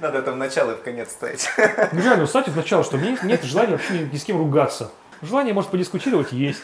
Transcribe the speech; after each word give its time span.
Надо 0.00 0.22
там 0.22 0.38
начало 0.38 0.70
и 0.70 0.74
в 0.76 0.82
конец 0.82 1.10
ставить. 1.10 1.46
Ну 1.92 2.00
реально, 2.00 2.26
ставьте 2.26 2.52
сначала, 2.52 2.84
что 2.84 2.96
мне 2.96 3.18
нет 3.22 3.42
желания 3.44 3.72
вообще 3.72 3.98
ни, 3.98 4.12
ни 4.14 4.16
с 4.16 4.24
кем 4.24 4.38
ругаться. 4.38 4.90
Желание, 5.20 5.52
может, 5.52 5.70
подискутировать 5.70 6.32
есть. 6.32 6.62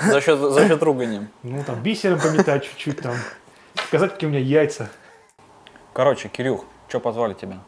За 0.00 0.20
счет, 0.20 0.38
за 0.38 0.68
счет 0.68 0.80
ругани. 0.80 1.26
Ну, 1.42 1.64
там, 1.64 1.82
бисером 1.82 2.20
пометать 2.20 2.64
чуть-чуть 2.64 3.00
там. 3.00 3.16
Сказать, 3.88 4.12
какие 4.12 4.28
у 4.28 4.32
меня 4.32 4.42
яйца. 4.42 4.90
Короче, 5.92 6.28
Кирюх, 6.28 6.64
что 6.88 7.00
позвали 7.00 7.34
тебя? 7.34 7.58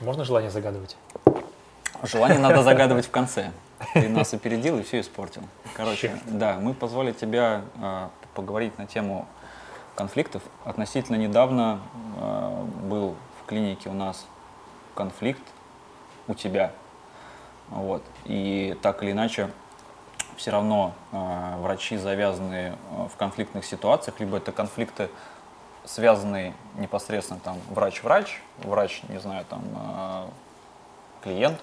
Можно 0.00 0.24
желание 0.24 0.50
загадывать? 0.50 0.98
Желание 2.02 2.38
надо 2.38 2.62
загадывать 2.62 3.06
в 3.06 3.10
конце. 3.10 3.50
Ты 3.94 4.08
нас 4.08 4.34
опередил 4.34 4.78
и 4.78 4.82
все 4.82 5.00
испортил. 5.00 5.42
Короче, 5.74 6.18
да, 6.26 6.58
мы 6.60 6.74
позвали 6.74 7.12
тебя 7.12 7.62
э, 7.80 8.08
поговорить 8.34 8.76
на 8.78 8.86
тему 8.86 9.26
конфликтов. 9.94 10.42
Относительно 10.64 11.16
недавно 11.16 11.80
э, 12.20 12.64
был 12.84 13.14
в 13.42 13.46
клинике 13.46 13.88
у 13.88 13.94
нас 13.94 14.26
конфликт 14.94 15.42
у 16.26 16.34
тебя. 16.34 16.72
Вот. 17.68 18.02
И 18.24 18.76
так 18.82 19.02
или 19.02 19.12
иначе, 19.12 19.50
все 20.36 20.50
равно 20.50 20.94
э, 21.12 21.56
врачи 21.58 21.96
завязаны 21.96 22.74
в 23.12 23.16
конфликтных 23.16 23.64
ситуациях, 23.64 24.20
либо 24.20 24.36
это 24.36 24.52
конфликты, 24.52 25.10
связанные 25.84 26.54
непосредственно 26.76 27.40
там 27.40 27.58
врач-врач, 27.70 28.40
врач, 28.58 29.02
не 29.08 29.18
знаю, 29.18 29.44
там 29.48 29.62
э, 29.74 30.26
клиент, 31.24 31.60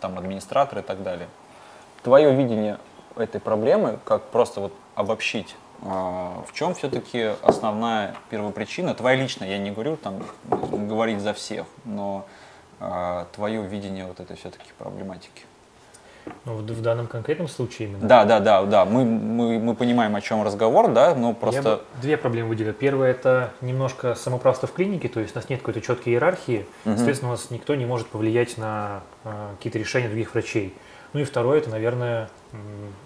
там 0.00 0.18
администратор 0.18 0.80
и 0.80 0.82
так 0.82 1.02
далее. 1.02 1.28
Твое 2.02 2.34
видение 2.34 2.78
этой 3.16 3.40
проблемы, 3.40 3.98
как 4.04 4.22
просто 4.24 4.60
вот 4.60 4.72
обобщить, 4.94 5.54
э, 5.82 5.84
в 5.84 6.52
чем 6.54 6.74
все-таки 6.74 7.32
основная 7.42 8.14
первопричина, 8.30 8.94
твоя 8.94 9.16
личная, 9.16 9.48
я 9.50 9.58
не 9.58 9.70
говорю 9.70 9.96
там 9.96 10.22
говорить 10.48 11.20
за 11.20 11.34
всех, 11.34 11.66
но 11.84 12.24
э, 12.80 13.24
твое 13.34 13.62
видение 13.66 14.06
вот 14.06 14.20
этой 14.20 14.36
все-таки 14.36 14.70
проблематики. 14.78 15.42
Ну, 16.44 16.54
в, 16.54 16.62
в 16.62 16.82
данном 16.82 17.06
конкретном 17.06 17.48
случае 17.48 17.88
именно. 17.88 18.06
Да, 18.06 18.24
да, 18.24 18.40
да, 18.40 18.62
да. 18.64 18.84
Мы, 18.84 19.04
мы, 19.04 19.58
мы 19.58 19.74
понимаем, 19.74 20.14
о 20.16 20.20
чем 20.20 20.42
разговор, 20.42 20.92
да, 20.92 21.14
но 21.14 21.28
Я 21.28 21.34
просто. 21.34 21.62
бы 21.62 21.82
две 22.00 22.16
проблемы 22.16 22.50
выделил. 22.50 22.72
Первое 22.74 23.10
это 23.10 23.50
немножко 23.62 24.14
самоуправство 24.14 24.68
в 24.68 24.72
клинике, 24.72 25.08
то 25.08 25.20
есть 25.20 25.34
у 25.34 25.38
нас 25.38 25.48
нет 25.48 25.60
какой-то 25.60 25.80
четкой 25.80 26.12
иерархии, 26.14 26.66
Мгм. 26.84 26.96
соответственно, 26.96 27.32
у 27.32 27.34
нас 27.34 27.50
никто 27.50 27.74
не 27.74 27.84
может 27.86 28.06
повлиять 28.08 28.58
на 28.58 29.00
э, 29.24 29.48
какие-то 29.56 29.78
решения 29.78 30.08
других 30.08 30.32
врачей. 30.34 30.74
Ну 31.12 31.20
и 31.20 31.24
второе, 31.24 31.58
это, 31.58 31.70
наверное, 31.70 32.28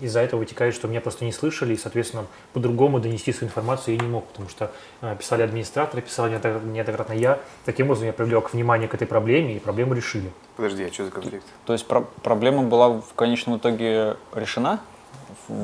из-за 0.01 0.21
этого 0.21 0.41
вытекает, 0.41 0.75
что 0.75 0.89
меня 0.89 1.01
просто 1.01 1.25
не 1.25 1.33
слышали, 1.33 1.73
и, 1.73 1.77
соответственно, 1.77 2.27
по-другому 2.53 3.01
донести 3.01 3.33
свою 3.33 3.49
информацию 3.49 3.95
я 3.97 4.01
не 4.03 4.09
мог, 4.09 4.27
потому 4.27 4.49
что 4.51 4.71
э, 5.01 5.17
писали 5.19 5.41
администраторы, 5.43 6.03
писал 6.03 6.29
неоднократно 6.29 6.67
неоднократно 6.71 7.13
я. 7.15 7.39
Таким 7.65 7.87
образом, 7.87 8.07
я 8.07 8.13
привлек 8.13 8.53
внимание 8.53 8.89
к 8.89 8.95
этой 8.95 9.07
проблеме, 9.07 9.57
и 9.57 9.59
проблему 9.59 9.95
решили. 9.95 10.31
Подожди, 10.57 10.85
а 10.85 10.93
что 10.93 11.07
за 11.07 11.11
конфликт? 11.11 11.47
То 11.65 11.73
есть 11.73 11.87
про- 11.87 12.05
проблема 12.23 12.63
была 12.65 12.91
в 12.91 13.15
конечном 13.17 13.57
итоге 13.57 14.17
решена? 14.35 14.81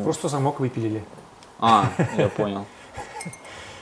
Просто 0.05 0.29
замок 0.29 0.61
выпилили. 0.61 1.03
А, 1.59 1.91
я 2.17 2.29
понял. 2.37 2.65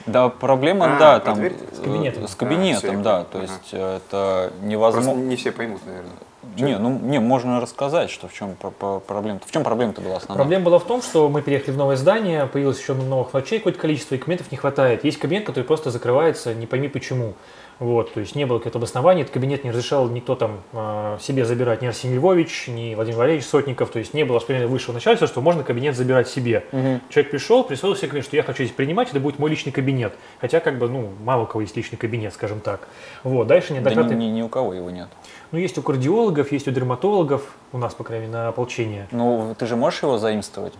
Да, 0.07 0.31
проблема, 0.31 0.97
А, 0.97 0.99
да, 0.99 1.21
там 1.21 1.35
дверь? 1.37 1.55
С 1.73 1.79
кабинетом. 1.81 2.25
э, 2.25 2.27
С 2.27 2.31
А, 2.31 2.35
всё, 2.35 2.39
кабинетом, 2.39 2.97
я 2.99 3.03
да. 3.03 3.25
То 3.25 3.39
Ага. 3.39 3.43
есть 3.43 3.69
э, 3.73 3.97
это 3.99 4.49
Просто 4.51 4.67
невозможно. 4.67 5.21
не 5.21 5.37
все 5.37 5.53
поймут, 5.53 5.85
наверное. 5.87 6.13
Не, 6.57 6.79
ну 6.79 6.99
не, 6.99 7.19
можно 7.21 7.61
рассказать, 7.61 8.11
что 8.11 8.29
в 8.29 8.33
чем 8.33 8.57
проблема. 8.57 9.41
В 9.45 9.51
чем 9.51 9.65
проблема-то 9.65 10.01
была 10.01 10.17
основная? 10.17 10.37
Проблема 10.45 10.65
была 10.65 10.79
в 10.79 10.85
том, 10.85 11.03
что 11.03 11.29
мы 11.29 11.43
переехали 11.43 11.73
в 11.73 11.77
новое 11.77 11.97
здание, 11.97 12.47
появилось 12.47 12.81
еще 12.81 12.95
новых 12.95 13.33
врачей 13.33 13.59
какое-то 13.59 13.79
количество, 13.79 14.15
и 14.15 14.19
кабинетов 14.19 14.51
не 14.51 14.59
хватает. 14.59 15.05
Есть 15.05 15.19
кабинет, 15.19 15.45
который 15.45 15.65
просто 15.65 15.91
закрывается, 15.91 16.55
не 16.55 16.67
пойми 16.67 16.89
почему. 16.89 17.35
Вот, 17.79 18.13
то 18.13 18.19
есть 18.19 18.35
не 18.35 18.45
было 18.45 18.59
какого-то 18.59 18.79
обоснования, 18.79 19.23
этот 19.23 19.33
кабинет 19.33 19.63
не 19.63 19.71
разрешал 19.71 20.09
никто 20.09 20.35
там 20.35 20.63
э, 20.73 21.19
себе 21.21 21.45
забирать, 21.45 21.81
ни 21.81 21.87
Арсений 21.87 22.17
Львович, 22.17 22.67
ни 22.67 22.97
Владимир 22.97 23.19
Валерьевич 23.19 23.47
Сотников, 23.47 23.91
то 23.91 24.01
есть 24.01 24.15
не 24.15 24.25
было 24.25 24.37
воспоминания 24.37 24.67
высшего 24.69 24.95
начальства, 24.95 25.29
что 25.29 25.41
можно 25.41 25.63
кабинет 25.63 25.95
забирать 25.95 26.29
себе. 26.29 26.65
Мгм. 26.73 27.01
Человек 27.09 27.31
пришел, 27.31 27.63
присвоил 27.63 27.95
себе 27.95 28.09
кабинет, 28.09 28.25
что 28.27 28.35
я 28.35 28.43
хочу 28.43 28.65
здесь 28.65 28.75
принимать, 28.75 29.11
это 29.11 29.21
будет 29.21 29.39
мой 29.39 29.49
личный 29.49 29.71
кабинет. 29.71 30.13
Хотя, 30.41 30.59
как 30.59 30.79
бы, 30.79 30.89
ну, 30.89 31.11
мало 31.23 31.43
у 31.43 31.47
кого 31.47 31.61
есть 31.61 31.77
личный 31.77 31.97
кабинет, 31.97 32.35
скажем 32.35 32.59
так. 32.59 32.89
Вот, 33.23 33.47
дальше 33.47 33.69
Да 33.69 33.75
ни, 33.75 33.79
неоднократно... 33.85 34.15
ни- 34.15 34.25
ни 34.25 34.43
у 34.43 34.49
кого 34.49 34.75
его 34.75 34.91
нет. 34.91 35.07
Ну, 35.51 35.59
есть 35.59 35.79
у 35.79 35.83
кардиологов, 35.83 36.53
есть 36.53 36.69
у 36.69 36.71
дерматологов, 36.71 37.43
у 37.73 37.79
нас, 37.79 37.95
по 37.95 38.05
крайней 38.05 38.27
мере, 38.27 38.37
на 38.39 38.49
ополчение. 38.49 39.09
Ну, 39.11 39.55
ты 39.59 39.67
же 39.67 39.77
можешь 39.77 40.03
его 40.03 40.19
заимствовать? 40.19 40.75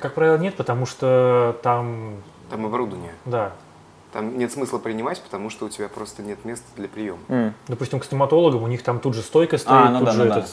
Как 0.00 0.14
правило, 0.14 0.36
нет, 0.38 0.54
потому 0.54 0.86
что 0.86 1.56
там, 1.62 2.16
Там 2.50 2.66
оборудование. 2.66 3.12
да, 3.24 3.52
Там 4.12 4.38
нет 4.38 4.52
смысла 4.52 4.78
принимать, 4.78 5.20
потому 5.22 5.50
что 5.50 5.66
у 5.66 5.68
тебя 5.68 5.88
просто 5.88 6.22
нет 6.22 6.44
места 6.44 6.66
для 6.76 6.86
приема. 6.88 7.18
М. 7.28 7.54
допустим, 7.66 7.98
к 7.98 8.04
стоматологам 8.04 8.62
у 8.62 8.66
них 8.68 8.82
там 8.82 9.00
тут 9.00 9.14
же 9.14 9.22
стойка 9.22 9.58
стоит, 9.58 9.72
А, 9.88 9.90
ну 9.90 9.98
тут 9.98 10.06
да, 10.06 10.12
же 10.12 10.24
ну 10.24 10.28
да. 10.28 10.46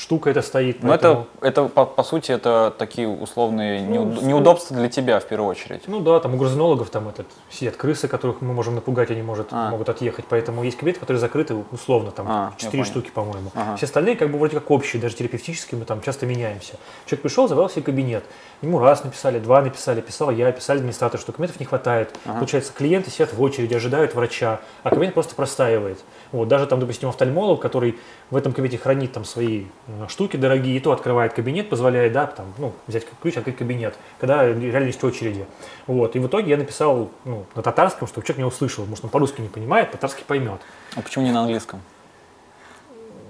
Штука 0.00 0.30
эта 0.30 0.42
стоит. 0.42 0.82
Ну, 0.82 0.88
поэтому- 0.88 1.26
это, 1.40 1.46
это 1.62 1.68
по, 1.68 1.84
по 1.86 2.02
сути, 2.02 2.32
это 2.32 2.74
такие 2.76 3.08
условные 3.08 3.80
Ну, 3.82 3.94
неуд- 4.06 4.24
неудобства 4.24 4.76
для 4.76 4.88
тебя 4.88 5.18
в 5.20 5.24
первую 5.26 5.48
очередь. 5.50 5.82
Ну 5.86 6.00
да, 6.00 6.20
там 6.20 6.34
у 6.34 6.36
грызонологов 6.36 6.90
там 6.90 7.08
этот, 7.08 7.26
сидят 7.50 7.76
крысы, 7.76 8.08
которых 8.08 8.40
мы 8.40 8.52
можем 8.52 8.74
напугать, 8.74 9.10
они 9.10 9.22
может, 9.22 9.48
А. 9.50 9.70
могут 9.70 9.88
отъехать. 9.88 10.24
Поэтому 10.28 10.62
есть 10.64 10.76
кабинеты, 10.76 11.00
которые 11.00 11.20
закрыты 11.20 11.56
условно, 11.70 12.10
там 12.10 12.26
А, 12.28 12.52
штуки, 12.84 13.10
по-моему. 13.14 13.50
Ага. 13.54 13.76
Все 13.76 13.86
остальные 13.86 14.16
как 14.16 14.30
бы 14.30 14.38
вроде 14.38 14.56
как 14.58 14.70
общие, 14.70 15.00
даже 15.00 15.16
терапевтические, 15.16 15.78
мы 15.78 15.84
там 15.84 16.00
часто 16.02 16.26
меняемся. 16.26 16.74
Человек 17.06 17.22
пришел, 17.22 17.48
забрал 17.48 17.70
себе 17.70 17.82
кабинет. 17.82 18.24
Ему 18.60 18.78
раз 18.78 19.04
написали, 19.04 19.38
два 19.38 19.62
написали, 19.62 20.00
писал 20.00 20.30
я, 20.30 20.52
писали 20.52 20.78
администратор, 20.78 21.18
что 21.20 21.32
кабинетов 21.32 21.58
не 21.60 21.66
хватает. 21.66 22.14
Ага. 22.24 22.38
Получается, 22.38 22.72
клиенты 22.72 23.10
сидят 23.10 23.32
в 23.32 23.40
очереди, 23.42 23.74
ожидают 23.74 24.14
врача, 24.14 24.60
а 24.82 24.90
кабинет 24.90 25.14
просто 25.14 25.34
простаивает. 25.34 25.98
Вот, 26.32 26.48
даже 26.48 26.66
там, 26.66 26.80
допустим, 26.80 27.08
офтальмолог, 27.08 27.60
который 27.60 27.98
в 28.30 28.36
этом 28.36 28.52
кабинете 28.52 28.78
хранит 28.78 29.12
там 29.12 29.24
свои 29.24 29.61
э, 29.86 30.06
штуки 30.08 30.36
дорогие, 30.36 30.76
и 30.76 30.80
то 30.80 30.92
открывает 30.92 31.32
кабинет, 31.32 31.68
позволяет, 31.68 32.12
да, 32.12 32.26
там, 32.26 32.52
ну, 32.58 32.72
взять 32.86 33.06
ключ, 33.20 33.36
открыть 33.36 33.56
кабинет, 33.56 33.96
когда 34.20 34.44
реально 34.46 34.86
есть 34.86 35.02
очереди. 35.04 35.46
Вот, 35.86 36.16
и 36.16 36.18
в 36.18 36.26
итоге 36.26 36.50
я 36.50 36.56
написал 36.56 37.10
ну, 37.24 37.46
на 37.54 37.62
татарском, 37.62 38.08
чтобы 38.08 38.26
человек 38.26 38.38
меня 38.38 38.46
услышал, 38.48 38.84
может, 38.86 39.04
он 39.04 39.10
по-русски 39.10 39.40
не 39.40 39.48
понимает, 39.48 39.90
по-татарски 39.90 40.24
поймет. 40.26 40.60
А 40.96 41.00
почему 41.00 41.24
не 41.24 41.32
на 41.32 41.40
английском? 41.40 41.80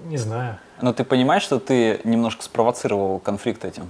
Не 0.05 0.17
знаю. 0.17 0.57
Но 0.81 0.91
ты 0.93 1.03
понимаешь, 1.03 1.43
что 1.43 1.59
ты 1.59 2.01
немножко 2.03 2.43
спровоцировал 2.43 3.19
конфликт 3.19 3.63
этим? 3.63 3.89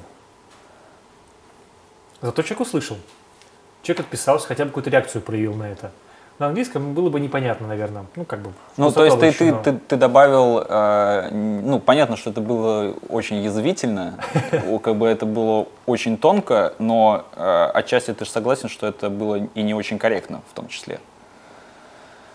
Зато 2.22 2.42
человек 2.44 2.62
услышал. 2.62 2.98
Человек 3.82 4.06
отписался, 4.06 4.48
хотя 4.48 4.64
бы 4.64 4.70
какую-то 4.70 4.90
реакцию 4.90 5.22
проявил 5.22 5.56
на 5.56 5.70
это. 5.70 5.92
На 6.40 6.48
английском 6.48 6.94
было 6.94 7.10
бы 7.10 7.20
непонятно, 7.20 7.68
наверное. 7.68 8.06
Ну, 8.16 8.26
как 8.26 8.40
бы. 8.40 8.52
Ну, 8.78 8.92
то 8.92 9.06
есть 9.06 9.20
ты, 9.20 9.32
ты, 9.32 9.54
ты, 9.54 9.80
ты 9.88 9.96
добавил, 9.98 10.66
э, 10.68 11.30
ну, 11.32 11.80
понятно, 11.80 12.18
что 12.18 12.32
это 12.32 12.42
было 12.42 12.96
очень 13.08 13.38
язвительно, 13.44 14.18
как 14.84 14.96
бы 14.96 15.08
это 15.08 15.28
было 15.28 15.68
очень 15.86 16.18
тонко, 16.18 16.74
но 16.80 17.26
э, 17.36 17.66
отчасти 17.74 18.14
ты 18.14 18.26
же 18.26 18.32
согласен, 18.32 18.68
что 18.68 18.88
это 18.88 19.10
было 19.10 19.36
и 19.36 19.62
не 19.62 19.76
очень 19.76 20.00
корректно 20.00 20.42
в 20.50 20.56
том 20.56 20.68
числе. 20.70 21.00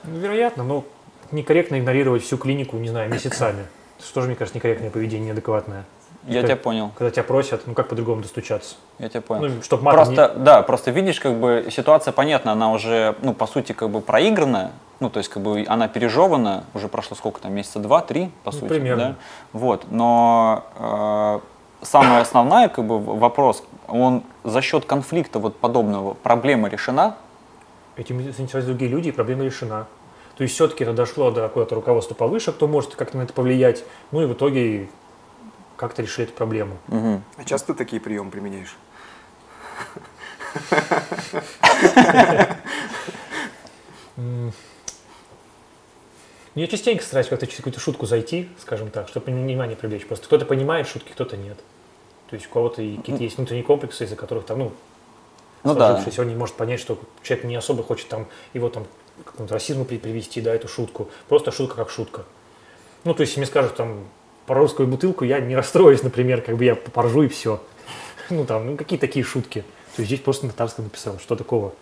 Ну, 0.04 0.18
вероятно, 0.18 0.62
но 0.62 0.84
некорректно 1.32 1.78
игнорировать 1.78 2.22
всю 2.22 2.38
клинику, 2.38 2.76
не 2.76 2.88
знаю, 2.88 3.10
месяцами. 3.10 3.66
Это 3.98 4.14
тоже, 4.14 4.28
мне 4.28 4.36
кажется, 4.36 4.56
некорректное 4.56 4.90
поведение, 4.90 5.28
неадекватное. 5.28 5.84
Я 6.28 6.42
Как- 6.42 6.50
тебя 6.50 6.56
понял, 6.56 6.90
Когда 6.96 7.10
тебя 7.10 7.22
просят, 7.24 7.62
ну 7.66 7.74
как 7.74 7.88
по-другому 7.88 8.20
достучаться? 8.22 8.76
я 8.98 9.08
тебя 9.08 9.22
понял. 9.22 9.42
Ну, 9.48 9.78
матом 9.78 9.80
Просто, 10.04 10.34
да, 10.36 10.62
просто 10.62 10.90
видишь, 10.90 11.20
как 11.20 11.34
бы 11.34 11.68
ситуация 11.70 12.12
понятна, 12.12 12.52
она 12.52 12.70
уже, 12.70 13.14
ну, 13.22 13.32
по 13.32 13.46
сути, 13.46 13.72
как 13.72 13.88
бы 13.88 14.00
проиграна, 14.02 14.72
ну, 15.00 15.08
то 15.08 15.18
есть, 15.18 15.30
как 15.30 15.42
бы 15.42 15.64
она 15.66 15.88
пережевана, 15.88 16.64
уже 16.74 16.88
прошло 16.88 17.16
сколько 17.16 17.40
там, 17.40 17.54
месяца 17.54 17.78
два, 17.78 18.02
три, 18.02 18.30
по 18.44 18.50
Ну, 18.52 18.58
сути, 18.58 18.68
примерно. 18.68 19.04
да? 19.04 19.14
Вот, 19.52 19.86
но 19.90 20.64
э, 20.76 21.84
самая 21.86 22.20
основная, 22.20 22.68
как 22.68 22.84
бы, 22.84 22.98
вопрос, 22.98 23.62
он 23.86 24.22
за 24.44 24.60
счет 24.60 24.84
конфликта 24.84 25.38
вот 25.38 25.56
подобного, 25.56 26.14
проблема 26.14 26.68
решена? 26.68 27.16
не... 27.96 28.02
Этим 28.02 28.20
заинтересовались 28.22 28.66
другие 28.66 28.90
люди, 28.90 29.08
и 29.08 29.12
проблема 29.12 29.44
решена. 29.44 29.86
То 30.36 30.42
есть 30.42 30.54
все-таки 30.54 30.84
это 30.84 30.92
дошло 30.92 31.30
до 31.32 31.40
какого-то 31.42 31.74
руководства 31.74 32.14
повыше, 32.14 32.52
кто 32.52 32.68
может 32.68 32.94
как-то 32.94 33.16
на 33.16 33.22
это 33.22 33.32
повлиять. 33.32 33.82
Ну 34.12 34.22
и 34.22 34.26
в 34.26 34.34
итоге 34.34 34.88
как-то 35.78 36.02
решили 36.02 36.26
эту 36.26 36.34
проблему. 36.36 36.76
Мгм. 36.88 37.22
А 37.36 37.44
часто 37.44 37.72
ты 37.72 37.78
такие 37.78 38.02
приемы 38.02 38.30
применяешь? 38.30 38.76
Ну, 44.16 44.52
Я 46.54 46.66
частенько 46.66 47.04
стараюсь 47.04 47.28
как-то 47.28 47.46
через 47.46 47.58
какую-то 47.58 47.78
шутку 47.80 48.06
зайти, 48.06 48.48
скажем 48.60 48.90
так, 48.90 49.08
чтобы 49.08 49.26
внимание 49.30 49.76
привлечь. 49.76 50.06
Просто 50.06 50.26
кто-то 50.26 50.44
понимает 50.44 50.88
шутки, 50.88 51.12
кто-то 51.12 51.36
нет. 51.36 51.58
То 52.28 52.34
есть 52.34 52.46
у 52.46 52.50
кого-то 52.50 52.76
какие-то 52.76 53.22
есть 53.22 53.36
внутренние 53.36 53.64
комплексы, 53.64 54.04
из-за 54.04 54.16
которых 54.16 54.44
там, 54.44 54.58
ну, 54.58 54.72
Ну 55.62 55.74
да. 55.74 55.90
сложившись, 55.90 56.18
он 56.18 56.28
не 56.28 56.34
может 56.34 56.56
понять, 56.56 56.80
что 56.80 56.98
человек 57.22 57.44
не 57.46 57.54
особо 57.56 57.82
хочет 57.84 58.08
там 58.08 58.26
его 58.54 58.68
там 58.68 58.86
к 59.24 59.30
какому-то 59.30 59.54
расизму 59.54 59.84
при- 59.84 59.98
привести, 59.98 60.40
да, 60.40 60.52
эту 60.54 60.66
шутку. 60.68 61.08
Просто 61.28 61.52
шутка 61.52 61.76
как 61.76 61.90
шутка. 61.90 62.24
Ну, 63.04 63.14
то 63.14 63.20
есть, 63.20 63.30
если 63.32 63.40
мне 63.40 63.46
скажут 63.46 63.76
там 63.76 64.04
русскую 64.54 64.88
бутылку, 64.88 65.24
я 65.24 65.40
не 65.40 65.54
расстроюсь, 65.56 66.02
например, 66.02 66.40
как 66.42 66.56
бы 66.56 66.64
я 66.64 66.74
поржу 66.74 67.22
и 67.22 67.28
все. 67.28 67.60
Ну, 68.30 68.44
там, 68.44 68.66
ну, 68.66 68.76
какие 68.76 68.98
такие 68.98 69.24
шутки. 69.24 69.60
То 69.96 70.02
есть 70.02 70.08
здесь 70.08 70.20
просто 70.20 70.46
на 70.46 70.52
татарском 70.52 70.84
написал. 70.84 71.18
Что 71.18 71.34
такого? 71.34 71.72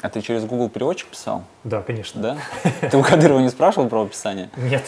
А 0.00 0.08
ты 0.08 0.20
через 0.20 0.44
Google 0.44 0.68
переводчик 0.68 1.06
писал? 1.08 1.44
Да, 1.62 1.80
конечно. 1.80 2.20
Да? 2.20 2.38
Ты 2.90 2.96
у 2.96 3.02
Кадырова 3.02 3.38
не 3.38 3.50
спрашивал 3.50 3.88
про 3.88 4.02
описание? 4.02 4.50
Нет. 4.56 4.82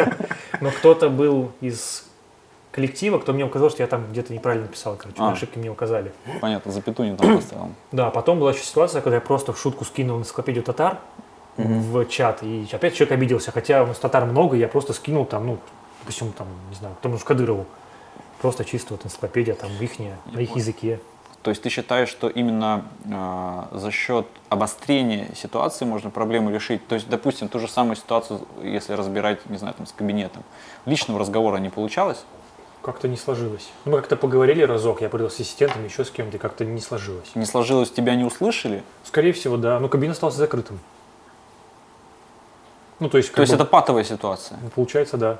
Но 0.60 0.70
кто-то 0.70 1.08
был 1.08 1.52
из 1.60 2.04
коллектива, 2.72 3.18
кто 3.18 3.32
мне 3.32 3.44
указал, 3.44 3.70
что 3.70 3.82
я 3.82 3.86
там 3.86 4.06
где-то 4.10 4.32
неправильно 4.32 4.66
писал, 4.66 4.96
короче, 4.96 5.18
А. 5.20 5.32
ошибки 5.32 5.58
мне 5.58 5.70
указали. 5.70 6.12
Понятно, 6.40 6.72
запятую 6.72 7.12
не 7.12 7.16
там 7.16 7.36
поставил. 7.36 7.68
Да, 7.92 8.10
потом 8.10 8.40
была 8.40 8.52
еще 8.52 8.62
ситуация, 8.64 9.02
когда 9.02 9.16
я 9.16 9.20
просто 9.20 9.52
в 9.52 9.58
шутку 9.60 9.84
скинул 9.84 10.18
энциклопедию 10.18 10.64
татар 10.64 10.98
в 11.56 12.04
чат, 12.06 12.42
и 12.42 12.66
опять 12.72 12.94
человек 12.94 13.12
обиделся, 13.12 13.52
хотя 13.52 13.82
у 13.82 13.86
нас 13.86 13.98
татар 13.98 14.24
много, 14.24 14.56
я 14.56 14.66
просто 14.68 14.92
скинул 14.92 15.26
там, 15.26 15.46
ну, 15.46 15.58
допустим, 16.00 16.32
там, 16.32 16.48
не 16.70 16.76
знаю, 16.76 16.96
тому 17.02 17.18
же 17.18 17.24
Кадырову. 17.24 17.66
Просто 18.40 18.64
чисто 18.64 18.94
вот 18.94 19.04
энциклопедия 19.04 19.54
там 19.54 19.70
ихняя, 19.80 20.18
на 20.26 20.40
их 20.40 20.56
языке. 20.56 21.00
То 21.42 21.50
есть 21.50 21.62
ты 21.62 21.70
считаешь, 21.70 22.08
что 22.08 22.28
именно 22.28 22.84
э, 23.04 23.78
за 23.78 23.90
счет 23.90 24.26
обострения 24.50 25.28
ситуации 25.34 25.86
можно 25.86 26.10
проблему 26.10 26.50
решить? 26.50 26.86
То 26.86 26.94
есть, 26.94 27.08
допустим, 27.08 27.48
ту 27.48 27.58
же 27.58 27.68
самую 27.68 27.96
ситуацию, 27.96 28.46
если 28.62 28.92
разбирать, 28.92 29.48
не 29.48 29.56
знаю, 29.56 29.74
там, 29.74 29.86
с 29.86 29.92
кабинетом, 29.92 30.42
личного 30.84 31.18
разговора 31.18 31.56
не 31.56 31.70
получалось? 31.70 32.24
Как-то 32.82 33.08
не 33.08 33.16
сложилось. 33.16 33.70
Ну, 33.84 33.92
Мы 33.92 33.98
как-то 33.98 34.16
поговорили 34.16 34.62
разок, 34.62 35.00
я 35.00 35.08
говорил 35.08 35.30
с 35.30 35.34
ассистентом, 35.34 35.84
еще 35.84 36.04
с 36.04 36.10
кем-то, 36.10 36.38
как-то 36.38 36.64
не 36.64 36.80
сложилось. 36.80 37.34
Не 37.34 37.46
сложилось, 37.46 37.90
тебя 37.90 38.14
не 38.14 38.24
услышали? 38.24 38.82
Скорее 39.04 39.32
всего, 39.32 39.56
да. 39.56 39.78
Но 39.80 39.88
кабинет 39.88 40.14
остался 40.14 40.38
закрытым. 40.38 40.78
Ну, 42.98 43.08
то 43.08 43.16
есть, 43.16 43.32
То 43.32 43.40
есть 43.40 43.52
бы- 43.52 43.56
это 43.56 43.64
патовая 43.64 44.04
ситуация? 44.04 44.58
Ну, 44.62 44.68
Получается, 44.70 45.16
да. 45.16 45.38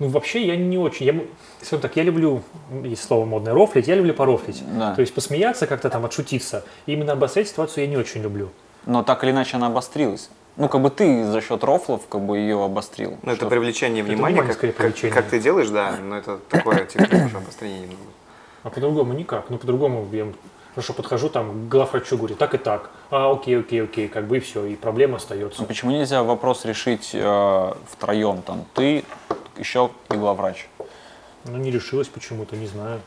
Ну, 0.00 0.08
вообще, 0.08 0.44
я 0.46 0.56
не 0.56 0.78
очень. 0.78 1.06
Я, 1.06 1.14
скажем 1.60 1.80
так, 1.82 1.94
я 1.96 2.02
люблю, 2.02 2.42
есть 2.82 3.04
слово 3.04 3.26
модное, 3.26 3.52
рофлить, 3.54 3.86
я 3.86 3.94
люблю 3.94 4.14
порофлить. 4.14 4.62
Да. 4.76 4.94
То 4.94 5.02
есть 5.02 5.14
посмеяться, 5.14 5.66
как-то 5.66 5.90
там 5.90 6.04
отшутиться. 6.06 6.64
И 6.86 6.92
именно 6.94 7.12
обострять 7.12 7.48
ситуацию 7.48 7.84
я 7.84 7.90
не 7.90 7.96
очень 7.98 8.22
люблю. 8.22 8.48
Но 8.86 9.02
так 9.02 9.22
или 9.24 9.30
иначе 9.30 9.56
она 9.56 9.66
обострилась. 9.66 10.30
Ну, 10.56 10.68
как 10.68 10.80
бы 10.80 10.90
ты 10.90 11.24
за 11.26 11.40
счет 11.42 11.62
рофлов 11.64 12.02
как 12.08 12.22
бы 12.22 12.38
ее 12.38 12.64
обострил. 12.64 13.18
Ну, 13.22 13.32
это 13.32 13.46
привлечение 13.46 14.02
Это 14.02 14.10
внимания, 14.12 14.34
внимание, 14.34 14.48
как, 14.48 14.56
скорее, 14.56 14.72
как- 14.72 14.78
привлечение. 14.86 15.14
как 15.14 15.26
ты 15.28 15.38
делаешь, 15.38 15.68
да, 15.68 15.94
но 16.02 16.16
это 16.16 16.38
такое, 16.48 16.84
типа, 16.86 17.04
уже 17.26 17.36
обострение 17.36 17.80
немного. 17.80 18.00
А 18.62 18.70
по-другому 18.70 19.12
никак. 19.12 19.48
Ну, 19.50 19.58
по-другому 19.58 20.06
я 20.12 20.26
хорошо 20.74 20.92
подхожу, 20.92 21.28
там, 21.28 21.66
к 21.66 21.68
главврачу 21.68 22.16
говорю, 22.16 22.36
так 22.36 22.54
и 22.54 22.58
так. 22.58 22.90
А, 23.10 23.30
окей, 23.30 23.58
окей, 23.58 23.82
окей, 23.82 24.08
как 24.08 24.26
бы 24.26 24.38
и 24.38 24.40
все, 24.40 24.64
и 24.64 24.76
проблема 24.76 25.16
остается. 25.16 25.60
Ну, 25.60 25.66
почему 25.66 25.90
нельзя 25.92 26.22
вопрос 26.22 26.64
решить 26.64 27.10
э, 27.12 27.72
втроем? 27.90 28.42
Там, 28.42 28.64
ты, 28.74 29.04
еще 29.60 29.90
и 30.10 30.14
главврач. 30.14 30.66
Ну, 31.44 31.56
не 31.56 31.70
решилась 31.70 32.08
почему-то, 32.08 32.56
не 32.56 32.66
знаю. 32.66 33.00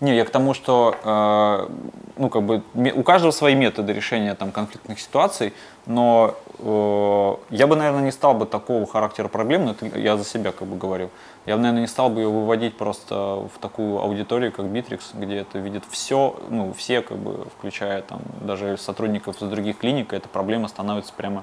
Не, 0.00 0.14
я 0.16 0.24
к 0.24 0.30
тому, 0.30 0.54
что 0.54 0.94
э, 1.02 1.68
ну, 2.16 2.28
как 2.28 2.42
бы, 2.44 2.62
у 2.94 3.02
каждого 3.02 3.32
свои 3.32 3.56
методы 3.56 3.92
решения 3.92 4.34
там, 4.36 4.52
конфликтных 4.52 5.00
ситуаций, 5.00 5.52
но 5.86 6.36
э, 6.58 7.34
я 7.50 7.66
бы, 7.66 7.74
наверное, 7.74 8.04
не 8.04 8.12
стал 8.12 8.34
бы 8.34 8.46
такого 8.46 8.86
характера 8.86 9.26
проблем, 9.26 9.64
но 9.64 9.72
это 9.72 9.98
я 9.98 10.16
за 10.16 10.24
себя 10.24 10.52
как 10.52 10.68
бы 10.68 10.76
говорю. 10.76 11.10
Я 11.46 11.56
бы, 11.56 11.62
наверное, 11.62 11.80
не 11.80 11.88
стал 11.88 12.10
бы 12.10 12.20
ее 12.20 12.28
выводить 12.28 12.76
просто 12.76 13.48
в 13.52 13.58
такую 13.60 13.98
аудиторию, 13.98 14.52
как 14.52 14.66
Битрикс, 14.66 15.10
где 15.14 15.38
это 15.38 15.58
видит 15.58 15.82
все, 15.90 16.38
ну, 16.48 16.72
все, 16.74 17.02
как 17.02 17.16
бы, 17.18 17.46
включая 17.58 18.02
там 18.02 18.20
даже 18.40 18.76
сотрудников 18.76 19.42
из 19.42 19.48
других 19.48 19.78
клиник, 19.78 20.12
эта 20.12 20.28
проблема 20.28 20.68
становится 20.68 21.12
прямо 21.12 21.42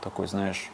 такой, 0.00 0.28
знаешь, 0.28 0.70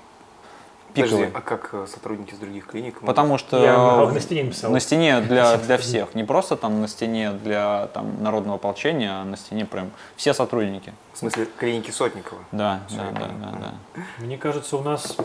Подожди, 0.95 1.17
пиковой. 1.17 1.31
а 1.35 1.41
как 1.41 1.71
э, 1.73 1.87
сотрудники 1.93 2.35
из 2.35 2.39
других 2.39 2.67
клиник? 2.67 2.95
могут- 2.95 3.07
Потому 3.09 3.39
что 3.39 3.63
Я 3.63 3.77
на- 3.77 4.07
на 4.13 4.21
стене 4.21 4.45
написал. 4.45 4.71
на 4.73 4.81
стене 4.81 5.21
для, 5.21 5.57
для 5.67 5.79
всех, 5.79 6.15
не 6.15 6.25
просто 6.25 6.57
там 6.57 6.81
на 6.81 6.89
стене 6.89 7.33
для 7.33 7.89
там, 7.95 8.23
народного 8.23 8.57
ополчения, 8.57 9.11
а 9.13 9.25
на 9.25 9.37
стене 9.37 9.65
прям 9.67 9.91
все 10.17 10.35
сотрудники. 10.35 10.93
В 11.15 11.19
смысле, 11.19 11.47
клиники 11.59 11.91
Сотникова? 11.91 12.41
Да, 12.53 12.81
да, 12.91 13.11
да, 13.13 13.27
да, 13.29 13.59
да. 13.61 14.03
Мне 14.19 14.37
кажется, 14.39 14.77
у 14.77 14.83
нас 14.83 15.17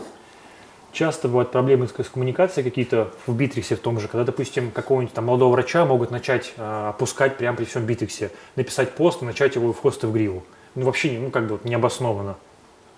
часто 0.92 1.28
бывают 1.28 1.50
проблемы 1.50 1.86
с 1.88 1.92
с 1.92 2.08
коммуникацией 2.08 2.64
какие-то 2.64 3.10
в 3.26 3.34
Битриксе 3.34 3.76
в 3.76 3.80
том 3.80 4.00
же, 4.00 4.08
когда, 4.08 4.24
допустим, 4.24 4.70
какого-нибудь 4.70 5.14
там 5.14 5.26
молодого 5.26 5.52
врача 5.52 5.84
могут 5.84 6.10
начать 6.10 6.54
а, 6.56 6.90
опускать 6.90 7.36
прямо 7.36 7.56
при 7.56 7.64
всем 7.64 7.84
Битриксе, 7.84 8.30
написать 8.56 8.92
пост 8.92 9.22
и 9.22 9.24
начать 9.24 9.56
его 9.56 9.72
в 9.72 9.80
хвост 9.80 10.02
и 10.04 10.06
в 10.06 10.12
гриву. 10.12 10.42
Ну, 10.74 10.84
вообще, 10.86 11.18
ну, 11.18 11.30
как 11.30 11.44
бы 11.44 11.50
вот 11.52 11.64
необоснованно. 11.64 12.36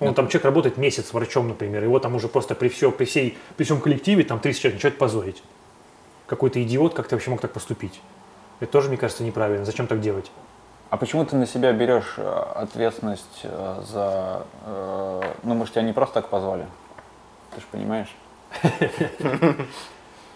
Он 0.01 0.15
там 0.15 0.29
человек 0.29 0.45
работает 0.45 0.77
месяц 0.77 1.13
врачом, 1.13 1.49
например, 1.49 1.83
его 1.83 1.99
там 1.99 2.15
уже 2.15 2.29
просто 2.29 2.55
при, 2.55 2.69
все, 2.69 2.93
при, 2.93 3.05
всей, 3.05 3.37
при 3.57 3.65
всем 3.65 3.81
коллективе 3.81 4.23
там 4.23 4.39
30 4.39 4.61
человек 4.61 4.77
начинают 4.77 4.99
позорить. 4.99 5.43
Какой-то 6.27 6.63
идиот, 6.63 6.95
как 6.95 7.09
ты 7.09 7.17
вообще 7.17 7.31
мог 7.31 7.41
так 7.41 7.53
поступить? 7.53 8.01
Это 8.61 8.71
тоже, 8.71 8.89
мне 8.89 8.97
кажется, 8.97 9.25
неправильно. 9.25 9.65
Зачем 9.65 9.87
так 9.87 10.01
делать? 10.01 10.31
А 10.91 10.97
почему 10.97 11.25
ты 11.25 11.37
на 11.37 11.47
себя 11.47 11.73
берешь 11.73 12.15
э, 12.17 12.45
ответственность 12.55 13.41
э, 13.43 13.83
за... 13.87 14.43
э, 14.67 15.23
Ну, 15.43 15.55
может, 15.55 15.75
тебя 15.75 15.83
не 15.83 15.93
просто 15.93 16.15
так 16.15 16.29
позвали? 16.29 16.67
Ты 17.55 17.61
же 17.61 17.67
понимаешь? 17.71 18.15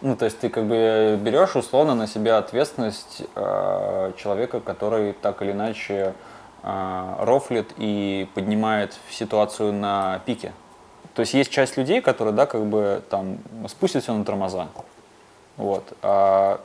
Ну, 0.05 0.17
то 0.17 0.25
есть 0.25 0.41
ты 0.41 0.49
как 0.49 0.65
бы 0.65 1.17
берешь 1.23 1.55
условно 1.55 1.95
на 1.95 2.09
себя 2.09 2.39
ответственность 2.39 3.23
человека, 3.37 4.59
который 4.59 5.13
так 5.13 5.43
или 5.43 5.53
иначе 5.53 6.15
рофлит 6.63 7.73
и 7.77 8.29
поднимает 8.35 8.99
ситуацию 9.11 9.73
на 9.73 10.21
пике. 10.27 10.53
То 11.15 11.21
есть 11.21 11.35
есть 11.35 11.51
часть 11.51 11.77
людей, 11.77 12.01
которые, 12.01 12.33
да, 12.33 12.47
как 12.47 12.65
бы 12.67 13.03
там 13.11 13.39
спустят 13.69 14.03
все 14.03 14.15
на 14.15 14.25
тормоза. 14.25 14.69
Вот. 15.57 15.85
А 16.03 16.61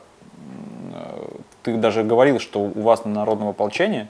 ты 1.62 1.76
даже 1.76 2.02
говорил, 2.04 2.38
что 2.38 2.60
у 2.60 2.82
вас 2.82 3.04
на 3.04 3.10
народном 3.10 3.48
ополчении 3.48 4.08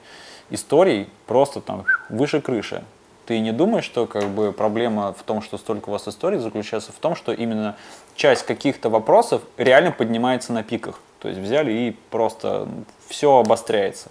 историй 0.50 1.08
просто 1.26 1.60
там 1.60 1.84
выше 2.08 2.40
крыши. 2.40 2.84
Ты 3.26 3.40
не 3.40 3.52
думаешь, 3.52 3.84
что 3.84 4.06
как 4.06 4.28
бы 4.28 4.52
проблема 4.52 5.12
в 5.12 5.22
том, 5.22 5.42
что 5.42 5.58
столько 5.58 5.90
у 5.90 5.92
вас 5.92 6.08
историй, 6.08 6.38
заключается 6.38 6.92
в 6.92 6.96
том, 6.96 7.14
что 7.14 7.32
именно 7.32 7.76
часть 8.14 8.46
каких-то 8.46 8.88
вопросов 8.88 9.42
реально 9.56 9.92
поднимается 9.92 10.52
на 10.52 10.62
пиках. 10.62 11.00
То 11.18 11.28
есть 11.28 11.40
взяли 11.40 11.72
и 11.72 11.96
просто 12.10 12.68
все 13.08 13.38
обостряется. 13.38 14.10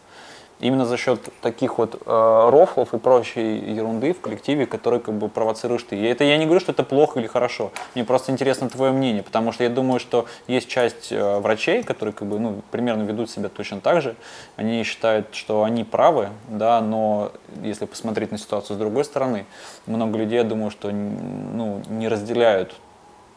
Именно 0.59 0.85
за 0.85 0.97
счет 0.97 1.29
таких 1.41 1.77
вот 1.77 2.01
э, 2.03 2.49
рофлов 2.49 2.93
и 2.93 2.97
прочей 2.97 3.59
ерунды 3.59 4.13
в 4.13 4.21
коллективе, 4.21 4.65
которые 4.65 4.99
как 4.99 5.13
бы 5.13 5.29
провоцируешь 5.29 5.83
ты. 5.83 5.95
И 5.95 6.03
это 6.03 6.23
я 6.23 6.37
не 6.37 6.45
говорю, 6.45 6.59
что 6.59 6.71
это 6.71 6.83
плохо 6.83 7.19
или 7.19 7.27
хорошо. 7.27 7.71
Мне 7.93 8.03
просто 8.03 8.31
интересно 8.31 8.67
твое 8.67 8.91
мнение, 8.91 9.21
потому 9.21 9.51
что 9.51 9.63
я 9.63 9.69
думаю, 9.69 9.99
что 9.99 10.25
есть 10.47 10.67
часть 10.67 11.11
э, 11.11 11.39
врачей, 11.39 11.83
которые 11.83 12.13
как 12.13 12.27
бы, 12.27 12.39
ну, 12.39 12.61
примерно 12.71 13.03
ведут 13.03 13.29
себя 13.29 13.49
точно 13.49 13.81
так 13.81 14.01
же. 14.01 14.15
Они 14.55 14.83
считают, 14.83 15.35
что 15.35 15.63
они 15.63 15.83
правы, 15.83 16.29
да, 16.47 16.81
но 16.81 17.31
если 17.61 17.85
посмотреть 17.85 18.31
на 18.31 18.39
ситуацию 18.39 18.77
с 18.77 18.79
другой 18.79 19.05
стороны, 19.05 19.45
много 19.85 20.17
людей, 20.17 20.37
я 20.37 20.43
думаю, 20.43 20.71
что 20.71 20.89
ну, 20.89 21.83
не 21.87 22.07
разделяют 22.07 22.73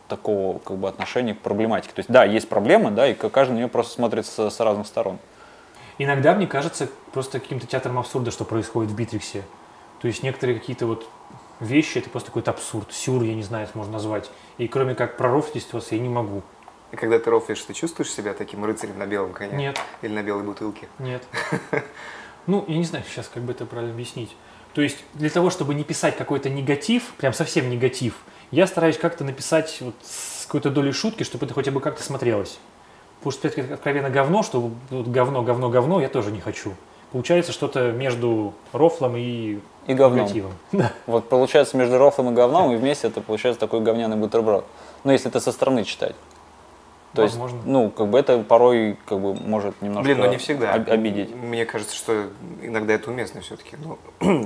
такого 0.09 0.59
как 0.59 0.79
бы 0.79 0.89
отношения 0.89 1.35
к 1.35 1.41
проблематике. 1.41 1.93
То 1.95 2.01
есть, 2.01 2.11
да, 2.11 2.25
есть 2.25 2.49
проблема, 2.49 2.91
да, 2.91 3.07
и 3.07 3.15
каждый 3.15 3.53
на 3.53 3.57
нее 3.59 3.69
просто 3.69 3.93
смотрит 3.93 4.27
с, 4.27 4.51
с 4.51 4.61
разных 4.61 4.87
сторон. 4.87 5.19
Иногда 6.03 6.35
мне 6.35 6.47
кажется 6.47 6.89
просто 7.13 7.41
каким-то 7.41 7.67
театром 7.67 7.99
абсурда, 7.99 8.31
что 8.31 8.47
происходит 8.47 8.91
в 8.91 8.95
Битриксе. 8.95 9.45
То 10.01 10.09
есть 10.09 10.23
некоторые 10.23 10.59
какие-то 10.59 10.87
вот 10.87 11.07
вещи, 11.61 11.99
это 11.99 12.09
просто 12.09 12.31
какой-то 12.31 12.53
абсурд, 12.53 12.91
сюр, 12.91 13.23
я 13.23 13.35
не 13.35 13.43
знаю, 13.43 13.65
это 13.65 13.77
можно 13.77 13.93
назвать. 13.93 14.31
И 14.57 14.67
кроме 14.67 14.95
как 14.95 15.19
пророфлить 15.19 15.63
ситуацию 15.63 15.99
я 15.99 16.03
не 16.03 16.09
могу. 16.09 16.43
И 16.91 16.97
когда 16.97 17.19
ты 17.19 17.29
рофлишь, 17.29 17.61
ты 17.61 17.75
чувствуешь 17.75 18.11
себя 18.11 18.33
таким 18.33 18.65
рыцарем 18.65 18.99
на 18.99 19.05
белом 19.07 19.35
коне? 19.35 19.55
Нет. 19.55 19.81
Или 20.01 20.15
на 20.15 20.23
белой 20.23 20.43
бутылке? 20.43 20.89
Нет. 20.99 21.23
Ну, 22.47 22.65
я 22.67 22.79
не 22.79 22.85
знаю 22.85 23.05
сейчас, 23.07 23.29
как 23.29 23.43
бы 23.43 23.53
это 23.53 23.67
правильно 23.67 23.93
объяснить. 23.93 24.35
То 24.73 24.81
есть 24.81 24.97
для 25.13 25.29
того, 25.29 25.51
чтобы 25.51 25.75
не 25.75 25.85
писать 25.85 26.17
какой-то 26.17 26.49
негатив, 26.49 27.13
прям 27.19 27.35
совсем 27.35 27.69
негатив, 27.69 28.15
я 28.51 28.67
стараюсь 28.67 28.97
как-то 28.97 29.25
написать 29.25 29.77
вот 29.83 29.95
с 30.03 30.47
какой-то 30.47 30.71
долей 30.71 30.93
шутки, 30.93 31.23
чтобы 31.23 31.45
это 31.45 31.55
хотя 31.55 31.71
бы 31.71 31.83
как-то 31.83 32.03
смотрелось. 32.03 32.59
Потому 33.21 33.33
что 33.33 33.49
писать 33.49 33.71
откровенно 33.71 34.11
говно, 34.11 34.43
что 34.43 34.71
вот 34.91 35.07
говно, 35.09 35.43
говно, 35.43 35.69
говно, 35.69 36.01
я 36.01 36.09
тоже 36.09 36.31
не 36.33 36.41
хочу. 36.41 36.73
Получается 37.13 37.53
что-то 37.53 37.91
между 37.93 38.55
рофлом 38.73 39.17
и, 39.17 39.59
И 39.87 39.95
говном. 39.95 40.21
негативом. 40.25 40.53
Да. 40.73 40.93
Вот 41.07 41.29
получается 41.29 41.77
между 41.77 41.99
рофлом 41.99 42.31
и 42.31 42.35
говном, 42.35 42.73
и 42.73 42.77
вместе 42.77 43.09
это 43.09 43.21
получается 43.21 43.61
такой 43.61 43.81
говняный 43.81 44.17
бутерброд. 44.17 44.65
Ну, 45.05 45.13
если 45.13 45.29
это 45.29 45.41
со 45.41 45.53
стороны 45.53 45.85
читать. 45.85 46.15
То 47.13 47.23
Возможно. 47.23 47.57
есть, 47.57 47.67
ну, 47.67 47.91
как 47.91 48.07
бы 48.07 48.17
это 48.21 48.39
порой, 48.39 48.97
как 49.07 49.19
бы, 49.19 49.35
может 49.35 49.83
немножко 49.83 50.05
Блин, 50.05 50.19
ну 50.19 50.31
не 50.31 50.37
всегда. 50.37 50.75
об- 50.75 50.89
обидеть. 50.89 51.35
Мне 51.35 51.67
кажется, 51.67 51.97
что 51.97 52.29
иногда 52.63 52.93
это 52.95 53.11
уместно 53.11 53.41
все-таки. 53.41 53.77
Ну, 53.85 53.99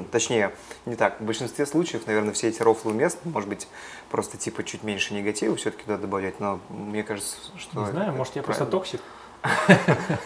точнее, 0.13 0.51
не 0.87 0.97
так. 0.97 1.21
В 1.21 1.25
большинстве 1.25 1.67
случаев, 1.67 2.07
наверное, 2.07 2.33
все 2.33 2.49
эти 2.49 2.63
рофлы 2.63 2.93
уместны. 2.93 3.31
Может 3.31 3.51
быть, 3.51 3.69
просто 4.15 4.39
типа 4.39 4.63
чуть 4.63 4.85
меньше 4.85 5.13
негатива 5.13 5.57
все-таки 5.57 5.83
надо 5.89 6.03
добавлять. 6.03 6.39
Но 6.39 6.61
мне 6.69 7.03
кажется, 7.03 7.37
что... 7.59 7.81
Не 7.81 7.91
знаю, 7.91 8.11
это 8.11 8.17
может 8.17 8.37
я 8.37 8.45
просто 8.45 8.65
правильно. 8.65 8.79
toxic. 8.79 9.01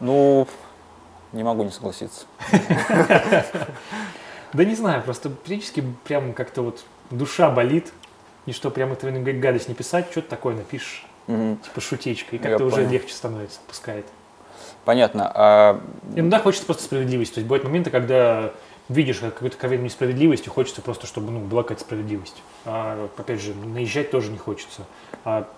Ну, 0.00 0.46
не 1.32 1.42
могу 1.42 1.64
не 1.64 1.70
согласиться. 1.70 2.26
Да 4.52 4.64
не 4.66 4.74
знаю, 4.74 5.02
просто 5.02 5.30
периодически 5.30 5.82
прям 6.04 6.34
как-то 6.34 6.60
вот 6.60 6.84
душа 7.08 7.48
болит. 7.48 7.90
И 8.44 8.52
что 8.52 8.70
прям 8.70 8.92
это 8.92 9.10
гадость 9.10 9.68
не 9.68 9.74
писать, 9.74 10.10
что-то 10.10 10.28
такое 10.28 10.54
напишешь. 10.54 11.06
Типа 11.26 11.80
шутечка. 11.80 12.36
И 12.36 12.38
как-то 12.38 12.66
уже 12.66 12.84
легче 12.84 13.14
становится, 13.14 13.60
отпускает. 13.60 14.04
Понятно. 14.84 15.32
А 15.34 15.80
Иногда 16.14 16.38
хочется 16.38 16.66
просто 16.66 16.84
справедливости. 16.84 17.32
То 17.32 17.40
есть 17.40 17.48
бывают 17.48 17.64
моменты, 17.64 17.88
когда 17.88 18.52
видишь 18.88 19.18
какую-то 19.18 19.56
коварную 19.56 19.84
несправедливость, 19.84 20.46
и 20.46 20.50
хочется 20.50 20.82
просто, 20.82 21.06
чтобы 21.06 21.30
ну, 21.30 21.40
была 21.40 21.62
какая-то 21.62 21.82
справедливость. 21.82 22.42
А, 22.64 23.08
опять 23.16 23.40
же, 23.40 23.54
наезжать 23.54 24.10
тоже 24.10 24.30
не 24.30 24.38
хочется. 24.38 24.82
А 25.24 25.48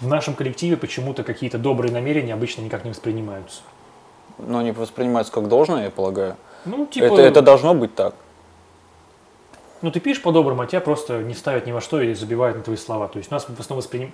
в 0.00 0.06
нашем 0.06 0.34
коллективе 0.34 0.76
почему-то 0.76 1.24
какие-то 1.24 1.58
добрые 1.58 1.92
намерения 1.92 2.34
обычно 2.34 2.62
никак 2.62 2.84
не 2.84 2.90
воспринимаются. 2.90 3.62
ну, 4.38 4.58
они 4.58 4.72
воспринимаются 4.72 5.32
как 5.32 5.48
должное, 5.48 5.84
я 5.84 5.90
полагаю. 5.90 6.36
Ну, 6.64 6.86
типа, 6.86 7.04
Это, 7.04 7.22
это 7.22 7.42
должно 7.42 7.74
быть 7.74 7.94
так. 7.94 8.14
ну 9.82 9.90
ты 9.90 10.00
пишешь 10.00 10.22
по-доброму, 10.22 10.62
а 10.62 10.66
тебя 10.66 10.80
просто 10.80 11.22
не 11.22 11.34
ставят 11.34 11.66
ни 11.66 11.72
во 11.72 11.80
что 11.80 12.00
и 12.00 12.12
забивают 12.14 12.56
на 12.56 12.62
твои 12.62 12.76
слова. 12.76 13.08
То 13.08 13.18
есть 13.18 13.30
у 13.30 13.34
нас 13.34 13.44
в 13.44 13.60
основном 13.60 13.78
восприним... 13.78 14.12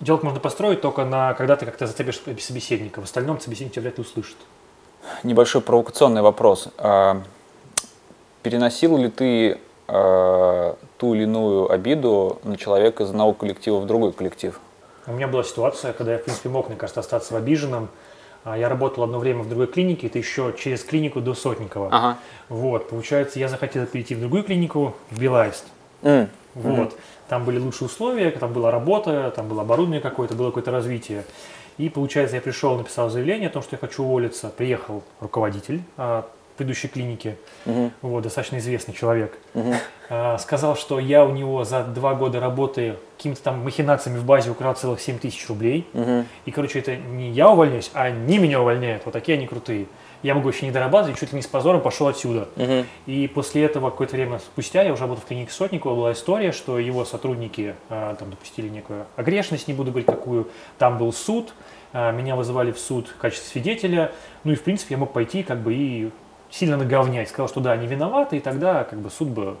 Диалог 0.00 0.24
можно 0.24 0.40
построить 0.40 0.80
только 0.80 1.04
на, 1.04 1.32
когда 1.34 1.54
ты 1.54 1.64
как-то 1.64 1.86
зацепишь 1.86 2.20
собеседника. 2.40 3.00
В 3.00 3.04
остальном 3.04 3.40
собеседник 3.40 3.72
тебя 3.72 3.82
вряд 3.82 3.98
ли 3.98 4.02
услышит. 4.02 4.36
Небольшой 5.22 5.60
провокационный 5.60 6.22
вопрос. 6.22 6.68
А, 6.78 7.22
переносил 8.42 8.96
ли 8.96 9.08
ты 9.08 9.58
а, 9.88 10.76
ту 10.98 11.14
или 11.14 11.24
иную 11.24 11.70
обиду 11.70 12.38
на 12.44 12.56
человека 12.56 13.04
из 13.04 13.10
одного 13.10 13.32
коллектива 13.32 13.78
в 13.78 13.86
другой 13.86 14.12
коллектив? 14.12 14.58
У 15.06 15.12
меня 15.12 15.26
была 15.28 15.42
ситуация, 15.42 15.92
когда 15.92 16.12
я, 16.12 16.18
в 16.18 16.24
принципе, 16.24 16.48
мог, 16.48 16.68
мне 16.68 16.76
кажется, 16.76 17.00
остаться 17.00 17.34
в 17.34 17.36
обиженном. 17.36 17.88
А, 18.44 18.56
Я 18.56 18.68
работал 18.68 19.04
одно 19.04 19.18
время 19.18 19.42
в 19.42 19.48
другой 19.48 19.66
клинике, 19.68 20.06
это 20.06 20.18
еще 20.18 20.54
через 20.58 20.82
клинику 20.82 21.20
до 21.20 21.34
Сотникова. 21.34 21.88
Ага. 21.90 22.18
Вот, 22.48 22.88
получается, 22.88 23.38
я 23.38 23.48
захотел 23.48 23.86
перейти 23.86 24.14
в 24.14 24.20
другую 24.20 24.44
клинику, 24.44 24.94
в 25.10 25.18
Билайст. 25.20 25.64
М, 26.02 26.28
Вот. 26.54 26.96
Там 27.28 27.44
были 27.44 27.58
лучшие 27.58 27.86
условия, 27.86 28.30
там 28.30 28.52
была 28.52 28.70
работа, 28.70 29.32
там 29.34 29.48
было 29.48 29.62
оборудование 29.62 30.00
какое-то, 30.02 30.34
было 30.34 30.48
какое-то 30.48 30.70
развитие. 30.70 31.24
И, 31.78 31.88
получается, 31.88 32.36
я 32.36 32.42
пришел, 32.42 32.76
написал 32.76 33.10
заявление 33.10 33.48
о 33.48 33.52
том, 33.52 33.62
что 33.62 33.74
я 33.74 33.78
хочу 33.78 34.04
уволиться. 34.04 34.48
Приехал 34.48 35.02
руководитель 35.20 35.82
а, 35.96 36.28
предыдущей 36.56 36.88
клиники, 36.88 37.36
мгм, 37.64 37.92
вот, 38.02 38.22
достаточно 38.22 38.58
известный 38.58 38.94
человек. 38.94 39.38
мгм. 39.54 39.74
А, 40.10 40.36
сказал, 40.38 40.76
что 40.76 40.98
я 40.98 41.24
у 41.24 41.32
него 41.32 41.64
за 41.64 41.84
два 41.84 42.14
года 42.14 42.38
работы 42.38 42.96
какими-то 43.16 43.42
там 43.42 43.64
махинациями 43.64 44.18
в 44.18 44.24
базе 44.24 44.50
украл 44.50 44.74
целых 44.74 45.00
7 45.00 45.18
тысяч 45.18 45.48
рублей. 45.48 45.86
Мгм. 45.94 46.26
И, 46.44 46.50
короче, 46.50 46.80
это 46.80 46.96
не 46.96 47.30
я 47.30 47.48
увольняюсь, 47.48 47.90
а 47.94 48.02
они 48.04 48.38
меня 48.38 48.60
увольняют. 48.60 49.02
Вот 49.06 49.12
такие 49.12 49.38
они 49.38 49.46
крутые. 49.46 49.86
Я 50.22 50.34
могу 50.34 50.48
еще 50.48 50.66
не 50.66 50.72
дорабатывать, 50.72 51.18
чуть 51.18 51.32
ли 51.32 51.36
не 51.36 51.42
с 51.42 51.46
позором 51.46 51.80
пошел 51.80 52.06
отсюда. 52.06 52.48
Мгм. 52.56 52.86
И 53.06 53.26
после 53.26 53.64
этого, 53.64 53.90
какое-то 53.90 54.14
время 54.14 54.38
спустя, 54.38 54.82
я 54.82 54.92
уже 54.92 55.02
работал 55.02 55.22
в 55.24 55.26
клинике 55.26 55.50
Сотникова, 55.52 55.94
была 55.94 56.12
история, 56.12 56.52
что 56.52 56.78
его 56.78 57.04
сотрудники 57.04 57.74
а, 57.88 58.14
там 58.14 58.30
допустили 58.30 58.68
некую 58.68 59.06
огрешность, 59.16 59.66
не 59.68 59.74
буду 59.74 59.90
говорить 59.90 60.06
какую. 60.06 60.48
Там 60.78 60.98
был 60.98 61.12
суд, 61.12 61.52
а, 61.92 62.12
меня 62.12 62.36
вызывали 62.36 62.70
в 62.70 62.78
суд 62.78 63.08
в 63.08 63.16
качестве 63.18 63.48
свидетеля. 63.48 64.12
Ну 64.44 64.52
и, 64.52 64.54
в 64.54 64.62
принципе, 64.62 64.94
я 64.94 64.98
мог 64.98 65.12
пойти 65.12 65.42
как 65.42 65.58
бы 65.58 65.74
и 65.74 66.10
сильно 66.50 66.76
наговнять. 66.76 67.28
Сказал, 67.28 67.48
что 67.48 67.60
да, 67.60 67.72
они 67.72 67.86
виноваты, 67.86 68.36
и 68.36 68.40
тогда 68.40 68.84
как 68.84 69.00
бы 69.00 69.10
суд 69.10 69.28
бы 69.28 69.56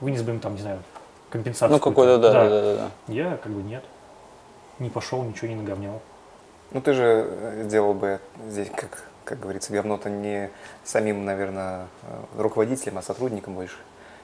вынес 0.00 0.22
бы 0.22 0.32
им 0.32 0.40
там, 0.40 0.54
не 0.54 0.62
знаю, 0.62 0.78
компенсацию. 1.30 1.76
Ну, 1.76 1.78
какой-то, 1.78 2.18
да, 2.18 2.32
да, 2.32 2.48
да, 2.48 2.74
да. 2.74 2.90
Я 3.12 3.36
как 3.36 3.52
бы 3.52 3.62
нет. 3.62 3.84
Не 4.78 4.90
пошел, 4.90 5.22
ничего 5.22 5.48
не 5.48 5.56
наговнял. 5.56 6.00
Ну 6.72 6.80
ты 6.80 6.92
же 6.92 7.26
э, 7.28 7.64
сделал 7.64 7.94
бы 7.94 8.20
здесь, 8.48 8.68
как, 8.74 9.04
как 9.26 9.40
говорится, 9.40 9.72
говно-то 9.72 10.08
не 10.08 10.50
самим, 10.84 11.24
наверное, 11.24 11.88
э, 12.02 12.24
руководителем, 12.38 12.98
а 12.98 13.02
сотрудником 13.02 13.54
больше. 13.54 13.76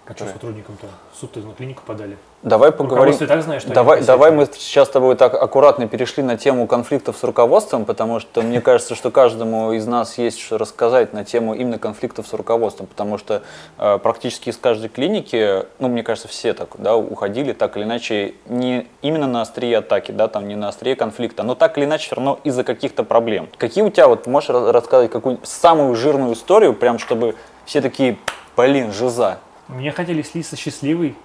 А 0.05 0.11
что 0.11 0.25
Которые- 0.25 0.33
сотрудникам-то? 0.35 0.87
Суд-то 1.19 1.39
на 1.41 1.55
клинику 1.55 1.83
подали. 1.87 2.19
Давай 2.43 2.73
поговорим. 2.73 3.13
Руководство 3.13 3.25
и 3.25 3.29
так 3.29 3.43
знает, 3.45 3.63
что 3.63 3.73
Давай, 3.73 4.03
давай 4.03 4.33
мы 4.33 4.47
сейчас 4.47 4.89
с 4.89 4.91
тобой 4.91 5.15
так 5.15 5.33
аккуратно 5.35 5.87
перешли 5.87 6.25
на 6.25 6.37
тему 6.37 6.67
конфликтов 6.67 7.17
с 7.17 7.23
руководством, 7.23 7.85
потому 7.85 8.19
что 8.19 8.43
мне 8.43 8.61
кажется, 8.61 8.97
что 8.97 9.13
каждому 9.13 9.71
из 9.73 9.87
нас 9.87 10.19
есть 10.19 10.41
что 10.41 10.59
рассказать 10.59 11.13
на 11.13 11.25
тему 11.25 11.55
именно 11.55 11.79
конфликтов 11.79 12.27
с 12.27 12.33
руководством, 12.33 12.89
потому 12.89 13.17
что 13.17 13.43
э, 13.79 13.99
практически 13.99 14.49
из 14.49 14.57
каждой 14.57 14.89
клиники, 14.89 15.67
ну, 15.79 15.87
мне 15.87 16.03
кажется, 16.03 16.27
все 16.27 16.53
так, 16.53 16.71
да, 16.79 16.97
уходили 16.97 17.53
так 17.53 17.77
или 17.77 17.85
иначе 17.85 18.35
не 18.47 18.89
именно 19.03 19.29
на 19.29 19.43
острие 19.43 19.79
атаки, 19.79 20.11
да, 20.11 20.27
там 20.27 20.49
не 20.49 20.57
на 20.57 20.67
острие 20.67 20.97
конфликта, 20.97 21.45
но 21.45 21.55
так 21.55 21.79
или 21.79 21.85
иначе 21.85 22.07
все 22.07 22.17
равно 22.17 22.41
из-за 22.43 22.65
каких-то 22.65 23.05
проблем. 23.05 23.49
Какие 23.57 23.85
у 23.85 23.91
тебя, 23.91 24.09
вот, 24.09 24.27
можешь 24.27 24.51
рассказать 24.51 25.13
какую-нибудь 25.13 25.47
самую 25.47 25.95
жирную 25.95 26.33
историю, 26.33 26.75
прям 26.75 26.99
чтобы 26.99 27.37
все 27.67 27.81
такие, 27.81 28.19
блин, 28.57 28.93
жиза. 28.93 29.39
Меня 29.73 29.93
хотели 29.93 30.23
слиться 30.23 30.57
счастливый 30.57 31.17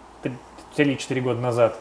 3-4 0.76 1.22
года 1.22 1.40
назад. 1.40 1.78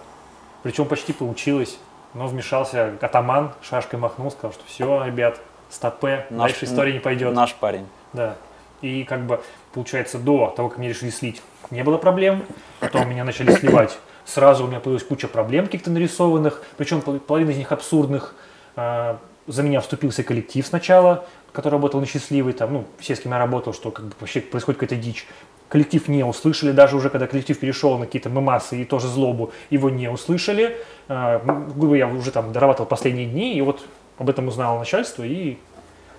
Причем 0.62 0.86
почти 0.86 1.12
получилось. 1.12 1.78
Но 2.14 2.26
вмешался 2.26 2.94
атаман, 3.00 3.52
шашкой 3.62 3.98
махнул, 3.98 4.30
сказал, 4.30 4.52
что 4.52 4.62
все, 4.66 5.04
ребят, 5.04 5.38
стопе, 5.68 6.26
Наш- 6.30 6.52
дальше 6.52 6.64
история 6.64 6.92
не 6.94 6.98
пойдет. 6.98 7.34
Наш 7.34 7.54
парень. 7.54 7.86
Да. 8.14 8.36
И 8.80 9.04
как 9.04 9.26
бы, 9.26 9.40
получается, 9.74 10.18
до 10.18 10.52
того, 10.56 10.70
как 10.70 10.78
меня 10.78 10.90
решили 10.90 11.10
слить, 11.10 11.42
не 11.70 11.82
было 11.82 11.98
проблем. 11.98 12.44
Потом 12.80 13.08
меня 13.08 13.24
начали 13.24 13.52
сливать. 13.54 13.98
Сразу 14.24 14.64
у 14.64 14.66
меня 14.66 14.80
появилась 14.80 15.04
куча 15.04 15.28
проблем 15.28 15.66
каких-то 15.66 15.90
нарисованных, 15.90 16.62
причем 16.78 17.00
пол- 17.02 17.20
половина 17.20 17.50
из 17.50 17.58
них 17.58 17.70
абсурдных. 17.72 18.34
А, 18.76 19.18
За 19.46 19.62
меня 19.62 19.80
вступился 19.80 20.24
коллектив 20.24 20.66
сначала, 20.66 21.24
который 21.52 21.74
работал 21.74 22.00
на 22.00 22.06
счастливый, 22.06 22.52
там, 22.52 22.72
ну, 22.72 22.84
все, 22.98 23.16
с 23.16 23.20
кем 23.20 23.32
я 23.32 23.38
работал, 23.38 23.72
что 23.72 23.90
как 23.90 24.06
бы 24.06 24.12
вообще 24.20 24.40
происходит 24.40 24.80
какая-то 24.80 25.02
дичь. 25.02 25.26
Коллектив 25.68 26.06
не 26.08 26.24
услышали, 26.24 26.70
даже 26.70 26.96
уже 26.96 27.10
когда 27.10 27.26
коллектив 27.26 27.58
перешел 27.58 27.98
на 27.98 28.06
какие-то 28.06 28.28
мемасы 28.28 28.82
и 28.82 28.84
тоже 28.84 29.08
злобу, 29.08 29.52
его 29.70 29.90
не 29.90 30.08
услышали. 30.08 30.76
А, 31.08 31.42
ну, 31.44 31.66
грубо 31.74 31.96
я 31.96 32.06
уже 32.06 32.30
там 32.30 32.52
дорабатывал 32.52 32.86
последние 32.86 33.26
дни, 33.26 33.56
и 33.56 33.60
вот 33.62 33.84
об 34.18 34.30
этом 34.30 34.48
узнало 34.48 34.78
начальство, 34.78 35.24
и 35.24 35.58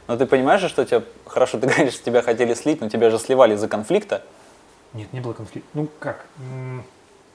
Но 0.08 0.18
ты 0.18 0.26
понимаешь, 0.26 0.62
что 0.62 0.86
тебя, 0.86 1.04
хорошо, 1.26 1.60
ты 1.60 1.68
говоришь, 1.68 1.94
что 1.94 2.06
тебя 2.06 2.22
хотели 2.22 2.54
слить, 2.54 2.82
но 2.82 2.90
тебя 2.90 3.10
же 3.10 3.20
сливали 3.20 3.56
из-за 3.56 3.68
конфликта. 3.68 4.24
нет, 4.94 5.12
не 5.14 5.20
было 5.20 5.34
конфликта. 5.34 5.70
Ну 5.74 5.88
как? 6.00 6.26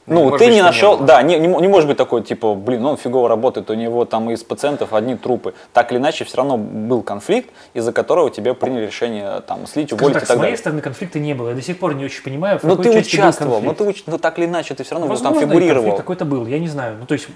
Ну, 0.06 0.24
может 0.24 0.38
ты 0.40 0.46
быть, 0.46 0.54
не 0.54 0.62
нашел, 0.62 0.98
да, 0.98 1.22
не, 1.22 1.38
не, 1.38 1.46
не 1.46 1.68
может 1.68 1.88
быть 1.88 1.96
такой, 1.96 2.22
типа, 2.22 2.54
блин, 2.54 2.84
он 2.84 2.96
фигово 2.96 3.28
работает, 3.28 3.70
у 3.70 3.74
него 3.74 4.04
там 4.04 4.30
из 4.30 4.42
пациентов 4.42 4.92
одни 4.94 5.14
трупы. 5.16 5.54
Так 5.72 5.92
или 5.92 5.98
иначе, 5.98 6.24
все 6.24 6.38
равно 6.38 6.56
был 6.56 7.02
конфликт, 7.02 7.50
из-за 7.72 7.92
которого 7.92 8.28
тебе 8.30 8.54
приняли 8.54 8.86
решение 8.86 9.40
там 9.46 9.66
слить, 9.68 9.92
уволить 9.92 10.14
так, 10.14 10.22
и 10.24 10.26
с 10.26 10.28
так 10.28 10.38
моей 10.38 10.46
далее. 10.50 10.58
стороны 10.58 10.80
конфликта 10.82 11.20
не 11.20 11.34
было. 11.34 11.50
Я 11.50 11.54
до 11.54 11.62
сих 11.62 11.78
пор 11.78 11.94
не 11.94 12.04
очень 12.04 12.24
понимаю, 12.24 12.58
в 12.58 12.64
Ну 12.64 12.70
какой 12.76 12.84
ты 12.86 12.92
части 13.00 13.16
был 13.16 13.22
участвовал, 13.22 13.60
ну 13.60 13.74
конфликт. 13.74 13.78
ты 13.96 14.00
уч- 14.00 14.12
ну 14.12 14.18
так 14.18 14.38
или 14.40 14.46
иначе, 14.46 14.74
ты 14.74 14.82
все 14.82 14.94
равно 14.96 15.06
Возможно, 15.06 15.28
там 15.28 15.38
и 15.38 15.40
конфликт 15.46 15.66
фигурировал. 15.68 15.96
какой-то 15.96 16.24
был, 16.24 16.46
я 16.46 16.58
не 16.58 16.68
знаю. 16.68 16.96
Ну, 16.98 17.06
то 17.06 17.14
есть, 17.14 17.28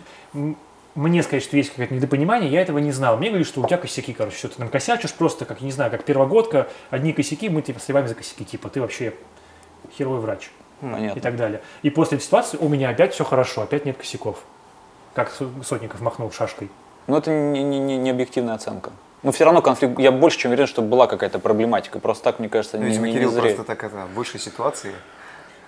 мне 0.97 1.23
сказать, 1.23 1.45
что 1.45 1.57
есть 1.57 1.71
какое-то 1.71 1.95
недопонимание, 1.95 2.51
я 2.51 2.61
этого 2.63 2.79
не 2.79 2.91
знал. 2.91 3.17
Мне 3.17 3.29
говорили, 3.29 3.47
что 3.47 3.61
у 3.61 3.67
тебя 3.67 3.77
косяки, 3.77 4.13
короче, 4.13 4.37
что 4.39 4.49
ты 4.49 4.55
нам 4.59 4.71
косячишь 4.71 5.13
просто, 5.13 5.45
как, 5.45 5.61
не 5.61 5.71
знаю, 5.71 5.91
как 5.93 6.03
первогодка, 6.05 6.67
одни 6.91 7.13
косяки, 7.13 7.49
мы 7.49 7.63
тебя 7.63 7.79
сливаем 7.79 8.09
за 8.09 8.15
косяки, 8.17 8.45
типа, 8.45 8.71
ты 8.71 8.81
вообще 8.81 9.13
херовый 9.97 10.21
врач 10.21 10.51
и 10.83 10.87
Понятно. 10.93 11.23
так 11.23 11.37
далее. 11.37 11.61
И 11.83 11.91
после 11.91 12.19
этой 12.19 12.25
ситуации 12.25 12.59
у 12.61 12.69
меня 12.69 12.91
опять 12.91 13.15
все 13.15 13.25
хорошо, 13.25 13.63
опять 13.63 13.87
нет 13.87 13.97
косяков. 13.97 14.39
Как 15.15 15.31
Со- 15.31 15.49
Сотников 15.65 16.01
махнул 16.01 16.31
шашкой. 16.31 16.71
Но 17.07 17.19
это 17.19 17.31
не, 17.31 17.63
не, 17.63 17.79
не- 17.79 17.97
не 17.97 18.11
объективная 18.11 18.55
оценка. 18.55 18.91
Но 19.23 19.33
все 19.33 19.45
равно 19.45 19.63
конфликт, 19.63 19.99
я 19.99 20.13
больше 20.13 20.39
чем 20.39 20.51
уверен, 20.51 20.67
что 20.67 20.83
была 20.83 21.07
какая-то 21.07 21.39
проблематика. 21.39 21.99
Просто 21.99 22.25
так, 22.25 22.39
мне 22.39 22.49
кажется, 22.49 22.77
Ну, 22.77 22.83
не, 22.85 22.89
Видимо, 22.91 23.07
не, 23.07 23.13
не 23.13 23.19
Кирилл 23.19 23.31
зря. 23.33 23.43
просто 23.43 23.65
так 23.65 23.83
это, 23.85 23.97
в 24.13 24.15
высшей 24.15 24.39
ситуации. 24.39 24.93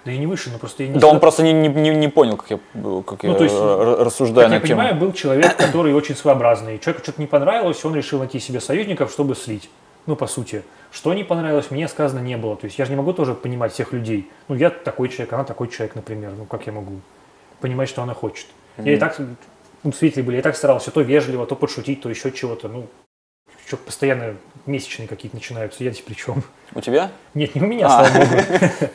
Да 0.05 0.13
и 0.13 0.19
не 0.19 0.27
выше, 0.27 0.51
но 0.51 0.59
просто 0.59 0.83
я 0.85 0.91
не 0.91 0.99
Да 0.99 1.07
он 1.09 1.19
просто 1.21 1.43
не, 1.43 1.53
не, 1.53 1.69
не, 1.69 1.91
не 1.91 2.09
понял, 2.09 2.37
как 2.37 2.51
я, 2.51 2.59
как 3.05 3.23
я 3.25 3.31
Ну, 3.31 3.37
то 3.37 3.45
есть, 3.45 3.57
р- 3.57 4.05
рассуждаю 4.05 4.47
Как 4.49 4.53
я 4.55 4.61
на 4.61 4.67
тему. 4.67 4.79
понимаю, 4.81 4.95
был 5.01 5.13
человек, 5.13 5.57
который 5.57 5.93
очень 5.95 6.15
своеобразный. 6.15 6.79
Человеку 6.79 7.03
что-то 7.05 7.21
не 7.21 7.27
понравилось, 7.27 7.83
он 7.85 7.95
решил 7.97 8.19
найти 8.21 8.39
себе 8.39 8.61
союзников, 8.61 9.11
чтобы 9.11 9.35
слить. 9.35 9.69
Ну, 10.09 10.17
по 10.17 10.27
сути. 10.27 10.63
Что 10.91 11.13
не 11.13 11.23
понравилось, 11.23 11.71
мне 11.71 11.87
сказано 11.87 12.21
не 12.21 12.39
было. 12.39 12.57
То 12.57 12.65
есть 12.65 12.79
я 12.79 12.87
же 12.87 12.91
не 12.93 12.97
могу 12.97 13.13
тоже 13.13 13.35
понимать 13.35 13.75
всех 13.75 13.93
людей. 13.93 14.31
Ну, 14.49 14.55
я 14.55 14.71
такой 14.71 15.11
человек, 15.11 15.35
она 15.35 15.45
такой 15.45 15.69
человек, 15.69 15.95
например. 15.97 16.33
Ну, 16.37 16.47
как 16.47 16.67
я 16.67 16.73
могу 16.73 16.95
понимать, 17.61 17.91
что 17.91 18.03
она 18.03 18.15
хочет? 18.15 18.47
Я 18.79 18.95
и 18.95 18.97
так, 18.97 19.21
ну, 19.83 19.93
свидетели 19.93 20.23
были, 20.23 20.37
я 20.37 20.41
и 20.41 20.43
так 20.43 20.57
старался 20.57 20.91
то 20.91 21.03
вежливо, 21.03 21.45
то 21.47 21.55
подшутить, 21.57 22.01
то 22.01 22.09
еще 22.09 22.33
чего-то. 22.33 22.69
Ну, 22.69 22.87
что 23.67 23.77
постоянно 23.77 24.37
месячные 24.65 25.09
какие-то 25.09 25.37
начинаются, 25.37 25.85
я 25.85 25.91
здесь 25.91 26.03
при 26.03 26.15
чем? 26.15 26.43
У 26.75 26.81
тебя? 26.81 27.11
Нет, 27.35 27.55
не 27.55 27.61
у 27.61 27.67
меня, 27.67 27.87
А. 27.89 28.07
слава 28.07 28.25
богу. 28.25 28.43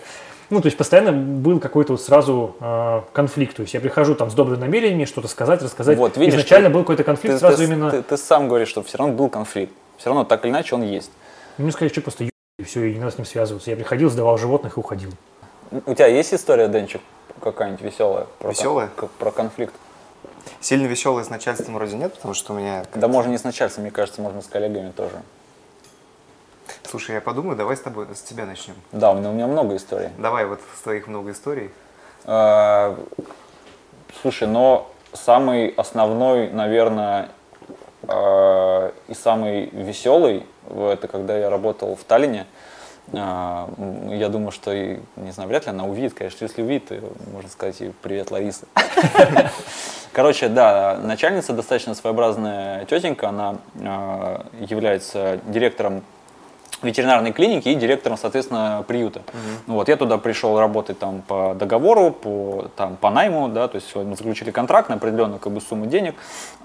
Ну, 0.50 0.62
то 0.62 0.68
есть 0.68 0.78
постоянно 0.78 1.12
был 1.12 1.60
какой-то 1.60 1.94
вот 1.94 2.02
сразу 2.02 2.56
э, 2.60 3.02
конфликт. 3.14 3.56
То 3.56 3.62
есть 3.64 3.74
я 3.74 3.80
прихожу 3.80 4.14
там 4.14 4.30
с 4.30 4.34
добрыми 4.36 4.60
намерениями 4.60 5.06
что-то 5.06 5.28
сказать, 5.28 5.64
рассказать. 5.64 5.98
Вот, 5.98 6.18
видишь, 6.18 6.34
Изначально 6.36 6.68
ты- 6.70 6.74
был 6.74 6.82
какой-то 6.82 7.02
Ты, 7.04 7.06
конфликт 7.06 7.40
сразу 7.40 7.58
ты- 7.58 7.64
именно... 7.64 7.90
ты- 7.90 8.04
ты 8.04 8.18
сам 8.18 8.48
говоришь, 8.50 8.68
что 8.68 8.84
все 8.84 8.98
равно 8.98 9.14
был 9.16 9.30
конфликт. 9.30 9.74
Все 9.98 10.10
равно 10.10 10.24
так 10.24 10.44
или 10.46 10.52
иначе 10.52 10.76
он 10.76 10.82
есть. 10.84 11.12
Мне 11.58 11.72
сказали, 11.72 11.90
что 11.92 12.02
просто 12.02 12.26
и 12.26 12.64
все, 12.64 12.84
и 12.86 12.94
не 12.94 13.00
надо 13.00 13.12
с 13.14 13.18
ним 13.18 13.26
связываться. 13.26 13.70
Я 13.70 13.76
приходил, 13.76 14.10
сдавал 14.10 14.38
животных 14.38 14.78
и 14.78 14.80
уходил. 14.80 15.12
У 15.72 15.94
тебя 15.94 16.08
есть 16.08 16.34
история, 16.34 16.68
Денчик, 16.68 17.02
какая-нибудь 17.42 17.82
веселая? 17.82 18.26
Про 18.40 18.48
кон- 18.48 18.52
Веселая? 18.52 18.90
как- 18.96 19.12
про 19.12 19.32
конфликт. 19.32 19.74
Сильно 20.60 20.88
веселая 20.88 21.24
с 21.24 21.30
начальством 21.30 21.76
вроде 21.76 21.96
нет, 21.96 22.14
потому 22.14 22.34
что 22.34 22.54
у 22.54 22.58
меня... 22.58 22.86
Да 22.96 23.08
можно 23.08 23.32
не 23.32 23.38
с 23.38 23.44
начальством, 23.44 23.84
мне 23.84 23.92
кажется, 23.92 24.22
можно 24.22 24.42
с 24.42 24.48
коллегами 24.48 24.92
тоже. 24.92 25.22
Слушай, 26.84 27.16
я 27.16 27.22
подумаю, 27.22 27.56
давай 27.58 27.76
с 27.76 27.80
тобой, 27.82 28.08
с 28.14 28.22
тебя 28.22 28.46
начнем. 28.46 28.76
Да, 28.92 29.12
у 29.12 29.18
меня, 29.18 29.30
у 29.30 29.34
меня 29.34 29.48
много 29.48 29.76
историй. 29.76 30.10
Давай 30.18 30.46
вот 30.46 30.60
с 30.78 30.82
твоих 30.82 31.08
много 31.08 31.32
историй. 31.32 31.72
А, 32.26 32.98
Слушай, 34.22 34.48
но 34.48 34.90
самый 35.14 35.70
основной, 35.70 36.50
наверное, 36.50 37.30
и 38.04 39.14
самый 39.14 39.70
веселый, 39.72 40.46
это 40.70 41.08
когда 41.08 41.38
я 41.38 41.50
работал 41.50 41.96
в 41.96 42.04
Таллине. 42.04 42.46
Э, 43.12 43.68
я 44.10 44.30
думаю, 44.30 44.52
что, 44.52 44.72
и, 44.72 45.00
не 45.18 45.32
знаю, 45.32 45.50
вряд 45.50 45.66
ли 45.66 45.72
она 45.72 45.86
увидит, 45.86 46.14
конечно, 46.14 46.44
если 46.46 46.62
увидит, 46.62 46.88
то 46.88 47.00
можно 47.32 47.50
сказать 47.50 47.80
ей 47.80 47.94
«Привет, 48.02 48.32
Лариса». 48.32 48.66
Короче, 50.14 50.48
да, 50.48 51.00
начальница 51.02 51.54
достаточно 51.54 51.96
своеобразная 51.96 52.86
тетенька, 52.86 53.30
она 53.30 53.58
э, 53.76 54.38
является 54.60 55.40
директором 55.48 56.04
ветеринарной 56.84 57.32
клиники 57.32 57.70
и 57.70 57.76
директором, 57.76 58.18
соответственно, 58.18 58.84
приюта. 58.88 59.20
Угу. 59.20 59.74
Вот, 59.76 59.90
я 59.90 59.98
туда 59.98 60.18
пришел 60.18 60.60
работать 60.60 61.00
там 61.00 61.22
по 61.22 61.56
договору, 61.56 62.12
по, 62.12 62.70
там, 62.76 62.96
по 62.96 63.10
найму, 63.10 63.48
да, 63.50 63.68
то 63.68 63.76
есть 63.76 63.96
мы 63.96 64.16
заключили 64.16 64.52
контракт 64.52 64.90
на 64.90 64.96
определенную 64.96 65.40
как 65.40 65.54
бы, 65.54 65.62
сумму 65.62 65.86
денег, 65.86 66.16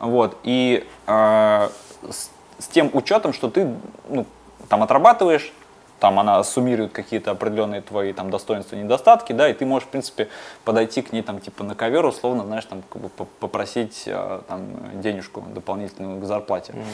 вот, 0.00 0.36
и 0.42 0.86
э, 1.06 1.68
с, 2.10 2.30
с 2.58 2.66
тем 2.68 2.90
учетом, 2.92 3.32
что 3.32 3.48
ты 3.48 3.74
ну, 4.08 4.26
там 4.68 4.82
отрабатываешь, 4.82 5.52
там 6.00 6.18
она 6.18 6.42
суммирует 6.44 6.92
какие-то 6.92 7.32
определенные 7.32 7.80
твои 7.80 8.12
там 8.12 8.30
достоинства 8.30 8.76
и 8.76 8.78
недостатки, 8.78 9.32
да, 9.32 9.48
и 9.48 9.52
ты 9.52 9.66
можешь, 9.66 9.88
в 9.88 9.90
принципе, 9.90 10.28
подойти 10.64 11.02
к 11.02 11.12
ней 11.12 11.22
там 11.22 11.40
типа 11.40 11.64
на 11.64 11.74
ковер, 11.74 12.04
условно, 12.04 12.44
знаешь, 12.44 12.64
там 12.64 12.82
как 12.88 13.02
бы 13.02 13.08
попросить 13.40 14.04
э, 14.06 14.40
там 14.48 15.00
денежку 15.00 15.42
дополнительную 15.54 16.20
к 16.20 16.24
зарплате. 16.24 16.72
Mm-hmm. 16.72 16.84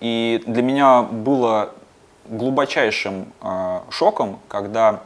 И 0.00 0.42
для 0.46 0.62
меня 0.62 1.02
было 1.02 1.70
глубочайшим 2.28 3.32
э, 3.40 3.80
шоком, 3.90 4.40
когда 4.48 5.00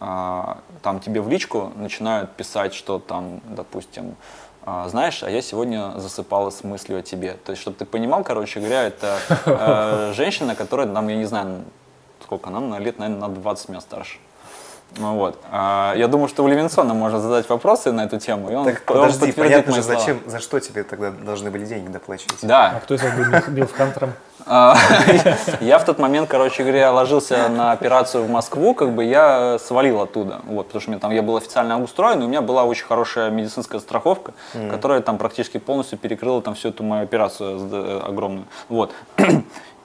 э, 0.00 0.44
там 0.82 1.00
тебе 1.00 1.20
в 1.20 1.28
личку 1.28 1.72
начинают 1.76 2.32
писать, 2.32 2.74
что 2.74 2.98
там, 2.98 3.40
допустим, 3.44 4.16
э, 4.64 4.86
знаешь, 4.88 5.22
а 5.22 5.30
я 5.30 5.42
сегодня 5.42 5.92
засыпала 5.96 6.50
с 6.50 6.64
мыслью 6.64 6.98
о 6.98 7.02
тебе. 7.02 7.34
То 7.44 7.52
есть, 7.52 7.62
чтобы 7.62 7.76
ты 7.76 7.84
понимал, 7.84 8.24
короче 8.24 8.60
говоря, 8.60 8.84
это 8.84 9.18
э, 9.46 10.12
женщина, 10.16 10.54
которая 10.54 10.86
нам, 10.86 11.08
я 11.08 11.16
не 11.16 11.26
знаю, 11.26 11.64
сколько 12.22 12.50
нам, 12.50 12.70
на 12.70 12.78
лет, 12.78 12.98
наверное, 12.98 13.28
на 13.28 13.34
20 13.34 13.68
меня 13.68 13.80
старше. 13.80 14.18
Ну, 14.98 15.14
вот. 15.14 15.38
А, 15.50 15.94
я 15.96 16.08
думаю, 16.08 16.28
что 16.28 16.44
у 16.44 16.48
Левинсона 16.48 16.94
можно 16.94 17.20
задать 17.20 17.48
вопросы 17.48 17.92
на 17.92 18.04
эту 18.04 18.18
тему. 18.18 18.50
И 18.50 18.54
он, 18.54 18.64
так 18.64 18.82
подожди, 18.84 19.32
понятно 19.32 19.74
же, 19.74 19.82
зачем, 19.82 20.20
за 20.26 20.40
что 20.40 20.60
тебе 20.60 20.84
тогда 20.84 21.10
должны 21.10 21.50
были 21.50 21.64
деньги 21.66 21.88
доплачивать? 21.88 22.38
Да. 22.42 22.74
А 22.76 22.80
кто 22.80 22.94
из 22.94 23.02
вас 23.02 23.12
был 23.14 23.52
Билфхантером? 23.52 24.10
А, 24.10 24.25
я 25.60 25.78
в 25.78 25.84
тот 25.84 25.98
момент, 25.98 26.28
короче 26.28 26.62
говоря, 26.62 26.92
ложился 26.92 27.48
на 27.48 27.72
операцию 27.72 28.24
в 28.24 28.30
Москву, 28.30 28.74
как 28.74 28.92
бы 28.92 29.04
я 29.04 29.58
свалил 29.58 30.02
оттуда, 30.02 30.40
вот, 30.44 30.66
потому 30.66 30.80
что 30.80 30.90
мне 30.90 31.00
там 31.00 31.10
я 31.10 31.22
был 31.22 31.36
официально 31.36 31.74
обустроен, 31.74 32.20
и 32.22 32.24
у 32.26 32.28
меня 32.28 32.42
была 32.42 32.64
очень 32.64 32.84
хорошая 32.84 33.30
медицинская 33.30 33.80
страховка, 33.80 34.34
которая 34.70 35.00
там 35.00 35.18
практически 35.18 35.58
полностью 35.58 35.98
перекрыла 35.98 36.42
там 36.42 36.54
всю 36.54 36.68
эту 36.68 36.82
мою 36.84 37.02
операцию 37.02 37.68
э, 37.72 38.00
огромную, 38.04 38.46
вот. 38.68 38.92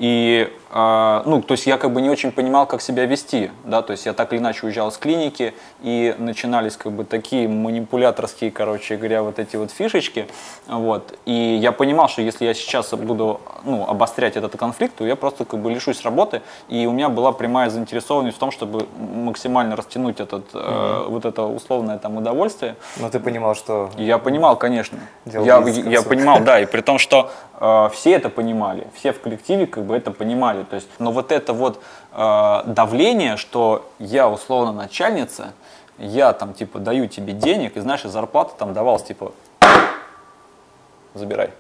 И, 0.02 0.52
э, 0.72 1.22
ну, 1.26 1.44
то 1.44 1.52
есть 1.52 1.68
я 1.68 1.78
как 1.78 1.94
бы 1.94 2.02
не 2.02 2.10
очень 2.10 2.32
понимал, 2.32 2.66
как 2.66 2.82
себя 2.82 3.06
вести, 3.06 3.52
да, 3.64 3.84
то 3.84 3.92
есть 3.92 4.08
я 4.08 4.14
так 4.14 4.34
или 4.34 4.40
иначе 4.40 4.66
уезжал 4.66 4.92
с 4.92 4.98
клиники, 4.98 5.54
и 5.84 6.16
начинались 6.18 6.76
как 6.76 6.92
бы 6.92 7.04
такие 7.04 7.48
манипуляторские, 7.48 8.50
короче 8.50 8.96
говоря, 8.96 9.22
вот 9.22 9.38
эти 9.38 9.58
вот 9.58 9.70
фишечки, 9.70 10.26
вот. 10.66 11.20
И 11.26 11.60
я 11.62 11.72
понимал, 11.72 12.10
что 12.10 12.24
если 12.24 12.46
я 12.46 12.56
сейчас 12.56 12.92
буду, 12.96 13.42
ну, 13.64 13.88
обострять 13.88 14.36
этот 14.44 14.60
конфликт, 14.60 14.96
то 14.96 15.06
я 15.06 15.16
просто 15.16 15.46
как 15.46 15.60
бы 15.60 15.72
лишусь 15.72 16.04
работы, 16.04 16.42
и 16.70 16.86
у 16.86 16.92
меня 16.92 17.10
была 17.10 17.32
прямая 17.32 17.70
заинтересованность 17.70 18.38
в 18.38 18.40
том, 18.40 18.52
чтобы 18.52 18.88
максимально 18.98 19.76
растянуть 19.76 20.20
этот, 20.20 20.46
э, 20.54 20.58
mm-hmm. 20.58 21.08
вот 21.10 21.26
это 21.26 21.44
условное 21.44 21.98
там 21.98 22.18
удовольствие. 22.18 22.76
Но 22.98 23.10
ты 23.10 23.20
понимал, 23.20 23.56
что... 23.56 23.90
Я 23.98 24.18
понимал, 24.18 24.56
конечно. 24.56 25.00
Я, 25.26 25.60
я 25.60 26.02
понимал, 26.02 26.40
да, 26.42 26.60
и 26.60 26.66
при 26.72 26.82
том, 26.82 26.98
что 26.98 27.32
э, 27.60 27.90
все 27.94 28.12
это 28.12 28.30
понимали, 28.30 28.88
все 28.96 29.14
в 29.14 29.22
коллективе 29.22 29.68
как 29.68 29.86
бы 29.86 29.96
это 29.96 30.12
понимали. 30.12 30.64
То 30.64 30.76
есть, 30.76 30.88
но 31.00 31.12
вот 31.12 31.32
это 31.32 31.54
вот 31.54 31.82
э, 32.14 32.62
давление, 32.66 33.38
что 33.38 33.90
я 34.00 34.30
условно 34.30 34.72
начальница, 34.72 35.54
я 35.98 36.34
там 36.34 36.54
типа 36.54 36.80
даю 36.80 37.08
тебе 37.08 37.34
денег, 37.34 37.78
и 37.78 37.80
знаешь, 37.80 38.06
из 38.06 38.12
зарплаты 38.12 38.54
там 38.58 38.74
давалось 38.74 39.04
типа 39.04 39.34
забирай. 41.14 41.52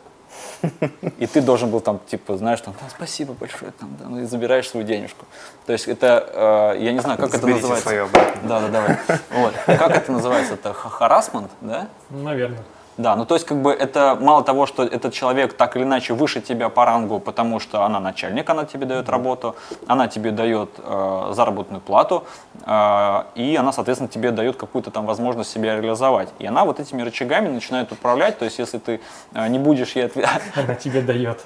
И 1.17 1.27
ты 1.27 1.41
должен 1.41 1.69
был 1.69 1.81
там, 1.81 1.99
типа, 2.07 2.37
знаешь, 2.37 2.61
там, 2.61 2.73
спасибо 2.89 3.33
большое, 3.33 3.71
там, 3.71 3.95
да, 3.99 4.05
ну 4.07 4.19
и 4.19 4.25
забираешь 4.25 4.69
свою 4.69 4.85
денежку. 4.85 5.25
То 5.65 5.73
есть 5.73 5.87
это, 5.87 6.73
э, 6.77 6.83
я 6.83 6.93
не 6.93 6.99
знаю, 6.99 7.17
как 7.17 7.31
Заберите 7.31 7.59
это 7.59 7.69
называется. 7.69 7.89
Свое 7.89 8.07
да, 8.43 8.59
да, 8.59 8.67
давай. 8.69 8.97
Вот. 9.31 9.53
Как 9.65 9.97
это 9.97 10.11
называется? 10.11 10.53
Это 10.55 10.73
харасмент, 10.73 11.51
да? 11.61 11.87
Наверное. 12.09 12.63
Да, 12.97 13.15
ну 13.15 13.25
то 13.25 13.35
есть 13.35 13.45
как 13.45 13.61
бы 13.61 13.71
это 13.71 14.17
мало 14.19 14.43
того, 14.43 14.65
что 14.65 14.83
этот 14.83 15.13
человек 15.13 15.53
так 15.53 15.75
или 15.75 15.83
иначе 15.83 16.13
выше 16.13 16.41
тебя 16.41 16.69
по 16.69 16.85
рангу, 16.85 17.19
потому 17.19 17.59
что 17.59 17.83
она 17.83 17.99
начальник, 17.99 18.49
она 18.49 18.65
тебе 18.65 18.85
дает 18.85 19.09
работу, 19.09 19.55
она 19.87 20.07
тебе 20.07 20.31
дает 20.31 20.69
э, 20.77 21.31
заработную 21.33 21.81
плату, 21.81 22.25
э, 22.65 23.23
и 23.35 23.55
она, 23.55 23.71
соответственно, 23.71 24.09
тебе 24.09 24.31
дает 24.31 24.57
какую-то 24.57 24.91
там 24.91 25.05
возможность 25.05 25.51
себя 25.51 25.75
реализовать. 25.75 26.29
И 26.39 26.45
она 26.45 26.65
вот 26.65 26.79
этими 26.79 27.01
рычагами 27.01 27.47
начинает 27.47 27.91
управлять, 27.91 28.37
то 28.37 28.45
есть 28.45 28.59
если 28.59 28.77
ты 28.77 28.99
э, 29.33 29.47
не 29.47 29.57
будешь 29.59 29.95
ей 29.95 30.05
отвечать... 30.05 30.41
Она 30.55 30.75
тебе 30.75 31.01
дает. 31.01 31.39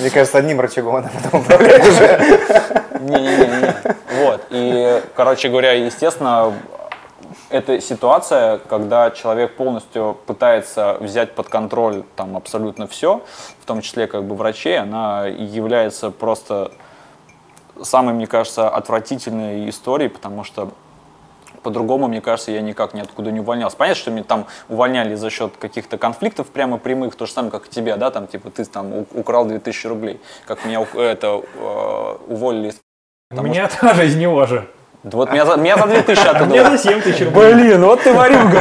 Мне 0.00 0.10
кажется, 0.10 0.38
одним 0.38 0.60
рычагом 0.60 0.96
она 0.96 1.10
потом 1.22 1.40
управляет 1.40 1.86
уже. 1.86 2.18
Не-не-не. 3.00 3.74
Вот. 4.22 4.42
И, 4.50 5.02
короче 5.14 5.48
говоря, 5.48 5.72
естественно, 5.72 6.52
это 7.54 7.80
ситуация, 7.80 8.58
когда 8.58 9.12
человек 9.12 9.54
полностью 9.54 10.18
пытается 10.26 10.96
взять 10.98 11.36
под 11.36 11.48
контроль 11.48 12.02
там 12.16 12.36
абсолютно 12.36 12.88
все, 12.88 13.22
в 13.60 13.64
том 13.64 13.80
числе 13.80 14.08
как 14.08 14.24
бы 14.24 14.34
врачей, 14.34 14.76
она 14.76 15.26
является 15.26 16.10
просто 16.10 16.72
самой, 17.80 18.12
мне 18.12 18.26
кажется, 18.26 18.68
отвратительной 18.68 19.68
историей, 19.70 20.08
потому 20.08 20.42
что 20.42 20.72
по-другому, 21.62 22.08
мне 22.08 22.20
кажется, 22.20 22.50
я 22.50 22.60
никак 22.60 22.92
ниоткуда 22.92 23.30
не 23.30 23.38
увольнялся. 23.38 23.76
Понятно, 23.76 24.00
что 24.00 24.10
меня 24.10 24.24
там 24.24 24.46
увольняли 24.68 25.14
за 25.14 25.30
счет 25.30 25.56
каких-то 25.56 25.96
конфликтов 25.96 26.48
прямо 26.48 26.78
прямых, 26.78 27.14
то 27.14 27.24
же 27.24 27.32
самое, 27.32 27.52
как 27.52 27.68
и 27.68 27.70
тебя, 27.70 27.96
да, 27.96 28.10
там, 28.10 28.26
типа, 28.26 28.50
ты 28.50 28.64
там 28.64 29.06
украл 29.12 29.46
2000 29.46 29.86
рублей, 29.86 30.20
как 30.44 30.64
меня 30.64 30.84
это 30.96 31.40
э, 31.54 32.16
уволили. 32.26 32.74
Меня 33.30 33.70
что... 33.70 33.88
тоже 33.88 34.06
из 34.06 34.16
него 34.16 34.44
же. 34.46 34.68
Вот 35.04 35.30
меня 35.30 35.44
за, 35.44 35.56
меня 35.56 35.76
за 35.76 35.86
2000 35.86 36.26
оттуда. 36.26 36.46
Мне 36.46 36.64
за 36.64 36.78
7 36.78 37.02
тысяч 37.02 37.26
Блин, 37.28 37.84
вот 37.84 38.02
ты 38.02 38.14
варюга. 38.14 38.58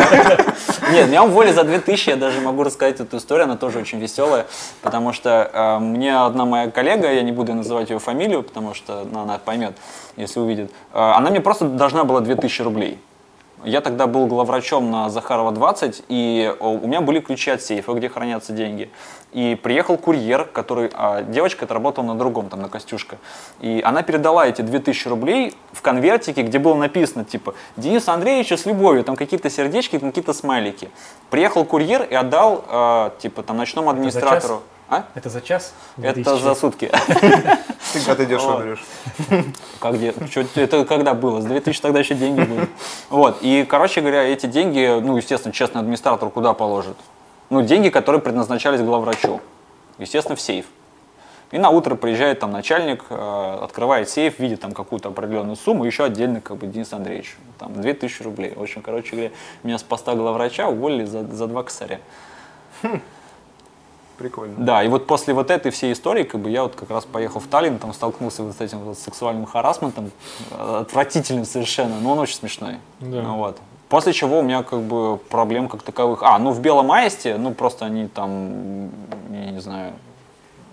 Нет, 0.92 1.08
меня 1.08 1.24
уволили 1.24 1.54
за 1.54 1.64
2000, 1.64 2.10
я 2.10 2.16
даже 2.18 2.42
могу 2.42 2.64
рассказать 2.64 3.00
эту 3.00 3.18
историю, 3.18 3.46
она 3.46 3.56
тоже 3.56 3.80
очень 3.80 4.00
веселая, 4.00 4.46
потому 4.82 5.14
что 5.14 5.50
э, 5.52 5.80
мне 5.80 6.18
одна 6.18 6.46
моя 6.46 6.70
коллега, 6.70 7.12
я 7.12 7.22
не 7.22 7.32
буду 7.32 7.54
называть 7.54 7.90
ее 7.90 8.00
фамилию, 8.00 8.44
потому 8.44 8.74
что 8.74 9.08
ну, 9.10 9.22
она 9.22 9.38
поймет, 9.38 9.74
если 10.18 10.42
увидит, 10.42 10.72
э, 10.94 11.00
она 11.00 11.30
мне 11.30 11.40
просто 11.40 11.66
должна 11.66 12.04
была 12.04 12.20
2000 12.20 12.62
рублей. 12.62 13.00
Я 13.66 13.82
тогда 13.82 14.08
был 14.08 14.28
главврачом 14.28 14.92
на 14.92 15.10
Захарова 15.10 15.52
20, 15.52 16.04
и 16.10 16.54
у 16.60 16.88
меня 16.88 17.02
были 17.02 17.20
ключи 17.20 17.52
от 17.52 17.62
сейфа, 17.62 17.94
где 17.94 18.10
хранятся 18.10 18.54
деньги. 18.54 18.90
И 19.32 19.56
приехал 19.56 19.98
курьер, 19.98 20.46
который, 20.46 20.92
а 20.94 21.22
девочка 21.22 21.66
это 21.66 21.74
работала 21.74 22.06
на 22.06 22.16
другом, 22.16 22.50
там, 22.50 22.62
на 22.62 22.70
Костюшка. 22.70 23.18
И 23.62 23.82
она 23.84 24.04
передала 24.04 24.46
эти 24.48 24.62
2000 24.62 25.08
рублей 25.08 25.56
в 25.72 25.82
конвертике, 25.82 26.44
где 26.44 26.60
было 26.60 26.76
написано, 26.76 27.26
типа, 27.26 27.56
Денис 27.78 28.08
Андреевич 28.08 28.52
с 28.52 28.66
любовью, 28.66 29.04
там 29.04 29.16
какие-то 29.16 29.50
сердечки, 29.50 29.98
какие-то 29.98 30.34
смайлики. 30.34 30.90
Приехал 31.30 31.66
курьер 31.66 32.04
и 32.04 32.14
отдал, 32.16 32.64
э, 32.68 33.10
типа, 33.20 33.44
там, 33.44 33.58
ночному 33.58 33.90
администратору. 33.90 34.62
А? 34.94 35.06
Это 35.16 35.30
за 35.30 35.42
час? 35.42 35.74
Это 36.02 36.38
за 36.38 36.54
сутки. 36.54 36.92
Ты 37.94 38.00
когда 38.00 38.16
ты 38.16 38.26
дешево 38.26 38.62
берешь? 38.62 38.84
Как 39.80 39.96
где? 39.96 40.14
Это 40.56 40.86
когда 40.86 41.14
было? 41.14 41.42
С 41.42 41.46
2000 41.46 41.82
тогда 41.82 42.00
еще 42.00 42.16
деньги 42.16 42.42
были. 42.42 42.68
Вот. 43.10 43.40
И, 43.42 43.66
короче 43.70 44.02
говоря, 44.02 44.24
эти 44.24 44.46
деньги, 44.48 45.00
ну, 45.00 45.18
естественно, 45.18 45.54
честный 45.54 45.82
администратор 45.82 46.30
куда 46.30 46.54
положит? 46.54 46.98
Ну, 47.50 47.62
деньги, 47.62 47.90
которые 47.90 48.22
предназначались 48.22 48.82
главврачу. 48.82 49.42
Естественно, 50.00 50.36
в 50.36 50.42
сейф. 50.42 50.66
И 51.52 51.60
на 51.60 51.70
утро 51.70 51.94
приезжает 51.94 52.40
там 52.40 52.52
начальник, 52.52 53.06
э, 53.10 53.60
открывает 53.62 54.10
сейф, 54.10 54.40
видит 54.40 54.62
там 54.62 54.72
какую-то 54.72 55.10
определенную 55.10 55.56
сумму, 55.56 55.86
еще 55.86 56.04
отдельно 56.04 56.42
как 56.42 56.58
бы 56.58 56.66
Денис 56.66 56.92
Андреевич, 56.94 57.38
там 57.60 57.80
2000 57.80 58.24
рублей. 58.24 58.54
В 58.56 58.64
общем, 58.64 58.82
короче 58.82 59.12
говоря, 59.12 59.32
меня 59.62 59.78
с 59.78 59.84
поста 59.84 60.16
главврача 60.16 60.68
уволили 60.68 61.06
за, 61.06 61.28
за 61.28 61.46
два 61.46 61.62
косаря. 61.62 62.00
Прикольно. 64.18 64.56
Да, 64.58 64.84
и 64.84 64.88
вот 64.88 65.08
после 65.08 65.34
вот 65.34 65.50
этой 65.50 65.72
всей 65.72 65.94
истории, 65.94 66.24
как 66.24 66.40
бы 66.42 66.50
я 66.50 66.64
вот 66.64 66.76
как 66.76 66.90
раз 66.90 67.06
поехал 67.06 67.40
в 67.40 67.48
Таллин, 67.48 67.80
там 67.80 67.94
столкнулся 67.94 68.44
вот 68.44 68.56
с 68.56 68.62
этим 68.62 68.80
вот 68.80 68.98
сексуальным 68.98 69.46
харасментом, 69.46 70.12
отвратительным 70.52 71.46
совершенно, 71.46 72.00
но 72.00 72.12
он 72.12 72.20
очень 72.20 72.36
смешной. 72.36 72.76
Да. 73.00 73.22
Ну, 73.22 73.38
вот. 73.38 73.58
После 73.90 74.14
чего 74.14 74.40
у 74.40 74.42
меня 74.42 74.64
как 74.64 74.82
бы 74.82 75.18
проблем 75.18 75.68
как 75.68 75.84
таковых. 75.84 76.24
А, 76.24 76.38
ну 76.40 76.52
в 76.52 76.62
Белом 76.62 76.92
Аисте, 76.92 77.38
ну 77.38 77.54
просто 77.54 77.86
они 77.86 78.08
там, 78.08 78.90
я 79.30 79.52
не 79.52 79.62
знаю, 79.62 79.94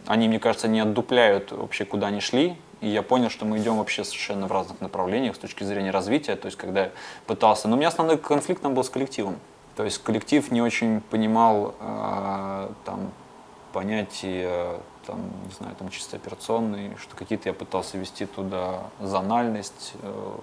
они, 0.07 0.29
мне 0.29 0.39
кажется, 0.39 0.69
не 0.69 0.81
отдупляют 0.81 1.53
вообще, 1.53 1.85
куда 1.85 2.09
они 2.09 2.21
шли. 2.21 2.57
И 2.81 2.89
я 2.89 3.03
понял, 3.03 3.29
что 3.29 3.45
мы 3.45 3.59
идем 3.59 3.77
вообще 3.77 4.05
совершенно 4.05 4.47
в 4.47 4.53
разных 4.53 4.81
направлениях 4.81 5.37
с 5.37 5.39
точки 5.39 5.65
зрения 5.65 5.91
развития. 5.91 6.35
То 6.35 6.47
есть, 6.47 6.57
когда 6.57 6.85
я 6.85 6.91
пытался... 7.27 7.69
Но 7.69 7.77
у 7.77 7.79
меня 7.79 7.89
основной 7.89 8.17
конфликт 8.17 8.63
там 8.63 8.75
был 8.75 8.83
с 8.83 8.89
коллективом. 8.89 9.37
То 9.77 9.85
есть 9.85 10.03
коллектив 10.03 10.51
не 10.51 10.63
очень 10.63 11.01
понимал 11.01 11.75
э, 11.79 12.69
там, 12.85 13.13
понятия, 13.73 14.81
там, 15.07 15.19
не 15.47 15.53
знаю, 15.59 15.75
там 15.77 15.89
чисто 15.89 16.17
операционные, 16.17 16.97
что 16.99 17.17
какие-то 17.17 17.49
я 17.49 17.53
пытался 17.55 17.99
вести 17.99 18.27
туда 18.27 18.81
зональность. 19.01 19.95
э, 20.03 20.35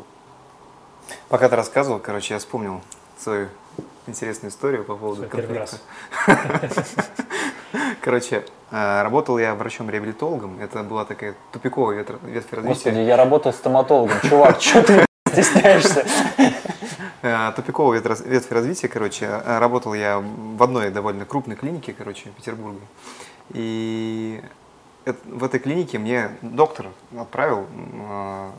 Пока 1.29 1.47
ты 1.49 1.55
рассказывал, 1.55 1.99
короче, 1.99 2.33
я 2.33 2.39
вспомнил 2.39 2.81
свою 3.17 3.47
интересную 4.07 4.51
историю 4.51 4.83
по 4.83 4.95
поводу 4.95 5.27
конфликта. 5.27 5.77
Короче, 8.01 8.45
э, 8.71 9.01
работал 9.01 9.37
я 9.37 9.53
врачом-реабилитологом. 9.55 10.59
Это 10.61 10.83
была 10.83 11.03
такая 11.05 11.35
тупиковая 11.51 12.05
ветвь 12.23 12.53
развития. 12.53 12.61
Господи, 12.67 12.99
я 12.99 13.17
работаю 13.17 13.53
стоматологом, 13.53 14.17
чувак, 14.21 14.61
что 14.61 14.81
ты 14.83 15.05
стесняешься? 15.29 16.05
Э, 17.21 17.51
Тупиковая 17.55 17.99
ветра- 17.99 18.23
ветвь 18.23 18.51
развития, 18.51 18.87
короче. 18.87 19.25
Э, 19.25 19.59
Работал 19.59 19.93
я 19.93 20.19
в 20.19 20.61
одной 20.61 20.91
довольно 20.91 21.25
крупной 21.25 21.55
клинике, 21.55 21.93
короче, 21.93 22.29
Петербурга. 22.29 22.81
И 23.49 24.41
в 25.25 25.43
этой 25.43 25.59
клинике 25.59 25.97
мне 25.99 26.31
доктор 26.41 26.87
отправил 27.17 27.65
э, 27.71 28.51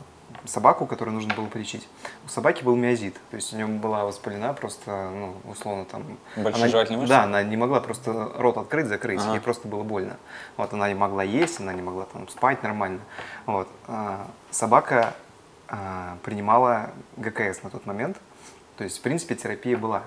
собаку, 0.45 0.85
которую 0.87 1.13
нужно 1.15 1.33
было 1.35 1.45
полечить. 1.45 1.87
У 2.25 2.29
собаки 2.29 2.63
был 2.63 2.75
миозит, 2.75 3.15
то 3.29 3.35
есть 3.35 3.53
у 3.53 3.55
нее 3.55 3.67
была 3.67 4.03
воспалена 4.05 4.53
просто, 4.53 5.09
ну, 5.11 5.35
условно 5.49 5.85
там... 5.85 6.03
Большая 6.35 6.63
она- 6.63 6.67
жевательная 6.71 6.99
мышца? 7.01 7.15
Да, 7.15 7.23
она 7.23 7.43
не 7.43 7.55
могла 7.55 7.79
просто 7.81 8.31
рот 8.37 8.57
открыть, 8.57 8.87
закрыть, 8.87 9.19
Ага. 9.21 9.33
ей 9.33 9.39
просто 9.39 9.67
было 9.67 9.83
больно. 9.83 10.17
Вот 10.57 10.73
она 10.73 10.87
не 10.89 10.95
могла 10.95 11.23
есть, 11.23 11.59
она 11.59 11.73
не 11.73 11.81
могла 11.81 12.05
там 12.05 12.27
спать 12.29 12.63
нормально. 12.63 12.99
Вот. 13.45 13.67
А, 13.87 14.25
Собака 14.49 15.13
а, 15.67 16.17
принимала 16.23 16.89
ГКС 17.17 17.61
на 17.63 17.69
тот 17.69 17.85
момент, 17.85 18.17
то 18.79 18.85
есть, 18.85 18.97
в 18.99 19.01
принципе, 19.01 19.35
терапия 19.35 19.75
была. 19.75 20.03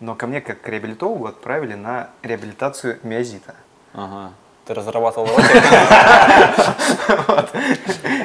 Но 0.00 0.16
ко 0.16 0.26
мне, 0.26 0.40
как 0.40 0.60
к 0.60 0.68
реабилитологу, 0.68 1.26
отправили 1.26 1.74
на 1.74 2.10
реабилитацию 2.24 2.98
миозита. 3.04 3.54
Ага. 3.94 4.32
Ты 4.64 4.74
разрабатывал 4.74 5.28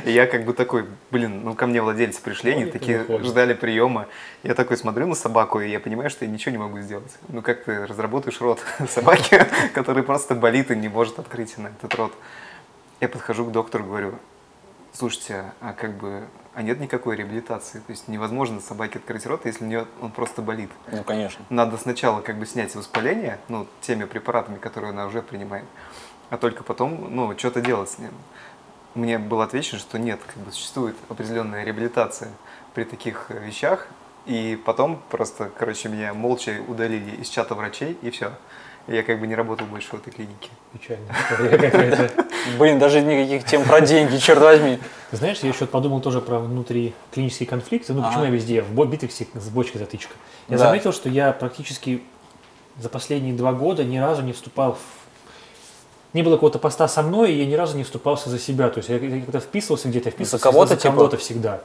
я 0.06 0.26
как 0.26 0.44
бы 0.46 0.54
такой, 0.54 0.88
блин, 1.12 1.44
ну 1.44 1.54
ко 1.54 1.68
мне 1.68 1.84
владельцы 1.84 2.20
пришли, 2.20 2.54
они 2.54 2.66
такие 2.66 3.06
ждали 3.22 3.54
приема. 3.54 4.08
Я 4.42 4.56
такой 4.56 4.78
смотрю 4.78 5.06
на 5.06 5.14
собаку, 5.14 5.60
и 5.60 5.70
я 5.70 5.80
понимаю, 5.80 6.10
что 6.10 6.26
я 6.26 6.32
ничего 6.32 6.52
не 6.52 6.58
могу 6.58 6.80
сделать. 6.80 7.16
Ну 7.28 7.44
как 7.44 7.64
ты 7.66 7.86
разработаешь 7.86 8.42
рот 8.42 8.62
собаки, 8.90 9.46
который 9.76 10.02
просто 10.02 10.34
болит 10.34 10.72
и 10.72 10.76
не 10.76 10.90
может 10.90 11.20
открыть 11.20 11.56
на 11.60 11.68
этот 11.68 11.94
рот. 11.94 12.12
Я 13.02 13.08
подхожу 13.08 13.46
к 13.46 13.52
доктору, 13.52 13.84
говорю, 13.84 14.16
слушайте, 14.96 15.54
а 15.62 15.74
как 15.74 15.98
бы, 15.98 16.28
а 16.54 16.62
нет 16.62 16.80
никакой 16.80 17.16
реабилитации? 17.16 17.80
То 17.80 17.92
есть 17.92 18.08
невозможно 18.08 18.60
собаке 18.60 19.00
открыть 19.00 19.26
рот, 19.26 19.46
если 19.46 19.64
у 19.64 19.68
нее 19.68 19.88
он 20.02 20.12
просто 20.12 20.42
болит. 20.42 20.72
Ну, 20.92 21.04
конечно. 21.04 21.46
Надо 21.50 21.78
сначала 21.78 22.22
как 22.22 22.38
бы 22.38 22.46
снять 22.46 22.74
воспаление, 22.76 23.40
ну, 23.50 23.68
теми 23.82 24.06
препаратами, 24.06 24.58
которые 24.58 24.92
она 24.92 25.06
уже 25.06 25.22
принимает, 25.22 25.66
а 26.30 26.38
только 26.38 26.64
потом, 26.64 27.14
ну, 27.14 27.38
что-то 27.38 27.62
делать 27.62 27.90
с 27.90 28.00
ним. 28.00 28.12
Мне 28.96 29.20
было 29.20 29.44
отвечено, 29.44 29.80
что 29.80 30.00
нет, 30.00 30.22
как 30.26 30.38
бы 30.38 30.52
существует 30.52 30.96
определенная 31.10 31.66
реабилитация 31.66 32.32
при 32.74 32.86
таких 32.86 33.26
э, 33.30 33.46
вещах, 33.46 33.88
и 34.26 34.60
потом 34.66 35.02
просто, 35.10 35.52
короче, 35.56 35.90
меня 35.90 36.14
молча 36.14 36.62
удалили 36.68 37.18
из 37.18 37.28
чата 37.28 37.56
врачей, 37.56 37.98
и 38.02 38.10
все. 38.10 38.32
Я 38.88 39.02
как 39.02 39.20
бы 39.20 39.26
не 39.26 39.34
работал 39.34 39.66
больше 39.66 39.90
в 39.90 39.94
этой 39.96 40.12
клинике. 40.12 40.50
Печально. 40.74 41.08
какая-то. 41.58 42.26
Блин, 42.60 42.78
даже 42.78 43.02
никаких 43.02 43.44
тем 43.46 43.64
про 43.64 43.82
деньги, 43.82 44.18
черт 44.18 44.40
возьми. 44.40 44.80
Ты 45.10 45.18
знаешь, 45.18 45.40
я 45.40 45.50
еще 45.50 45.66
подумал 45.66 46.02
тоже 46.02 46.22
про 46.22 46.40
внутриклинические 46.40 47.48
конфликты. 47.48 47.94
Ну, 47.94 48.04
почему 48.04 48.26
я 48.26 48.30
везде? 48.30 48.62
В 48.62 48.86
битриксе 48.86 49.28
с 49.34 49.50
бочкой 49.50 49.80
затычка. 49.80 50.14
Я 50.50 50.58
заметил, 50.58 50.94
что 50.94 51.10
я 51.10 51.32
практически 51.32 52.04
за 52.78 52.90
последние 52.90 53.34
два 53.34 53.54
года 53.54 53.84
ни 53.84 53.98
разу 53.98 54.22
не 54.22 54.34
вступал 54.34 54.74
в... 54.74 54.80
Не 56.14 56.24
было 56.24 56.36
какого-то 56.36 56.60
поста 56.60 56.88
со 56.88 57.02
мной, 57.02 57.34
и 57.34 57.40
я 57.40 57.46
ни 57.46 57.56
разу 57.56 57.76
не 57.78 57.84
вступался 57.84 58.30
за 58.30 58.40
себя. 58.40 58.70
То 58.70 58.80
есть 58.80 58.90
я 58.90 59.00
когда 59.00 59.40
вписывался 59.40 59.90
где-то, 59.90 60.10
я 60.10 60.12
вписывался 60.12 60.44
кого-то, 60.44 60.76
за 60.76 60.76
типа? 60.78 60.94
кого-то 60.94 61.18
всегда. 61.18 61.62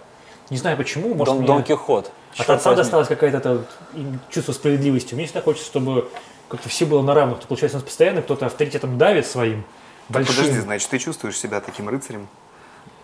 Не 0.49 0.57
знаю 0.57 0.77
почему, 0.77 1.15
может, 1.15 1.35
Дон, 1.35 1.39
мне 1.39 1.47
Дон 1.47 1.63
Кихот. 1.63 2.11
от 2.37 2.41
отца 2.51 2.71
возьми. 2.71 2.77
досталось 2.77 3.07
какое-то 3.07 3.37
это 3.37 3.53
вот 3.53 3.67
им 3.95 4.19
чувство 4.31 4.53
справедливости. 4.53 5.15
Мне 5.15 5.27
всегда 5.27 5.43
хочется, 5.43 5.67
чтобы 5.67 6.09
как-то 6.51 6.69
все 6.69 6.85
было 6.85 7.01
на 7.03 7.15
равных. 7.15 7.39
То 7.41 7.47
получается, 7.47 7.79
у 7.79 7.81
нас 7.81 7.85
постоянно 7.89 8.23
кто-то 8.23 8.47
авторитетом 8.47 8.99
давит 8.99 9.27
своим. 9.27 9.65
Так 10.09 10.17
большим. 10.25 10.37
подожди, 10.37 10.61
значит, 10.61 10.89
ты 10.91 10.99
чувствуешь 10.99 11.39
себя 11.39 11.61
таким 11.61 11.89
рыцарем? 11.89 12.27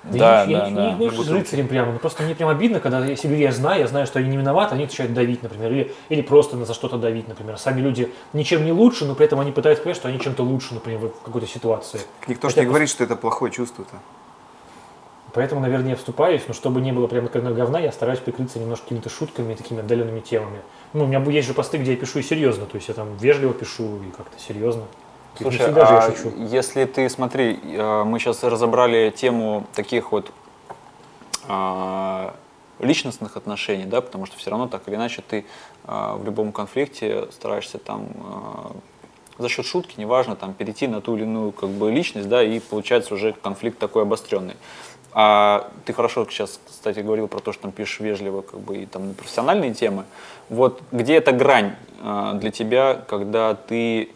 Да, 0.02 0.44
я, 0.44 0.60
да, 0.60 0.68
не, 0.70 0.74
да. 0.76 0.84
я 0.84 0.92
не, 0.92 0.98
не 0.98 1.06
На 1.06 1.10
бутылке. 1.16 1.32
рыцарем 1.32 1.68
прямо, 1.68 1.92
но 1.92 1.98
просто 1.98 2.22
мне 2.22 2.34
прям 2.34 2.48
обидно, 2.48 2.78
когда 2.78 3.04
если 3.04 3.26
люди 3.28 3.42
я 3.42 3.50
знаю, 3.52 3.80
я 3.80 3.86
знаю, 3.88 4.06
что 4.06 4.18
они 4.20 4.28
не 4.28 4.36
виноваты, 4.36 4.74
они 4.74 4.84
начинают 4.84 5.14
давить, 5.14 5.42
например, 5.42 5.72
или, 5.72 5.94
или 6.10 6.22
просто 6.22 6.56
на- 6.56 6.64
за 6.64 6.74
что-то 6.74 6.96
давить, 6.96 7.26
например. 7.26 7.58
Сами 7.58 7.80
люди 7.80 8.12
ничем 8.32 8.64
не 8.64 8.70
лучше, 8.72 9.04
но 9.04 9.14
при 9.16 9.26
этом 9.26 9.40
они 9.40 9.50
пытаются 9.50 9.82
понять, 9.82 9.96
что 9.96 10.06
они 10.08 10.20
чем-то 10.20 10.44
лучше, 10.44 10.74
например, 10.74 11.08
в 11.08 11.24
какой-то 11.24 11.46
ситуации. 11.48 12.00
Никто 12.28 12.48
же 12.48 12.60
не 12.60 12.66
говорит, 12.66 12.88
что 12.88 13.02
это 13.02 13.16
плохое 13.16 13.50
чувство-то. 13.52 13.96
Поэтому, 15.36 15.60
наверное, 15.60 15.90
я 15.90 15.96
вступаюсь, 15.96 16.40
но 16.48 16.54
чтобы 16.54 16.80
не 16.80 16.92
было 16.92 17.06
прям 17.08 17.28
как 17.28 17.44
говна, 17.54 17.78
я 17.78 17.92
стараюсь 17.92 18.20
прикрыться 18.20 18.58
немножко 18.58 18.84
какими-то 18.84 19.10
шутками, 19.10 19.54
такими 19.54 19.80
отдаленными 19.80 20.20
темами. 20.20 20.62
Ну, 20.94 21.04
у 21.04 21.06
меня 21.06 21.22
есть 21.30 21.46
же 21.46 21.52
посты, 21.52 21.76
где 21.76 21.90
я 21.90 21.96
пишу 21.98 22.20
и 22.20 22.22
серьезно, 22.22 22.64
то 22.64 22.76
есть 22.76 22.88
я 22.88 22.94
там 22.94 23.14
вежливо 23.18 23.52
пишу 23.52 24.02
и 24.02 24.10
как-то 24.16 24.40
серьезно. 24.40 24.84
Слушай, 25.38 25.70
а 25.76 26.10
если 26.38 26.86
ты, 26.86 27.10
смотри, 27.10 27.60
э, 27.62 28.04
мы 28.04 28.18
сейчас 28.18 28.42
разобрали 28.44 29.10
тему 29.10 29.66
таких 29.74 30.10
вот 30.10 30.32
а, 31.48 32.34
личностных 32.78 33.36
отношений, 33.36 33.84
да, 33.84 34.00
потому 34.00 34.24
что 34.24 34.38
все 34.38 34.48
равно 34.50 34.68
так 34.68 34.88
или 34.88 34.94
иначе 34.94 35.22
ты 35.28 35.44
а, 35.84 36.16
в 36.16 36.24
любом 36.24 36.50
конфликте 36.50 37.28
стараешься 37.30 37.76
там 37.76 38.08
а, 38.24 38.72
за 39.38 39.48
счет 39.48 39.66
шутки, 39.66 40.00
неважно, 40.00 40.36
там 40.36 40.54
перейти 40.54 40.86
на 40.86 41.00
ту 41.00 41.16
или 41.16 41.24
иную 41.24 41.52
как 41.52 41.68
бы 41.68 41.90
личность, 41.92 42.28
да, 42.28 42.42
и 42.42 42.58
получается 42.58 43.14
уже 43.14 43.34
конфликт 43.34 43.78
такой 43.78 44.02
обостренный. 44.02 44.54
А 45.18 45.70
ты 45.86 45.94
хорошо 45.94 46.26
сейчас, 46.28 46.60
кстати, 46.66 47.00
говорил 47.00 47.26
про 47.26 47.40
то, 47.40 47.50
что 47.50 47.62
там 47.62 47.72
пишешь 47.72 48.00
вежливо, 48.00 48.42
как 48.42 48.60
бы 48.60 48.76
и 48.76 48.84
там 48.84 49.08
на 49.08 49.14
профессиональные 49.14 49.72
темы. 49.72 50.04
Вот 50.50 50.82
где 50.92 51.14
эта 51.14 51.32
грань 51.32 51.74
а, 52.02 52.34
для 52.34 52.50
тебя, 52.50 53.02
когда 53.08 53.54
ты 53.54 54.10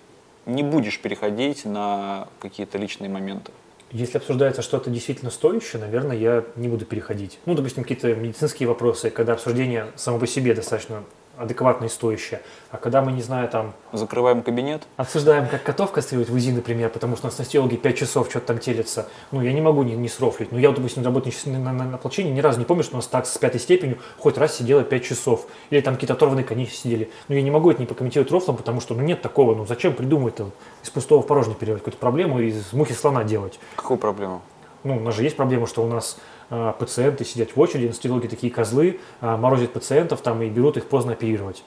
не 0.45 0.63
будешь 0.63 1.01
переходить 1.01 1.65
на 1.65 2.29
какие-то 2.39 2.77
личные 2.77 3.09
моменты? 3.09 3.51
Если 3.93 4.19
обсуждается 4.19 4.61
что-то 4.61 4.91
действительно 4.91 5.31
стоящее, 5.31 5.81
наверное, 5.81 6.19
я 6.19 6.45
не 6.57 6.69
буду 6.69 6.85
переходить. 6.85 7.39
Ну, 7.47 7.55
допустим, 7.55 7.83
какие-то 7.83 8.15
медицинские 8.15 8.69
вопросы, 8.69 9.09
когда 9.09 9.33
обсуждение 9.33 9.87
само 9.97 10.19
по 10.19 10.27
себе 10.27 10.55
достаточно 10.55 11.03
адекватное 11.41 11.89
и 11.89 11.91
стоящее. 11.91 12.43
А 12.71 12.77
когда 12.77 13.01
мы, 13.03 13.13
не 13.13 13.23
знаю, 13.23 13.49
там, 13.49 13.73
Закрываем 13.93 14.43
кабинет. 14.43 14.83
обсуждаем, 14.97 15.49
как 15.49 15.63
котов 15.63 15.91
кастрировать 15.91 16.29
в 16.29 16.35
УЗИ, 16.35 16.51
например, 16.51 16.91
потому 16.91 17.17
что 17.17 17.27
у 17.27 17.31
нас 17.31 17.39
анестезиологи 17.39 17.77
5 17.77 17.97
часов 17.97 18.29
что-то 18.29 18.49
там 18.49 18.59
телятся, 18.59 19.09
ну, 19.31 19.41
я 19.41 19.53
не 19.53 19.61
могу 19.61 19.83
не, 19.83 19.95
не 19.97 20.09
срофлить. 20.09 20.53
Ну, 20.53 20.59
я, 20.59 20.71
допустим, 20.71 21.03
работаю 21.03 21.35
на, 21.47 21.59
на, 21.59 21.73
на, 21.73 21.85
на 21.85 21.95
ополчении, 21.97 22.31
ни 22.31 22.41
разу 22.41 22.59
не 22.59 22.67
помню, 22.67 22.85
что 22.85 22.95
у 22.95 22.97
нас 22.97 23.07
так 23.07 23.27
с 23.27 23.39
пятой 23.39 23.59
степенью 23.59 23.99
хоть 24.19 24.37
раз 24.37 24.57
сидела 24.57 24.83
5 24.83 25.05
часов. 25.05 25.47
Или 25.71 25.81
там 25.81 25.95
какие-то 25.95 26.13
оторванные 26.15 26.45
конечности 26.45 26.83
сидели. 26.83 27.11
Ну, 27.29 27.35
я 27.35 27.43
не 27.43 27.51
могу 27.51 27.71
это 27.71 27.81
не 27.81 27.87
прокомментировать 27.87 28.31
рофлом, 28.31 28.57
потому 28.57 28.81
что, 28.81 28.95
ну, 28.95 29.03
нет 29.03 29.23
такого. 29.23 29.55
Ну, 29.55 29.65
зачем 29.67 29.95
придумывать-то 29.95 30.51
из 30.83 30.91
пустого 30.91 31.23
в 31.23 31.27
порожнее 31.27 31.57
переводить 31.57 31.85
какую-то 31.85 31.99
проблему 31.99 32.41
и 32.41 32.49
из 32.49 32.73
мухи 32.73 32.93
слона 32.93 33.25
делать? 33.25 33.59
Какую 33.77 33.99
проблему? 33.99 34.43
Ну, 34.85 34.97
у 34.97 35.01
нас 35.01 35.15
же 35.15 35.23
есть 35.23 35.37
проблема, 35.37 35.67
что 35.67 35.83
у 35.83 35.87
нас 35.87 36.19
пациенты 36.51 37.25
сидят 37.25 37.55
в 37.55 37.61
очереди, 37.61 37.87
анестезиологи 37.87 38.27
такие 38.27 38.53
козлы, 38.53 39.01
а, 39.21 39.37
морозят 39.37 39.73
пациентов 39.73 40.21
там 40.21 40.43
и 40.43 40.49
берут 40.49 40.77
их 40.77 40.87
поздно 40.87 41.13
оперировать. 41.13 41.63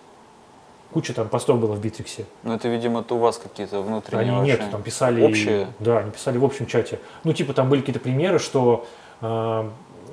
Куча 0.91 1.13
там 1.13 1.27
постов 1.27 1.59
было 1.59 1.73
в 1.73 1.81
Битриксе. 1.81 2.25
Ну, 2.43 2.53
это, 2.53 2.67
видимо, 2.67 2.99
это 2.99 3.15
у 3.15 3.17
вас 3.17 3.37
какие-то 3.37 3.81
внутренние 3.81 4.21
Они 4.21 4.31
вообще 4.31 4.63
нет, 4.63 4.71
там 4.71 4.83
писали... 4.83 5.23
общие. 5.23 5.67
Да, 5.79 5.99
они 5.99 6.11
писали 6.11 6.37
в 6.37 6.45
общем 6.45 6.67
чате. 6.67 6.99
Ну, 7.23 7.33
типа, 7.33 7.53
там 7.53 7.67
были 7.67 7.79
какие-то 7.79 7.99
примеры, 7.99 8.37
что 8.37 8.85
э, 9.21 9.69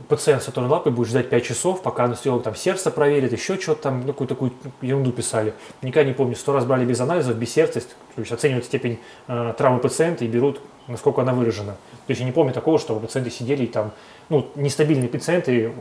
пациент 0.08 0.42
с 0.42 0.48
оторванной 0.48 0.72
лапой 0.72 0.92
будет 0.92 1.08
ждать 1.08 1.28
5 1.28 1.44
часов, 1.44 1.82
пока 1.82 2.04
анестезиолог 2.04 2.44
там 2.44 2.54
сердце 2.54 2.90
проверит, 2.90 3.32
еще 3.32 3.58
что-то 3.58 3.82
там, 3.82 4.00
ну, 4.06 4.12
какую-то 4.12 4.34
такую 4.34 4.52
ерунду 4.80 5.12
писали. 5.12 5.52
Никогда 5.82 6.08
не 6.08 6.14
помню, 6.14 6.34
сто 6.34 6.52
раз 6.52 6.64
брали 6.64 6.84
без 6.84 7.00
анализов, 7.00 7.36
без 7.36 7.52
сердца, 7.52 7.80
то 7.80 8.20
есть 8.20 8.32
оценивают 8.32 8.64
степень 8.64 8.98
э, 9.28 9.54
травмы 9.58 9.80
пациента 9.80 10.24
и 10.24 10.28
берут, 10.28 10.60
насколько 10.88 11.20
она 11.20 11.34
выражена. 11.34 11.72
То 11.72 12.10
есть 12.10 12.20
я 12.20 12.26
не 12.26 12.32
помню 12.32 12.52
такого, 12.52 12.78
чтобы 12.78 13.00
пациенты 13.00 13.30
сидели 13.30 13.64
и 13.64 13.66
там, 13.66 13.92
ну, 14.30 14.48
нестабильные 14.54 15.08
пациенты 15.08 15.72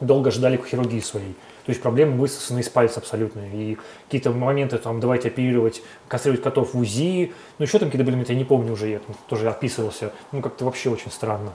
долго 0.00 0.30
ждали 0.30 0.60
хирургии 0.62 1.00
своей. 1.00 1.32
То 1.64 1.70
есть 1.70 1.82
проблемы 1.82 2.18
высосаны 2.18 2.60
из 2.60 2.68
пальца 2.68 3.00
абсолютно. 3.00 3.40
И 3.52 3.78
какие-то 4.06 4.30
моменты, 4.30 4.78
там, 4.78 5.00
давайте 5.00 5.28
оперировать, 5.28 5.82
кастрировать 6.08 6.42
котов 6.42 6.74
в 6.74 6.78
УЗИ. 6.78 7.32
Ну, 7.58 7.64
еще 7.64 7.78
там 7.78 7.88
какие-то 7.88 8.04
были 8.04 8.14
моменты, 8.14 8.32
я 8.32 8.38
не 8.38 8.44
помню 8.44 8.72
уже, 8.72 8.88
я 8.88 8.98
там 8.98 9.16
тоже 9.28 9.48
описывался. 9.48 10.12
Ну, 10.32 10.42
как-то 10.42 10.64
вообще 10.64 10.90
очень 10.90 11.10
странно 11.10 11.52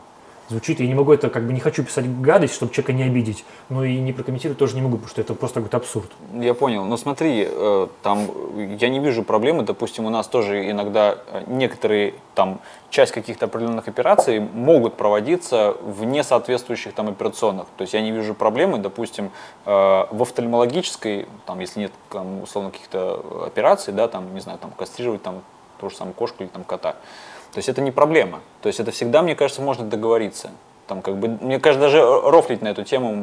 звучит. 0.50 0.80
Я 0.80 0.88
не 0.88 0.94
могу 0.94 1.14
это, 1.14 1.30
как 1.30 1.46
бы 1.46 1.54
не 1.54 1.60
хочу 1.60 1.84
писать 1.84 2.06
гадость, 2.22 2.54
чтобы 2.54 2.74
человека 2.74 2.94
не 2.94 3.04
обидеть, 3.04 3.46
но 3.70 3.84
и 3.84 4.00
не 4.00 4.14
прокомментировать 4.14 4.58
тоже 4.58 4.76
не 4.76 4.82
могу, 4.82 4.98
потому 4.98 5.10
что 5.10 5.22
это 5.22 5.34
просто 5.34 5.60
какой-то 5.62 5.78
абсурд. 5.78 6.12
Я 6.34 6.54
понял. 6.54 6.86
Но 6.86 6.98
смотри, 6.98 7.48
э, 7.50 7.88
там 8.02 8.30
э, 8.56 8.78
я 8.80 8.90
не 8.90 9.00
вижу 9.00 9.24
проблемы. 9.24 9.64
Допустим, 9.64 10.06
у 10.06 10.10
нас 10.10 10.28
тоже 10.28 10.70
иногда 10.70 11.18
э, 11.28 11.44
некоторые 11.48 12.16
там 12.36 12.60
часть 12.90 13.12
каких-то 13.12 13.46
определенных 13.46 13.88
операций 13.88 14.40
могут 14.40 14.96
проводиться 14.96 15.76
в 15.82 16.04
несоответствующих 16.04 16.94
там 16.94 17.10
операционных. 17.10 17.68
То 17.78 17.84
есть 17.84 17.94
я 17.94 18.02
не 18.02 18.12
вижу 18.12 18.34
проблемы, 18.34 18.78
допустим, 18.78 19.32
в 19.66 20.22
офтальмологической, 20.22 21.28
там, 21.46 21.60
если 21.60 21.82
нет 21.82 21.92
там, 22.10 22.44
условно 22.44 22.72
каких-то 22.72 23.46
операций, 23.46 23.94
да, 23.94 24.08
там, 24.08 24.34
не 24.34 24.42
знаю, 24.42 24.60
там 24.60 24.72
кастрировать 24.72 25.24
там 25.24 25.42
ту 25.80 25.90
же 25.90 25.96
самую 25.96 26.14
кошку 26.14 26.44
или 26.44 26.50
там 26.50 26.64
кота. 26.64 26.96
То 27.54 27.60
есть 27.60 27.70
это 27.70 27.82
не 27.82 27.92
проблема. 27.92 28.42
То 28.62 28.68
есть 28.68 28.80
это 28.80 28.92
всегда, 28.92 29.22
мне 29.22 29.36
кажется, 29.36 29.62
можно 29.62 29.86
договориться. 29.86 30.50
Там 30.88 31.02
как 31.02 31.18
бы, 31.18 31.30
мне 31.30 31.60
кажется, 31.60 31.82
даже 31.82 32.02
рофлить 32.02 32.62
на 32.62 32.68
эту 32.68 32.84
тему 32.84 33.14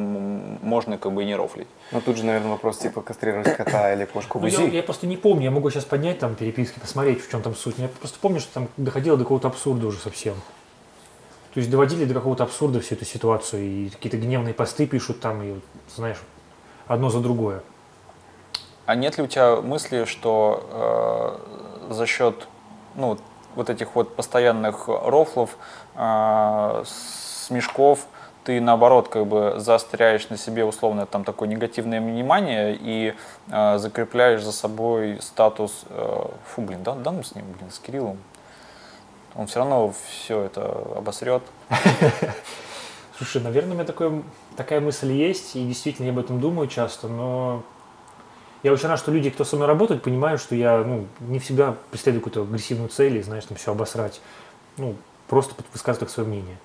можно 0.63 0.97
как 0.97 1.13
бы 1.13 1.25
и 1.25 1.27
не 1.27 1.35
рофлить. 1.37 1.67
Но 1.93 2.01
тут 2.01 2.17
же, 2.17 2.25
наверное, 2.25 2.53
вопрос 2.53 2.79
типа 2.79 3.03
кастрировать 3.03 3.55
кота 3.57 3.93
или 3.93 4.05
кошку 4.07 4.39
в 4.39 4.43
Ну, 4.43 4.49
УЗИ. 4.49 4.63
я, 4.63 4.69
я 4.69 4.83
просто 4.83 5.07
не 5.07 5.17
помню, 5.17 5.45
я 5.45 5.51
могу 5.51 5.69
сейчас 5.71 5.85
поднять 5.85 6.21
там 6.21 6.37
переписки, 6.37 6.79
посмотреть, 6.79 7.23
в 7.23 7.31
чем 7.31 7.43
там 7.43 7.55
суть. 7.55 7.75
Я 7.79 7.89
просто 7.89 8.19
помню, 8.21 8.41
что 8.41 8.55
там 8.55 8.69
доходило 8.77 9.19
до 9.19 9.25
какого-то 9.25 9.49
абсурда 9.49 9.89
уже 9.89 9.99
совсем. 9.99 10.35
То 11.53 11.59
есть 11.59 11.69
доводили 11.71 12.05
до 12.05 12.15
какого-то 12.15 12.45
абсурда 12.45 12.81
всю 12.81 12.95
эту 12.95 13.05
ситуацию, 13.05 13.63
и 13.65 13.89
какие-то 13.91 14.17
гневные 14.17 14.55
посты 14.55 14.87
пишут 14.87 15.21
там, 15.21 15.43
и, 15.43 15.61
знаешь, 15.95 16.19
одно 16.87 17.11
за 17.11 17.19
другое. 17.21 17.63
А 18.87 18.95
нет 18.95 19.19
ли 19.19 19.25
у 19.25 19.27
тебя 19.27 19.57
мысли, 19.57 20.05
что 20.05 21.39
э, 21.91 21.93
за 21.95 22.07
счет 22.07 22.47
ну, 22.95 23.19
вот 23.55 23.71
этих 23.71 23.95
вот 23.95 24.17
постоянных 24.17 24.89
рофлов, 24.89 25.57
э, 25.95 26.85
смешков, 26.87 28.07
ты 28.45 28.61
наоборот 28.61 29.09
как 29.09 29.27
бы 29.27 29.55
заостряешь 29.59 30.29
на 30.31 30.37
себе 30.37 30.65
условно 30.65 31.07
там 31.07 31.25
такое 31.25 31.49
негативное 31.49 32.01
внимание 32.01 32.77
и 32.81 33.15
э, 33.49 33.79
закрепляешь 33.79 34.43
за 34.43 34.53
собой 34.53 35.19
статус, 35.21 35.85
э, 35.89 36.27
фу, 36.47 36.63
блин, 36.63 36.83
да, 36.83 36.95
да 36.95 37.13
ну 37.13 37.23
с 37.23 37.35
ним, 37.35 37.45
блин, 37.59 37.71
с 37.71 37.79
Кириллом, 37.79 38.19
он 39.35 39.47
все 39.47 39.61
равно 39.61 39.93
все 40.09 40.43
это 40.43 40.63
обосрет. 40.97 41.43
Слушай, 43.17 43.43
наверное, 43.43 43.73
у 43.73 43.75
меня 43.75 43.85
такое, 43.85 44.23
такая 44.57 44.81
мысль 44.81 45.13
есть, 45.13 45.55
и 45.55 45.67
действительно 45.67 46.07
я 46.07 46.13
об 46.13 46.19
этом 46.19 46.41
думаю 46.41 46.69
часто, 46.69 47.07
но 47.07 47.63
я 48.63 48.73
очень 48.73 48.89
рад, 48.89 48.99
что 48.99 49.11
люди, 49.11 49.31
кто 49.31 49.45
со 49.45 49.57
мной 49.57 49.69
работают, 49.69 50.03
понимают, 50.03 50.41
что 50.41 50.55
я 50.55 50.79
ну, 50.79 51.07
не 51.21 51.39
всегда 51.39 51.77
преследую 51.91 52.23
какую-то 52.23 52.43
агрессивную 52.43 52.89
цель 52.89 53.17
и, 53.17 53.23
знаешь, 53.23 53.45
там 53.45 53.57
все 53.57 53.73
обосрать. 53.73 54.21
Ну, 54.77 54.97
просто 55.29 55.55
высказывать 55.73 56.01
так 56.01 56.11
свое 56.11 56.29
мнение. 56.29 56.57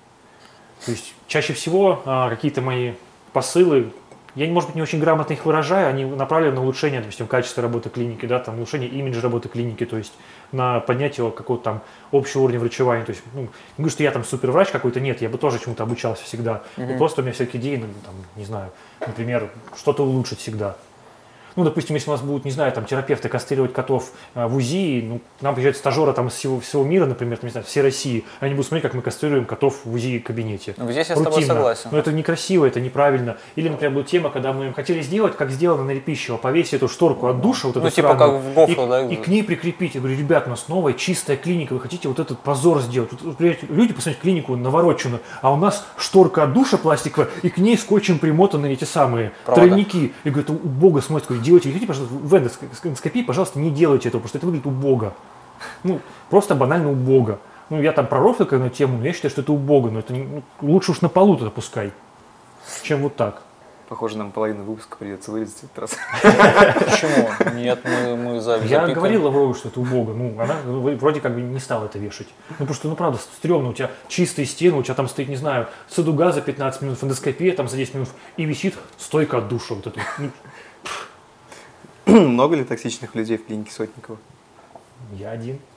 То 0.84 0.90
есть 0.90 1.14
чаще 1.26 1.52
всего 1.52 2.02
а, 2.04 2.28
какие-то 2.28 2.60
мои 2.60 2.92
посылы, 3.32 3.92
я, 4.34 4.46
может 4.48 4.68
быть, 4.68 4.76
не 4.76 4.82
очень 4.82 5.00
грамотно 5.00 5.32
их 5.32 5.46
выражаю, 5.46 5.88
они 5.88 6.04
направлены 6.04 6.56
на 6.56 6.62
улучшение, 6.62 7.00
допустим, 7.00 7.26
качества 7.26 7.62
работы 7.62 7.88
клиники, 7.88 8.26
да, 8.26 8.38
там, 8.38 8.56
улучшение 8.56 8.90
имиджа 8.90 9.22
работы 9.22 9.48
клиники, 9.48 9.86
то 9.86 9.96
есть 9.96 10.12
на 10.52 10.80
поднятие 10.80 11.30
какого-то 11.30 11.64
там 11.64 11.80
общего 12.12 12.42
уровня 12.42 12.60
врачевания. 12.60 13.06
То 13.06 13.12
есть, 13.12 13.22
ну, 13.32 13.42
не 13.42 13.48
говорю, 13.78 13.90
что 13.90 14.02
я 14.02 14.10
там 14.10 14.24
супер 14.24 14.50
врач 14.50 14.68
какой-то, 14.68 15.00
нет, 15.00 15.22
я 15.22 15.30
бы 15.30 15.38
тоже 15.38 15.58
чему-то 15.58 15.84
обучался 15.84 16.24
всегда. 16.24 16.62
Мгм. 16.76 16.98
Просто 16.98 17.22
у 17.22 17.24
меня 17.24 17.32
всякие 17.32 17.62
идеи, 17.62 17.76
ну, 17.76 17.86
там, 18.04 18.14
не 18.36 18.44
знаю, 18.44 18.72
например, 19.00 19.48
что-то 19.74 20.02
улучшить 20.04 20.40
всегда. 20.40 20.76
Ну, 21.56 21.64
допустим, 21.64 21.94
если 21.96 22.10
у 22.10 22.12
нас 22.12 22.20
будут, 22.22 22.44
не 22.44 22.50
знаю, 22.50 22.70
там, 22.72 22.84
терапевты 22.84 23.28
кастрировать 23.28 23.72
котов 23.72 24.12
э, 24.34 24.46
в 24.46 24.56
УЗИ, 24.56 25.02
ну, 25.08 25.20
к 25.38 25.42
нам 25.42 25.54
приезжают 25.54 25.76
стажеры 25.76 26.12
там 26.12 26.28
из 26.28 26.34
всего, 26.34 26.60
всего 26.60 26.84
мира, 26.84 27.06
например, 27.06 27.38
там, 27.38 27.48
не 27.48 27.52
знаю, 27.52 27.64
всей 27.66 27.82
России, 27.82 28.24
они 28.40 28.52
будут 28.54 28.66
смотреть, 28.66 28.82
как 28.82 28.94
мы 28.94 29.02
кастрируем 29.02 29.44
котов 29.46 29.80
в 29.84 29.92
УЗИ 29.92 30.18
кабинете. 30.18 30.74
Ну, 30.76 30.90
здесь 30.92 31.08
я 31.08 31.16
с 31.16 31.18
тобой 31.18 31.36
Рутинно. 31.36 31.54
согласен. 31.54 31.88
Но 31.92 31.98
это 31.98 32.12
некрасиво, 32.12 32.66
это 32.66 32.80
неправильно. 32.80 33.36
Или, 33.56 33.68
например, 33.68 33.92
была 33.94 34.04
тема, 34.04 34.30
когда 34.30 34.52
мы 34.52 34.72
хотели 34.74 35.00
сделать, 35.02 35.36
как 35.36 35.50
сделано 35.50 35.84
на 35.84 35.92
Репищево, 35.92 36.36
повесить 36.36 36.74
эту 36.74 36.88
шторку 36.88 37.26
от 37.28 37.40
душа, 37.40 37.68
вот 37.68 37.76
Ну, 37.76 37.82
эту 37.82 37.90
типа 37.94 38.08
сраную, 38.16 38.40
как 38.40 38.42
в 38.42 38.54
Гофро, 38.54 38.84
и, 38.84 38.88
да? 38.88 39.02
и 39.14 39.16
к 39.16 39.26
ней 39.28 39.42
прикрепить. 39.42 39.94
Я 39.94 40.00
говорю, 40.00 40.18
ребят, 40.18 40.46
у 40.46 40.50
нас 40.50 40.68
новая 40.68 40.92
чистая 40.92 41.36
клиника, 41.36 41.72
вы 41.72 41.80
хотите 41.80 42.08
вот 42.08 42.18
этот 42.20 42.38
позор 42.40 42.80
сделать. 42.82 43.10
Вот, 43.22 43.40
люди 43.40 43.92
посмотрите 43.94 44.20
клинику 44.20 44.56
навороченную, 44.56 45.20
а 45.40 45.52
у 45.52 45.56
нас 45.56 45.86
шторка 45.96 46.42
от 46.44 46.52
душа 46.52 46.76
пластиковая, 46.76 47.28
и 47.42 47.48
к 47.48 47.58
ней 47.58 47.78
скотчем 47.78 48.18
примотаны 48.18 48.72
эти 48.72 48.84
самые 48.84 49.32
Провода. 49.44 49.66
тройники. 49.66 50.12
Я 50.24 50.30
говорю, 50.30 50.42
это 50.42 50.52
убого 50.52 51.00
смотрит, 51.00 51.30
делайте, 51.46 51.70
хотите, 51.70 51.86
пожалуйста, 51.86 52.14
в 52.14 52.36
эндоскопии, 52.36 53.22
пожалуйста, 53.22 53.58
не 53.58 53.70
делайте 53.70 54.08
этого, 54.08 54.20
потому 54.20 54.28
что 54.28 54.38
это 54.38 54.46
выглядит 54.46 54.66
убого. 54.66 55.14
Ну, 55.84 56.00
просто 56.28 56.54
банально 56.54 56.90
убого. 56.90 57.38
Ну, 57.70 57.80
я 57.80 57.92
там 57.92 58.06
пророфлил 58.06 58.46
на 58.60 58.70
тему, 58.70 58.98
но 58.98 59.06
я 59.06 59.12
считаю, 59.12 59.30
что 59.30 59.40
это 59.40 59.52
убого, 59.52 59.90
но 59.90 60.00
это 60.00 60.12
не- 60.12 60.24
ну, 60.24 60.42
лучше 60.60 60.92
уж 60.92 61.00
на 61.00 61.08
полу 61.08 61.36
это 61.36 61.50
пускай, 61.50 61.92
чем 62.82 63.02
вот 63.02 63.16
так. 63.16 63.42
Похоже, 63.88 64.18
нам 64.18 64.32
половину 64.32 64.64
выпуска 64.64 64.96
придется 64.96 65.30
вырезать 65.30 65.58
этот 65.62 65.78
раз. 65.78 65.90
Почему? 66.20 67.28
Нет, 67.54 67.78
мы, 67.84 68.16
мы 68.16 68.40
за 68.40 68.56
Я 68.64 68.88
говорил 68.88 69.24
Лавровой, 69.24 69.54
что 69.54 69.68
это 69.68 69.78
убого. 69.78 70.12
Ну, 70.12 70.40
она 70.40 70.56
ну, 70.64 70.96
вроде 70.96 71.20
как 71.20 71.34
бы 71.34 71.40
не 71.40 71.60
стала 71.60 71.84
это 71.84 71.96
вешать. 71.96 72.26
Ну, 72.48 72.54
потому 72.56 72.74
что, 72.74 72.88
ну, 72.88 72.96
правда, 72.96 73.20
стрёмно. 73.36 73.68
У 73.68 73.72
тебя 73.74 73.92
чистые 74.08 74.46
стены, 74.46 74.76
у 74.78 74.82
тебя 74.82 74.94
там 74.94 75.08
стоит, 75.08 75.28
не 75.28 75.36
знаю, 75.36 75.68
садуга 75.88 76.32
за 76.32 76.40
15 76.40 76.82
минут, 76.82 76.98
фондоскопия 76.98 77.54
там 77.54 77.68
за 77.68 77.76
10 77.76 77.94
минут, 77.94 78.08
и 78.36 78.44
висит 78.44 78.74
стойка 78.98 79.38
от 79.38 79.48
душа 79.48 79.74
вот 79.74 79.86
эта. 79.86 80.00
Ну, 80.18 80.30
Много 82.12 82.56
ли 82.56 82.64
токсичных 82.64 83.14
людей 83.14 83.36
в 83.36 83.46
клинике 83.46 83.72
Сотникова? 83.72 84.18
я 85.12 85.30
один. 85.30 85.58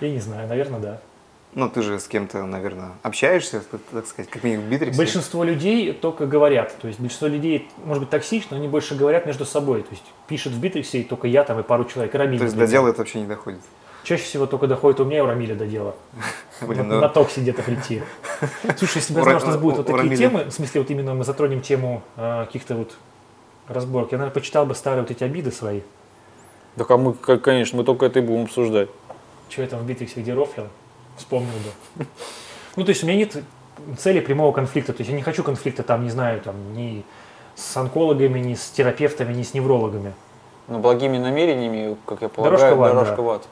Я 0.00 0.10
не 0.10 0.18
знаю, 0.18 0.48
наверное, 0.48 0.80
да. 0.80 1.00
Ну, 1.54 1.70
ты 1.70 1.80
же 1.80 1.98
с 1.98 2.06
кем-то, 2.06 2.44
наверное, 2.44 2.90
общаешься, 3.02 3.62
так- 3.90 4.06
сказать, 4.06 4.30
как 4.30 4.44
минимум 4.44 4.66
в 4.66 4.68
Битриксе. 4.68 4.98
Большинство 4.98 5.42
людей 5.42 5.92
только 5.94 6.26
говорят. 6.26 6.76
То 6.78 6.88
есть 6.88 7.00
большинство 7.00 7.28
людей, 7.28 7.70
может 7.84 8.02
быть, 8.02 8.10
токсично, 8.10 8.56
но 8.56 8.62
они 8.62 8.68
больше 8.68 8.94
говорят 8.94 9.24
между 9.24 9.46
собой. 9.46 9.82
То 9.82 9.92
есть 9.92 10.04
пишет 10.28 10.52
в 10.52 10.60
Битриксе 10.60 11.00
и 11.00 11.04
только 11.04 11.28
я 11.28 11.44
там 11.44 11.58
и 11.58 11.62
пару 11.62 11.86
человек. 11.86 12.14
И 12.14 12.18
Рамиль, 12.18 12.38
То 12.38 12.44
есть 12.44 12.56
до 12.56 12.66
дела 12.66 12.88
это 12.88 12.98
вообще 12.98 13.20
не 13.20 13.26
доходит. 13.26 13.60
Чаще 14.02 14.24
всего 14.24 14.46
только 14.46 14.66
доходит 14.66 15.00
у 15.00 15.04
меня 15.04 15.18
и 15.18 15.20
у 15.22 15.26
Рамиля 15.26 15.54
до 15.54 15.66
дела. 15.66 15.94
Блин, 16.60 16.88
на, 16.88 16.96
ну, 16.96 17.00
на 17.00 17.08
токсе 17.08 17.40
где-то 17.40 17.62
прийти. 17.62 18.02
Слушай, 18.76 18.98
если 18.98 19.14
бы 19.14 19.24
нас 19.24 19.56
будут 19.56 19.78
вот 19.78 19.86
такие 19.86 20.16
темы, 20.16 20.44
в 20.44 20.52
смысле, 20.52 20.82
вот 20.82 20.90
именно 20.90 21.14
мы 21.14 21.24
затронем 21.24 21.62
тему 21.62 22.02
а, 22.16 22.44
каких-то 22.44 22.74
вот 22.74 22.92
разборок, 23.68 24.12
я, 24.12 24.18
наверное, 24.18 24.34
почитал 24.34 24.66
бы 24.66 24.74
старые 24.74 25.02
вот 25.02 25.10
эти 25.10 25.24
обиды 25.24 25.50
свои. 25.50 25.80
Так 26.76 26.90
а 26.90 26.96
мы, 26.96 27.14
конечно, 27.14 27.78
мы 27.78 27.84
только 27.84 28.06
это 28.06 28.18
и 28.18 28.22
будем 28.22 28.44
обсуждать. 28.44 28.88
Что 29.48 29.62
я 29.62 29.68
там 29.68 29.80
в 29.80 29.86
Битриксе 29.86 30.20
где 30.20 30.34
рофлил, 30.34 30.68
вспомнил 31.16 31.52
бы. 31.96 32.06
Ну, 32.76 32.84
то 32.84 32.90
есть 32.90 33.02
у 33.02 33.06
меня 33.06 33.16
нет 33.16 33.42
цели 33.98 34.20
прямого 34.20 34.52
конфликта. 34.52 34.92
То 34.92 35.00
есть 35.00 35.10
я 35.10 35.16
не 35.16 35.22
хочу 35.22 35.42
конфликта 35.42 35.82
там, 35.82 36.04
не 36.04 36.10
знаю, 36.10 36.40
там, 36.42 36.74
ни 36.74 37.04
с 37.54 37.76
онкологами, 37.76 38.38
ни 38.38 38.54
с 38.54 38.68
терапевтами, 38.70 39.32
ни 39.32 39.42
с 39.42 39.54
неврологами. 39.54 40.12
Но 40.68 40.78
благими 40.78 41.16
намерениями, 41.16 41.96
как 42.04 42.22
я 42.22 42.28
полагаю, 42.28 42.58
Дорожка 42.58 42.76
в 42.76 42.82
ад, 42.82 42.92
дорожка 42.92 43.16
да. 43.16 43.22
в 43.22 43.30
ад. 43.30 43.48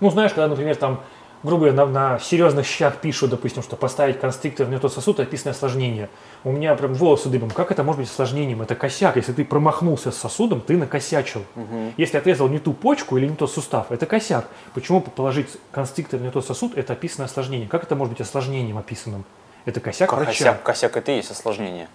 Ну, 0.00 0.10
знаешь, 0.10 0.32
когда, 0.32 0.48
например, 0.48 0.76
там, 0.76 1.00
грубо 1.46 1.66
говоря, 1.66 1.86
на, 1.86 1.86
на 1.86 2.18
серьезных 2.18 2.66
щах 2.66 2.96
пишут, 2.96 3.30
допустим, 3.30 3.62
что 3.62 3.76
поставить 3.76 4.20
констриктор 4.20 4.68
не 4.68 4.78
тот 4.78 4.92
сосуд, 4.92 5.20
описано 5.20 5.52
осложнение. 5.52 6.10
У 6.44 6.52
меня 6.52 6.74
прям 6.74 6.94
волосы 6.94 7.28
дыбом. 7.28 7.50
Как 7.50 7.70
это 7.70 7.82
может 7.82 8.00
быть 8.00 8.10
осложнением? 8.10 8.62
Это 8.62 8.74
косяк. 8.74 9.16
Если 9.16 9.32
ты 9.32 9.44
промахнулся 9.44 10.10
с 10.10 10.18
сосудом, 10.18 10.60
ты 10.60 10.76
накосячил. 10.76 11.44
Мгм. 11.54 11.94
Если 11.96 12.18
отрезал 12.18 12.48
не 12.48 12.58
ту 12.58 12.72
почку 12.72 13.16
или 13.16 13.26
не 13.26 13.36
тот 13.36 13.50
сустав, 13.50 13.90
это 13.92 14.04
косяк. 14.06 14.48
Почему 14.74 15.00
положить 15.00 15.48
констриктор 15.70 16.20
не 16.20 16.30
тот 16.30 16.44
сосуд, 16.44 16.76
это 16.76 16.92
описано 16.92 17.24
осложнением? 17.24 17.68
Как 17.68 17.84
это 17.84 17.94
может 17.94 18.12
быть 18.12 18.20
осложнением 18.20 18.76
описанным? 18.76 19.24
Это 19.64 19.80
косяк 19.80 20.12
врача. 20.12 20.30
Косяк, 20.30 20.62
косяк 20.62 20.96
это 20.96 21.12
и 21.12 21.16
есть 21.16 21.30
осложнение. 21.30 21.88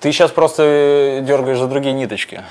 Ты 0.00 0.12
сейчас 0.12 0.30
просто 0.30 1.22
дергаешь 1.26 1.58
за 1.58 1.66
другие 1.66 1.94
ниточки. 1.94 2.42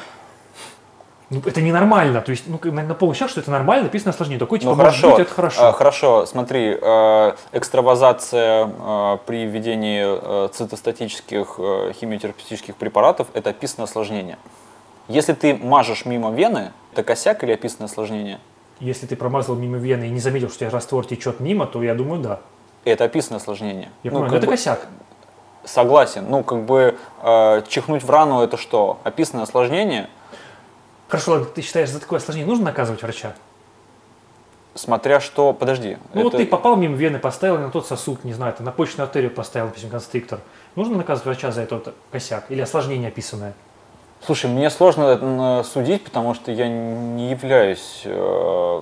Ну, 1.31 1.41
это 1.43 1.61
ненормально. 1.61 2.21
То 2.21 2.31
есть, 2.31 2.43
ну, 2.47 2.59
на, 2.71 2.93
полущах, 2.93 3.29
что 3.29 3.39
это 3.41 3.49
нормально, 3.49 3.85
написано 3.85 4.11
осложнение. 4.11 4.39
Такой, 4.39 4.59
типа, 4.59 4.71
Ну 4.71 4.75
может 4.75 4.95
хорошо, 4.95 5.11
быть, 5.17 5.25
это 5.25 5.33
хорошо. 5.33 5.65
А, 5.65 5.71
хорошо, 5.71 6.25
смотри, 6.27 6.77
э, 6.79 7.35
экстравазация 7.51 8.69
э, 8.77 9.17
при 9.25 9.45
введении 9.45 10.03
э, 10.05 10.49
цитостатических 10.53 11.55
э, 11.57 11.93
химиотерапевтических 11.99 12.75
препаратов– 12.75 13.27
это 13.33 13.49
описанное 13.49 13.85
осложнение. 13.85 14.37
Если 15.07 15.33
ты 15.33 15.55
мажешь 15.55 16.05
мимо 16.05 16.31
вены, 16.31 16.71
это 16.93 17.03
косяк 17.03 17.43
или 17.43 17.51
описанное 17.53 17.87
осложнение? 17.87 18.39
Если 18.79 19.07
ты 19.07 19.15
промазал 19.15 19.55
мимо 19.55 19.77
вены 19.77 20.05
и 20.05 20.09
не 20.09 20.19
заметил, 20.19 20.49
что 20.49 20.57
у 20.57 20.59
тебя 20.59 20.69
раствор 20.69 21.05
течет 21.05 21.39
мимо, 21.39 21.65
то 21.65 21.81
я 21.81 21.95
думаю, 21.95 22.21
да. 22.21 22.39
Это 22.83 23.05
описанное 23.05 23.39
осложнение. 23.39 23.89
Я 24.03 24.11
Ну, 24.11 24.17
понимаю, 24.17 24.31
но 24.31 24.37
это 24.37 24.45
бы- 24.45 24.51
косяк. 24.51 24.87
Согласен. 25.63 26.25
Ну, 26.29 26.43
как 26.43 26.65
бы 26.65 26.95
э, 27.23 27.63
чихнуть 27.67 28.03
в 28.03 28.09
рану– 28.11 28.41
это 28.43 28.57
что? 28.57 28.99
Описанное 29.03 29.43
осложнение, 29.45 30.07
Хорошо, 31.07 31.31
ладно, 31.33 31.47
ты 31.47 31.61
считаешь, 31.61 31.89
за 31.89 31.99
такое 31.99 32.19
осложнение 32.19 32.47
нужно 32.47 32.65
наказывать 32.65 33.01
врача? 33.01 33.35
смотря 34.75 35.19
что… 35.19 35.53
Подожди. 35.53 35.97
Ну 36.13 36.23
вот 36.23 36.33
это- 36.33 36.43
ты 36.43 36.49
попал 36.49 36.75
мимо 36.75 36.95
вены, 36.95 37.17
поставил 37.17 37.57
на 37.57 37.71
тот 37.71 37.87
сосуд, 37.87 38.23
не 38.23 38.33
знаю, 38.33 38.53
ты 38.53 38.63
на 38.63 38.71
почечную 38.71 39.05
артерию 39.05 39.31
поставил, 39.31 39.67
допустим, 39.67 39.89
констриктор. 39.89 40.39
Нужно 40.75 40.97
наказывать 40.97 41.25
врача 41.25 41.51
за 41.51 41.61
этот 41.61 41.95
косяк 42.11 42.45
или 42.49 42.61
осложнение 42.61 43.07
описанное? 43.07 43.53
Слушай, 44.21 44.49
мне 44.49 44.69
сложно 44.69 45.03
это 45.03 45.63
судить, 45.63 46.03
потому 46.03 46.33
что 46.33 46.51
я 46.51 46.67
не 46.67 47.31
являюсь, 47.31 48.01
э, 48.05 48.81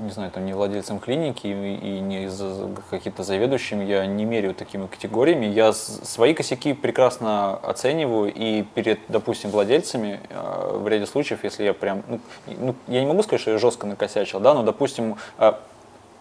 не 0.00 0.10
знаю, 0.10 0.30
там, 0.30 0.46
не 0.46 0.52
владельцем 0.54 0.98
клиники 0.98 1.46
и, 1.46 2.00
не 2.00 2.28
за- 2.28 2.70
каким-то 2.90 3.22
заведующим, 3.22 3.84
я 3.84 4.06
не 4.06 4.24
меряю 4.24 4.54
такими 4.54 4.86
категориями. 4.86 5.46
Я 5.46 5.72
свои 5.72 6.34
косяки 6.34 6.72
прекрасно 6.72 7.56
оцениваю 7.56 8.32
и 8.32 8.62
перед, 8.62 9.00
допустим, 9.08 9.50
владельцами 9.50 10.20
э, 10.30 10.76
в 10.78 10.88
ряде 10.88 11.06
случаев, 11.06 11.44
если 11.44 11.64
я 11.64 11.74
прям, 11.74 12.02
ну, 12.08 12.20
ну, 12.46 12.74
я 12.88 13.00
не 13.00 13.06
могу 13.06 13.22
сказать, 13.22 13.40
что 13.40 13.50
я 13.50 13.58
жестко 13.58 13.86
накосячил, 13.86 14.40
да, 14.40 14.54
но, 14.54 14.62
допустим, 14.62 15.16
э, 15.38 15.52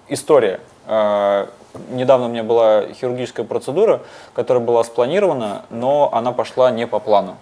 история. 0.09 0.59
Э, 0.87 1.47
Недавно 1.89 2.25
у 2.25 2.29
меня 2.29 2.43
была 2.43 2.87
хирургическая 2.87 3.45
процедура, 3.45 4.01
которая 4.33 4.61
была 4.61 4.83
спланирована, 4.83 5.63
но 5.69 6.09
она 6.11 6.33
пошла 6.33 6.69
не 6.69 6.85
по 6.85 6.99
плану. 6.99 7.37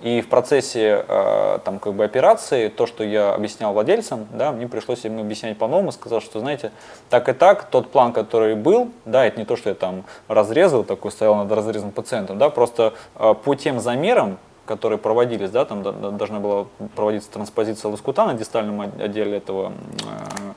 И 0.00 0.22
в 0.22 0.28
процессе 0.28 1.04
э, 1.06 1.58
там 1.62 1.78
как 1.78 1.92
бы 1.92 2.04
операции, 2.04 2.68
то, 2.68 2.86
что 2.86 3.04
я 3.04 3.34
объяснял 3.34 3.74
владельцам, 3.74 4.26
да, 4.32 4.50
мне 4.50 4.66
пришлось 4.66 5.04
им 5.04 5.20
объяснять 5.20 5.58
по-новому, 5.58 5.92
сказал, 5.92 6.22
что, 6.22 6.40
знаете, 6.40 6.72
так 7.10 7.28
и 7.28 7.32
так, 7.34 7.64
тот 7.64 7.90
план, 7.90 8.12
который 8.14 8.54
был, 8.54 8.90
да, 9.04 9.26
это 9.26 9.38
не 9.38 9.44
то, 9.44 9.56
что 9.56 9.68
я 9.68 9.74
там 9.74 10.04
разрезал, 10.26 10.84
такой 10.84 11.10
стоял 11.10 11.34
над 11.34 11.52
разрезанным 11.52 11.92
пациентом, 11.92 12.38
да, 12.38 12.48
просто 12.48 12.94
э, 13.16 13.34
по 13.44 13.54
тем 13.54 13.78
замерам, 13.78 14.38
которые 14.64 14.98
проводились, 14.98 15.50
да, 15.50 15.64
там 15.66 15.82
должна 15.82 16.40
была 16.40 16.66
проводиться 16.94 17.30
транспозиция 17.30 17.90
лоскута 17.90 18.24
на 18.24 18.34
дистальном 18.34 18.80
отделе 18.80 19.36
этого 19.36 19.72
э, 19.72 20.52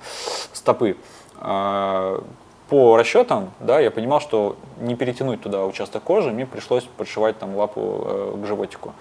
стопы. 0.53 0.95
Э, 1.41 2.19
по 2.69 2.97
расчетам, 2.97 3.51
да, 3.60 3.79
я 3.79 3.91
понимал, 3.91 4.21
что 4.21 4.56
не 4.79 4.95
перетянуть 4.95 5.41
туда 5.41 5.65
участок 5.65 6.01
кожи, 6.01 6.32
мне 6.32 6.45
пришлось 6.45 6.84
подшивать 6.84 7.38
там 7.38 7.56
лапу 7.56 8.01
э, 8.06 8.38
к 8.41 8.47
животику. 8.47 8.93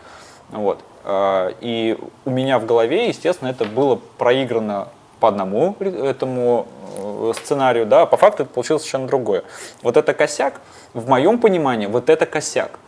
Вот. 0.52 0.78
Э, 1.04 1.52
и 1.60 1.98
у 2.24 2.30
меня 2.30 2.58
в 2.58 2.66
голове, 2.66 3.08
естественно, 3.08 3.48
это 3.48 3.64
было 3.64 3.98
проиграно 4.18 4.88
по 5.18 5.28
одному 5.28 5.76
этому 5.80 6.66
э, 6.96 7.32
сценарию, 7.36 7.86
да, 7.86 8.02
а 8.02 8.06
по 8.06 8.16
факту 8.16 8.42
это 8.42 8.52
получилось 8.52 8.82
совершенно 8.82 9.06
другое. 9.06 9.44
Вот 9.82 9.96
это 9.96 10.14
косяк, 10.14 10.60
в 10.94 11.08
моем 11.08 11.38
понимании, 11.38 11.86
вот 11.86 12.10
это 12.10 12.26
косяк. 12.26 12.78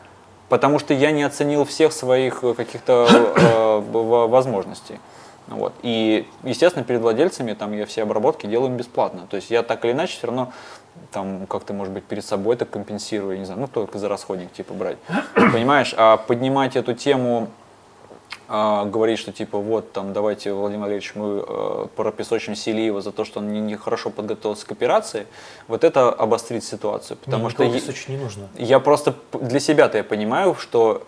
Потому 0.49 0.79
что 0.79 0.95
я 0.95 1.11
не 1.11 1.23
оценил 1.23 1.65
всех 1.65 1.93
своих 1.93 2.43
э, 2.43 2.55
каких-то 2.55 3.09
э, 3.09 3.81
возможностей. 4.27 4.99
Вот. 5.47 5.75
И, 5.83 6.27
естественно, 6.43 6.85
перед 6.85 7.03
владельцами 7.03 7.53
там 7.53 7.73
я 7.73 7.87
все 7.87 8.03
обработки 8.03 8.47
делаю 8.47 8.71
бесплатно. 8.71 9.27
То 9.29 9.37
есть 9.37 9.51
я 9.51 9.63
так 9.63 9.85
или 9.85 9.93
иначе 9.93 10.17
все 10.17 10.27
равно 10.27 10.53
там 11.11 11.47
как-то, 11.47 11.73
может 11.73 11.93
быть, 11.93 12.05
перед 12.05 12.25
собой 12.25 12.57
это 12.57 12.65
компенсирую, 12.65 13.33
я 13.33 13.39
не 13.39 13.45
знаю, 13.45 13.61
ну 13.61 13.69
только 13.69 13.99
за 13.99 14.09
расходник 14.09 14.53
типа 14.53 14.75
брать. 14.75 14.99
Понимаешь, 15.35 15.95
а 15.97 16.17
поднимать 16.17 16.77
эту 16.77 16.95
тему 16.95 17.49
а, 18.57 18.85
говорить, 18.85 19.19
что 19.19 19.33
типа 19.33 19.59
вот 19.59 19.91
там 19.91 20.13
давайте 20.13 20.53
Владимир 20.53 20.83
Валерьевич 20.83 21.17
мы 21.17 21.45
э, 21.45 21.87
пропесочим 21.97 22.55
Селиева 22.55 23.01
за 23.01 23.11
то, 23.11 23.25
что 23.25 23.41
он 23.41 23.67
нехорошо 23.67 24.11
не 24.11 24.15
подготовился 24.15 24.65
к 24.65 24.71
операции, 24.71 25.27
вот 25.67 25.83
это 25.83 26.11
обострит 26.11 26.63
ситуацию, 26.63 27.17
потому 27.17 27.47
не, 27.47 27.51
что 27.51 27.65
я, 27.65 27.71
не 27.71 28.17
нужно. 28.17 28.49
я 28.55 28.79
просто 28.79 29.17
для 29.33 29.59
себя-то 29.59 29.99
я 29.99 30.05
понимаю, 30.05 30.55
что 30.55 31.03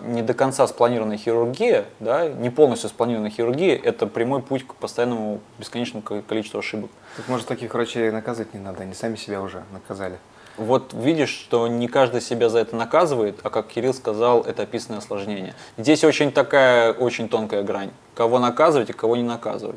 э, 0.00 0.06
не 0.06 0.22
до 0.22 0.32
конца 0.32 0.66
спланированная 0.66 1.18
хирургия, 1.18 1.84
да, 2.00 2.30
не 2.30 2.48
полностью 2.48 2.88
спланированная 2.88 3.30
хирургия, 3.30 3.76
это 3.76 4.06
прямой 4.06 4.40
путь 4.40 4.66
к 4.66 4.74
постоянному 4.74 5.40
бесконечному 5.58 6.02
количеству 6.02 6.60
ошибок. 6.60 6.90
Так 7.18 7.28
может 7.28 7.46
таких 7.46 7.74
врачей 7.74 8.10
наказывать 8.10 8.54
не 8.54 8.60
надо, 8.60 8.84
они 8.84 8.94
сами 8.94 9.16
себя 9.16 9.42
уже 9.42 9.64
наказали 9.70 10.18
вот 10.56 10.92
видишь, 10.94 11.30
что 11.30 11.66
не 11.68 11.88
каждый 11.88 12.20
себя 12.20 12.48
за 12.48 12.60
это 12.60 12.76
наказывает, 12.76 13.38
а 13.42 13.50
как 13.50 13.68
Кирилл 13.68 13.94
сказал, 13.94 14.42
это 14.42 14.62
описанное 14.62 14.98
осложнение. 14.98 15.54
Здесь 15.76 16.04
очень 16.04 16.32
такая, 16.32 16.92
очень 16.92 17.28
тонкая 17.28 17.62
грань. 17.62 17.90
Кого 18.14 18.38
наказывать 18.38 18.90
и 18.90 18.92
кого 18.92 19.16
не 19.16 19.22
наказывать. 19.22 19.76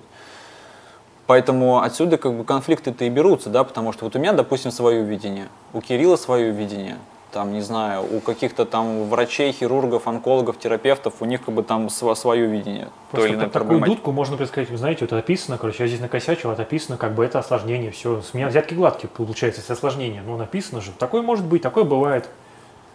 Поэтому 1.27 1.81
отсюда 1.81 2.17
как 2.17 2.33
бы 2.33 2.43
конфликты-то 2.43 3.05
и 3.05 3.09
берутся, 3.09 3.49
да, 3.49 3.63
потому 3.63 3.93
что 3.93 4.05
вот 4.05 4.15
у 4.15 4.19
меня, 4.19 4.33
допустим, 4.33 4.71
свое 4.71 5.03
видение, 5.03 5.47
у 5.73 5.81
Кирилла 5.81 6.15
свое 6.15 6.49
видение, 6.49 6.97
там, 7.31 7.53
не 7.53 7.61
знаю, 7.61 8.03
у 8.11 8.19
каких-то 8.19 8.65
там 8.65 9.07
врачей, 9.09 9.51
хирургов, 9.51 10.07
онкологов, 10.07 10.57
терапевтов, 10.57 11.15
у 11.19 11.25
них 11.25 11.43
как 11.43 11.53
бы 11.53 11.63
там 11.63 11.89
свое 11.89 12.45
видение. 12.47 12.89
Просто 13.11 13.27
той 13.27 13.29
или 13.29 13.35
иной 13.35 13.49
такую 13.49 13.79
дудку 13.81 14.11
можно 14.11 14.37
предсказать, 14.37 14.69
вы 14.69 14.77
знаете, 14.77 15.05
вот 15.05 15.13
описано, 15.13 15.57
короче, 15.57 15.83
я 15.83 15.87
здесь 15.87 15.99
накосячил, 15.99 16.51
это 16.51 16.63
описано, 16.63 16.97
как 16.97 17.13
бы 17.13 17.23
это 17.23 17.39
осложнение, 17.39 17.91
все, 17.91 18.21
с 18.21 18.33
меня 18.33 18.47
взятки 18.47 18.73
гладкие 18.73 19.09
получается, 19.09 19.61
это 19.61 19.73
осложнение, 19.73 20.21
ну 20.21 20.37
написано 20.37 20.81
же, 20.81 20.91
такое 20.91 21.21
может 21.21 21.45
быть, 21.45 21.61
такое 21.61 21.83
бывает. 21.83 22.29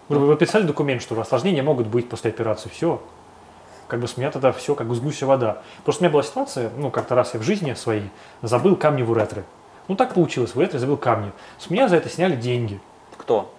Вы, 0.09 0.19
вы 0.19 0.29
подписали 0.29 0.65
документ, 0.65 1.01
что 1.01 1.19
осложнения 1.19 1.63
могут 1.63 1.87
быть 1.87 2.09
после 2.09 2.31
операции, 2.31 2.69
все. 2.69 3.01
Как 3.89 4.01
бы 4.01 4.09
с 4.09 4.17
меня 4.17 4.31
тогда 4.31 4.53
все, 4.53 4.75
как 4.75 4.87
бы 4.87 4.95
с 4.95 5.01
гуся 5.01 5.27
вода. 5.27 5.59
Просто 5.85 6.03
у 6.03 6.05
меня 6.05 6.13
была 6.13 6.23
ситуация, 6.23 6.71
ну 6.77 6.91
как-то 6.91 7.15
раз 7.15 7.35
я 7.35 7.41
в 7.41 7.43
жизни 7.43 7.75
своей 7.75 8.11
забыл 8.43 8.77
камни 8.77 9.03
в 9.03 9.11
уретры. 9.11 9.45
Ну 9.89 9.97
так 9.97 10.15
получилось, 10.15 10.55
в 10.55 10.59
уретре 10.59 10.79
забыл 10.79 10.97
камни. 10.97 11.33
С 11.59 11.71
меня 11.71 11.89
за 11.89 11.97
это 11.97 12.09
сняли 12.09 12.37
деньги. 12.37 12.81
Кто? 13.17 13.51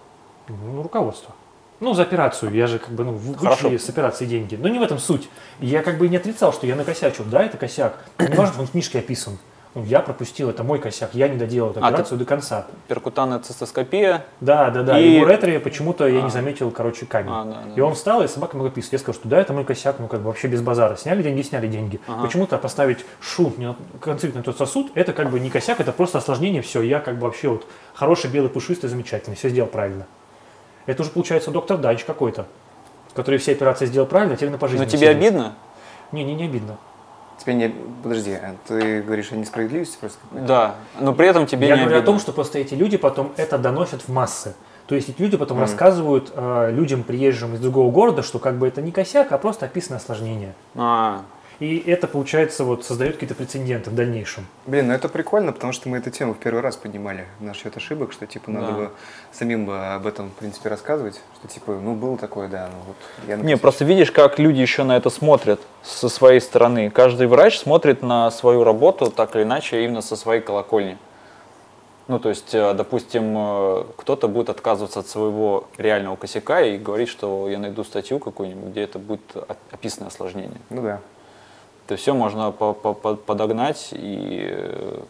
Ну, 0.48 0.82
руководство. 0.82 1.34
Ну, 1.80 1.92
за 1.92 2.02
операцию. 2.02 2.52
Я 2.52 2.66
же 2.66 2.78
как 2.78 2.90
бы 2.90 3.04
ну, 3.04 3.12
вычли 3.12 3.76
с 3.76 3.88
операции 3.88 4.24
деньги. 4.24 4.56
Но 4.56 4.68
не 4.68 4.78
в 4.78 4.82
этом 4.82 4.98
суть. 4.98 5.28
Я 5.60 5.82
как 5.82 5.98
бы 5.98 6.08
не 6.08 6.16
отрицал, 6.16 6.52
что 6.52 6.66
я 6.66 6.74
накосячил. 6.74 7.24
Да, 7.24 7.44
это 7.44 7.58
косяк. 7.58 7.98
Не 8.18 8.34
важно, 8.34 8.60
он 8.60 8.66
в 8.66 8.70
книжке 8.70 8.98
описан. 8.98 9.38
Ну, 9.76 9.84
я 9.84 10.00
пропустил, 10.00 10.48
это 10.48 10.64
мой 10.64 10.78
косяк, 10.78 11.10
я 11.12 11.28
не 11.28 11.36
доделал 11.36 11.72
эту 11.72 11.84
а, 11.84 11.88
операцию 11.88 12.16
до 12.16 12.24
конца. 12.24 12.66
Перкутанная 12.88 13.40
цистоскопия. 13.40 14.24
Да, 14.40 14.70
да, 14.70 14.82
да. 14.82 14.98
И, 14.98 15.16
и 15.16 15.20
в 15.20 15.24
уретре 15.24 15.60
почему-то 15.60 16.06
а. 16.06 16.08
я 16.08 16.22
не 16.22 16.28
а. 16.28 16.30
заметил, 16.30 16.70
короче, 16.70 17.04
камень. 17.04 17.30
А, 17.30 17.44
да, 17.44 17.62
да. 17.66 17.74
И 17.74 17.80
он 17.80 17.94
встал, 17.94 18.22
и 18.22 18.26
собака 18.26 18.56
могла 18.56 18.70
писать. 18.70 18.94
Я 18.94 18.98
сказал, 19.00 19.20
что 19.20 19.28
да, 19.28 19.38
это 19.38 19.52
мой 19.52 19.64
косяк, 19.64 19.96
ну 19.98 20.08
как 20.08 20.20
бы 20.20 20.28
вообще 20.28 20.48
без 20.48 20.62
базара. 20.62 20.96
Сняли 20.96 21.22
деньги, 21.22 21.42
сняли 21.42 21.66
деньги. 21.66 22.00
Ага. 22.08 22.22
Почему-то 22.22 22.56
поставить 22.56 23.04
шунт 23.20 23.58
на 23.58 23.76
концевик 24.00 24.34
на 24.34 24.42
тот 24.42 24.56
сосуд, 24.56 24.92
это 24.94 25.12
как 25.12 25.30
бы 25.30 25.38
не 25.40 25.50
косяк, 25.50 25.78
это 25.78 25.92
просто 25.92 26.16
осложнение, 26.16 26.62
все. 26.62 26.80
Я 26.80 27.00
как 27.00 27.18
бы 27.18 27.26
вообще 27.26 27.48
вот 27.48 27.66
хороший, 27.92 28.30
белый, 28.30 28.48
пушистый, 28.48 28.88
замечательный, 28.88 29.36
все 29.36 29.50
сделал 29.50 29.68
правильно. 29.68 30.06
Это 30.86 31.02
уже 31.02 31.10
получается 31.10 31.50
доктор 31.50 31.78
Дач 31.78 32.04
какой-то, 32.04 32.46
который 33.14 33.38
все 33.38 33.52
операции 33.52 33.86
сделал 33.86 34.06
правильно, 34.06 34.34
а 34.34 34.36
теперь 34.36 34.50
на 34.50 34.58
пожизненно. 34.58 34.84
Но 34.84 34.90
тебе 34.90 35.08
сидит. 35.08 35.16
обидно? 35.16 35.54
Не, 36.12 36.24
не, 36.24 36.34
не 36.34 36.44
обидно. 36.44 36.76
Тебе 37.38 37.54
не... 37.54 37.74
Подожди, 38.02 38.32
а 38.32 38.54
ты 38.66 39.02
говоришь 39.02 39.32
о 39.32 39.36
несправедливости 39.36 39.98
просто? 39.98 40.18
Да, 40.32 40.76
но 40.98 41.12
при 41.12 41.28
этом 41.28 41.46
тебе 41.46 41.68
Я 41.68 41.74
не 41.74 41.82
говорю 41.82 41.98
обидно. 41.98 42.12
о 42.12 42.14
том, 42.14 42.20
что 42.20 42.32
просто 42.32 42.58
эти 42.58 42.74
люди 42.74 42.96
потом 42.96 43.32
это 43.36 43.58
доносят 43.58 44.02
в 44.02 44.08
массы. 44.08 44.54
То 44.86 44.94
есть 44.94 45.08
эти 45.08 45.20
люди 45.20 45.36
потом 45.36 45.58
mm. 45.58 45.62
рассказывают 45.62 46.32
э, 46.34 46.70
людям, 46.72 47.02
приезжим 47.02 47.54
из 47.54 47.60
другого 47.60 47.90
города, 47.90 48.22
что 48.22 48.38
как 48.38 48.56
бы 48.56 48.68
это 48.68 48.80
не 48.80 48.92
косяк, 48.92 49.32
а 49.32 49.38
просто 49.38 49.66
описано 49.66 49.96
осложнение. 49.96 50.54
А, 50.76 51.22
и 51.58 51.78
это, 51.86 52.06
получается, 52.06 52.64
вот 52.64 52.84
создает 52.84 53.14
какие-то 53.14 53.34
прецеденты 53.34 53.88
в 53.88 53.94
дальнейшем. 53.94 54.46
Блин, 54.66 54.88
ну 54.88 54.94
это 54.94 55.08
прикольно, 55.08 55.52
потому 55.52 55.72
что 55.72 55.88
мы 55.88 55.98
эту 55.98 56.10
тему 56.10 56.34
в 56.34 56.38
первый 56.38 56.60
раз 56.60 56.76
поднимали 56.76 57.24
насчет 57.40 57.74
ошибок, 57.76 58.12
что 58.12 58.26
типа 58.26 58.50
надо 58.50 58.66
да. 58.66 58.72
бы 58.72 58.90
самим 59.32 59.64
бы 59.64 59.94
об 59.94 60.06
этом, 60.06 60.28
в 60.28 60.34
принципе, 60.34 60.68
рассказывать, 60.68 61.18
что 61.38 61.48
типа, 61.48 61.72
ну 61.72 61.94
было 61.94 62.18
такое, 62.18 62.48
да, 62.48 62.68
ну 62.70 62.78
вот. 62.88 62.96
Я 63.26 63.36
Не, 63.36 63.56
просто 63.56 63.86
видишь, 63.86 64.12
как 64.12 64.38
люди 64.38 64.60
еще 64.60 64.84
на 64.84 64.98
это 64.98 65.08
смотрят 65.08 65.60
со 65.82 66.10
своей 66.10 66.40
стороны. 66.40 66.90
Каждый 66.90 67.26
врач 67.26 67.58
смотрит 67.58 68.02
на 68.02 68.30
свою 68.30 68.62
работу 68.62 69.10
так 69.10 69.34
или 69.34 69.44
иначе 69.44 69.82
именно 69.82 70.02
со 70.02 70.16
своей 70.16 70.42
колокольни. 70.42 70.98
Ну, 72.08 72.20
то 72.20 72.28
есть, 72.28 72.54
э, 72.54 72.72
допустим, 72.74 73.34
э, 73.36 73.84
кто-то 73.96 74.28
будет 74.28 74.48
отказываться 74.48 75.00
от 75.00 75.08
своего 75.08 75.66
реального 75.76 76.14
косяка 76.14 76.60
и 76.60 76.78
говорить, 76.78 77.08
что 77.08 77.48
я 77.48 77.58
найду 77.58 77.82
статью 77.82 78.20
какую-нибудь, 78.20 78.70
где 78.70 78.82
это 78.82 79.00
будет 79.00 79.22
описано 79.72 80.06
осложнение. 80.06 80.60
Ну 80.70 80.82
да 80.82 81.00
это 81.86 81.96
все 81.96 82.14
можно 82.14 82.50
по 82.50 82.76
-по 82.82 83.16
подогнать 83.16 83.90
и 83.92 84.48
э, 84.50 85.02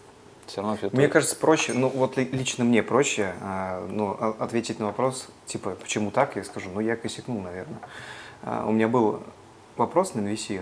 все 0.46 0.60
равно 0.60 0.76
все 0.76 0.90
Мне 0.92 1.08
кажется, 1.08 1.34
проще, 1.36 1.72
ну 1.72 1.88
вот 1.88 2.16
лично 2.18 2.64
мне 2.64 2.82
проще 2.82 3.34
а, 3.40 3.86
ну, 3.90 4.10
ответить 4.10 4.78
на 4.78 4.86
вопрос, 4.86 5.28
типа, 5.46 5.70
почему 5.70 6.10
так, 6.10 6.36
я 6.36 6.44
скажу, 6.44 6.70
ну 6.72 6.80
я 6.80 6.96
косякнул, 6.96 7.40
наверное. 7.40 7.78
А, 8.42 8.66
у 8.66 8.72
меня 8.72 8.88
был 8.88 9.20
вопрос 9.76 10.14
на 10.14 10.20
NVC, 10.20 10.60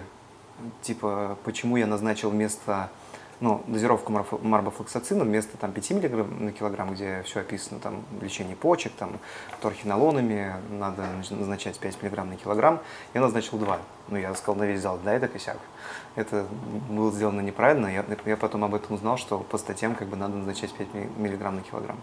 типа, 0.83 1.37
почему 1.45 1.77
я 1.77 1.87
назначил 1.87 2.31
вместо 2.31 2.91
ну, 3.41 3.63
дозировку 3.67 4.13
марбофлоксацина 4.13 5.25
вместо 5.25 5.57
там, 5.57 5.73
5 5.73 5.91
мг 5.91 6.41
на 6.41 6.53
килограмм, 6.53 6.95
где 6.95 7.23
все 7.25 7.41
описано, 7.41 7.81
там, 7.81 8.05
лечение 8.21 8.57
почек, 8.57 8.93
там, 8.93 9.19
торхинолонами, 9.61 10.55
надо 10.71 11.05
назначать 11.31 11.79
5 11.79 12.03
мг 12.03 12.25
на 12.25 12.37
килограмм, 12.37 12.81
я 13.15 13.21
назначил 13.21 13.59
2. 13.59 13.79
Ну, 14.09 14.17
я 14.17 14.35
сказал 14.35 14.57
на 14.57 14.65
весь 14.65 14.81
зал, 14.81 14.99
да, 15.05 15.13
это 15.13 15.29
косяк. 15.29 15.59
Это 16.15 16.47
было 16.89 17.11
сделано 17.13 17.41
неправильно, 17.41 17.87
я, 17.87 18.05
я 18.27 18.37
потом 18.37 18.65
об 18.65 18.75
этом 18.75 18.95
узнал, 18.95 19.17
что 19.17 19.39
по 19.39 19.59
статьям 19.59 19.95
как 19.95 20.09
бы 20.09 20.17
надо 20.17 20.37
назначать 20.37 20.73
5 20.73 20.89
мг 20.95 21.51
на 21.51 21.61
килограмм. 21.63 21.99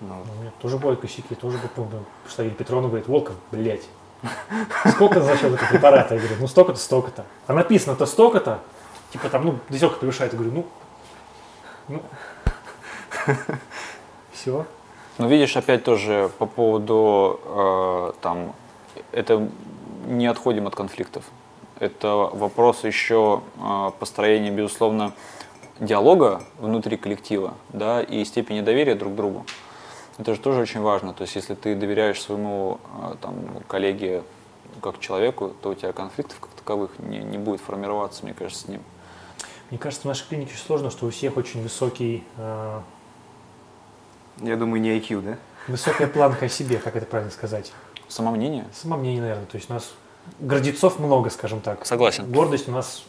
Ну. 0.00 0.14
У 0.36 0.40
меня 0.40 0.52
тоже 0.60 0.78
бывают 0.78 1.00
косяки, 1.00 1.34
тоже 1.34 1.58
помню, 1.74 2.04
что 2.28 2.48
Петронов 2.50 2.90
говорит, 2.90 3.08
Волков, 3.08 3.36
блядь, 3.52 3.88
сколько 4.90 5.20
назначил 5.20 5.54
этого 5.54 5.68
препарата? 5.68 6.14
Я 6.14 6.20
говорю, 6.20 6.36
ну 6.40 6.48
столько-то, 6.48 6.78
столько-то. 6.78 7.24
А 7.46 7.52
написано-то 7.52 8.06
столько-то, 8.06 8.60
типа 9.12 9.28
там, 9.28 9.44
ну, 9.44 9.58
дозировка 9.68 9.98
превышает. 10.00 10.32
Я 10.32 10.38
говорю, 10.38 10.54
ну, 10.54 10.66
ну, 11.88 12.02
все. 14.32 14.66
Ну, 15.18 15.28
видишь, 15.28 15.56
опять 15.56 15.84
тоже 15.84 16.30
по 16.38 16.46
поводу, 16.46 17.40
э, 17.44 18.12
там, 18.22 18.54
это 19.12 19.48
не 20.06 20.26
отходим 20.26 20.66
от 20.66 20.74
конфликтов. 20.74 21.24
Это 21.78 22.30
вопрос 22.32 22.84
еще 22.84 23.42
э, 23.58 23.90
построения, 23.98 24.50
безусловно, 24.50 25.12
диалога 25.80 26.42
внутри 26.58 26.96
коллектива, 26.96 27.54
да, 27.70 28.02
и 28.02 28.24
степени 28.24 28.60
доверия 28.60 28.94
друг 28.94 29.12
к 29.12 29.16
другу. 29.16 29.44
Это 30.18 30.34
же 30.34 30.40
тоже 30.40 30.60
очень 30.60 30.80
важно. 30.80 31.12
То 31.12 31.22
есть, 31.22 31.36
если 31.36 31.54
ты 31.54 31.74
доверяешь 31.74 32.20
своему 32.20 32.78
э, 33.02 33.16
там, 33.20 33.34
коллеге 33.68 34.22
как 34.80 34.98
человеку, 34.98 35.52
то 35.62 35.70
у 35.70 35.74
тебя 35.74 35.92
конфликтов 35.92 36.38
как 36.40 36.50
таковых 36.50 36.98
не, 36.98 37.18
не 37.18 37.38
будет 37.38 37.60
формироваться, 37.60 38.24
мне 38.24 38.34
кажется, 38.34 38.64
с 38.64 38.68
ним. 38.68 38.80
Мне 39.72 39.78
кажется, 39.78 40.02
в 40.02 40.08
нашей 40.08 40.28
клинике 40.28 40.52
сложно, 40.54 40.90
что 40.90 41.06
у 41.06 41.10
всех 41.10 41.38
очень 41.38 41.62
высокий... 41.62 42.24
Э, 42.36 42.80
Я 44.42 44.56
думаю, 44.56 44.82
не 44.82 44.90
IQ, 44.98 45.22
да? 45.22 45.38
Высокая 45.66 46.08
планка 46.08 46.44
о 46.44 46.48
себе, 46.50 46.76
как 46.76 46.94
это 46.94 47.06
правильно 47.06 47.32
сказать? 47.32 47.72
Самомнение? 48.06 48.66
Самомнение, 48.74 49.22
наверное. 49.22 49.46
То 49.46 49.56
есть 49.56 49.70
у 49.70 49.72
нас 49.72 49.90
гордецов 50.40 50.98
много, 50.98 51.30
скажем 51.30 51.62
так. 51.62 51.86
Согласен. 51.86 52.30
Гордость 52.30 52.68
у 52.68 52.70
нас, 52.70 53.02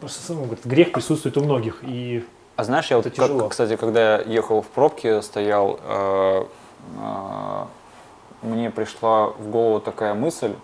просто, 0.00 0.32
ну, 0.32 0.44
говорит, 0.44 0.64
грех 0.64 0.92
присутствует 0.92 1.36
у 1.36 1.44
многих. 1.44 1.80
И 1.82 2.24
А 2.56 2.64
знаешь, 2.64 2.90
я 2.90 2.96
вот, 2.96 3.04
Это 3.04 3.14
как- 3.14 3.26
тяжело. 3.28 3.48
кстати, 3.50 3.76
когда 3.76 4.16
я 4.16 4.22
ехал 4.22 4.62
в 4.62 4.68
пробке, 4.68 5.20
стоял, 5.20 5.78
э, 5.82 6.46
э, 6.98 7.64
мне 8.40 8.70
пришла 8.70 9.26
в 9.26 9.50
голову 9.50 9.80
такая 9.80 10.14
мысль, 10.14 10.54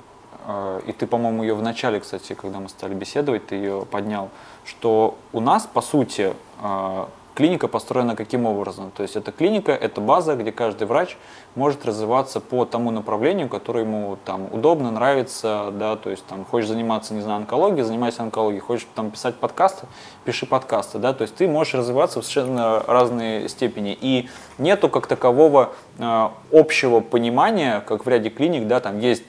э, 0.47 0.81
и 0.87 0.93
ты, 0.93 1.07
по-моему, 1.07 1.43
ее 1.43 1.55
в 1.55 1.61
начале, 1.61 2.01
кстати, 2.01 2.33
когда 2.33 2.59
мы 2.59 2.71
стали 2.71 2.95
беседовать, 2.95 3.49
ты 3.49 3.57
ее 3.57 3.85
поднял, 3.85 4.31
что 4.65 5.17
у 5.33 5.41
нас, 5.41 5.67
по 5.67 5.81
сути, 5.81 6.35
э, 6.63 7.07
клиника 7.35 7.69
построена 7.69 8.17
каким 8.17 8.47
образом? 8.47 8.91
То 8.97 9.03
есть 9.03 9.17
это 9.17 9.33
клиника, 9.33 9.73
это 9.73 10.01
база, 10.01 10.37
где 10.37 10.53
каждый 10.53 10.87
врач 10.87 11.17
может 11.55 11.85
развиваться 11.85 12.41
по 12.41 12.65
тому 12.65 12.91
направлению, 12.91 13.49
которое 13.49 13.85
ему 13.85 14.19
там 14.25 14.49
удобно, 14.53 14.91
нравится, 14.91 15.71
да, 15.73 15.97
то 15.97 16.11
есть 16.11 16.25
там 16.27 16.45
хочешь 16.45 16.69
заниматься, 16.69 17.15
не 17.15 17.21
знаю, 17.21 17.39
онкологией, 17.39 17.85
занимайся 17.85 18.23
онкологией, 18.23 18.61
хочешь 18.61 18.87
там 18.95 19.11
писать 19.11 19.37
подкасты, 19.37 19.87
пиши 20.25 20.47
подкасты, 20.47 20.99
да, 20.99 21.13
то 21.13 21.23
есть 21.23 21.35
ты 21.35 21.49
можешь 21.49 21.75
развиваться 21.75 22.21
в 22.21 22.25
совершенно 22.25 22.81
разные 22.87 23.49
степени, 23.49 23.97
и 24.01 24.29
нету 24.59 24.89
как 24.89 25.07
такового 25.07 25.73
э, 25.99 26.29
общего 26.53 27.01
понимания, 27.01 27.81
как 27.87 28.07
в 28.07 28.09
ряде 28.09 28.31
клиник, 28.31 28.67
да, 28.67 28.81
там 28.81 28.99
есть 28.99 29.25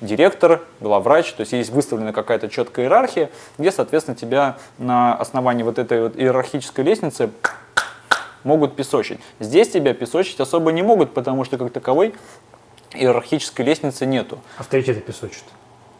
директор, 0.00 0.62
главврач, 0.80 1.32
то 1.32 1.40
есть 1.40 1.52
есть 1.52 1.70
выставлена 1.70 2.12
какая-то 2.12 2.48
четкая 2.48 2.86
иерархия, 2.86 3.30
где, 3.58 3.72
соответственно, 3.72 4.16
тебя 4.16 4.56
на 4.78 5.14
основании 5.14 5.62
вот 5.62 5.78
этой 5.78 6.02
вот 6.02 6.16
иерархической 6.16 6.84
лестницы 6.84 7.30
могут 8.44 8.76
песочить. 8.76 9.18
Здесь 9.40 9.70
тебя 9.70 9.94
песочить 9.94 10.40
особо 10.40 10.72
не 10.72 10.82
могут, 10.82 11.12
потому 11.14 11.44
что 11.44 11.58
как 11.58 11.72
таковой 11.72 12.14
иерархической 12.94 13.64
лестницы 13.64 14.06
нету. 14.06 14.38
авторитеты 14.56 15.00
песочат. 15.00 15.44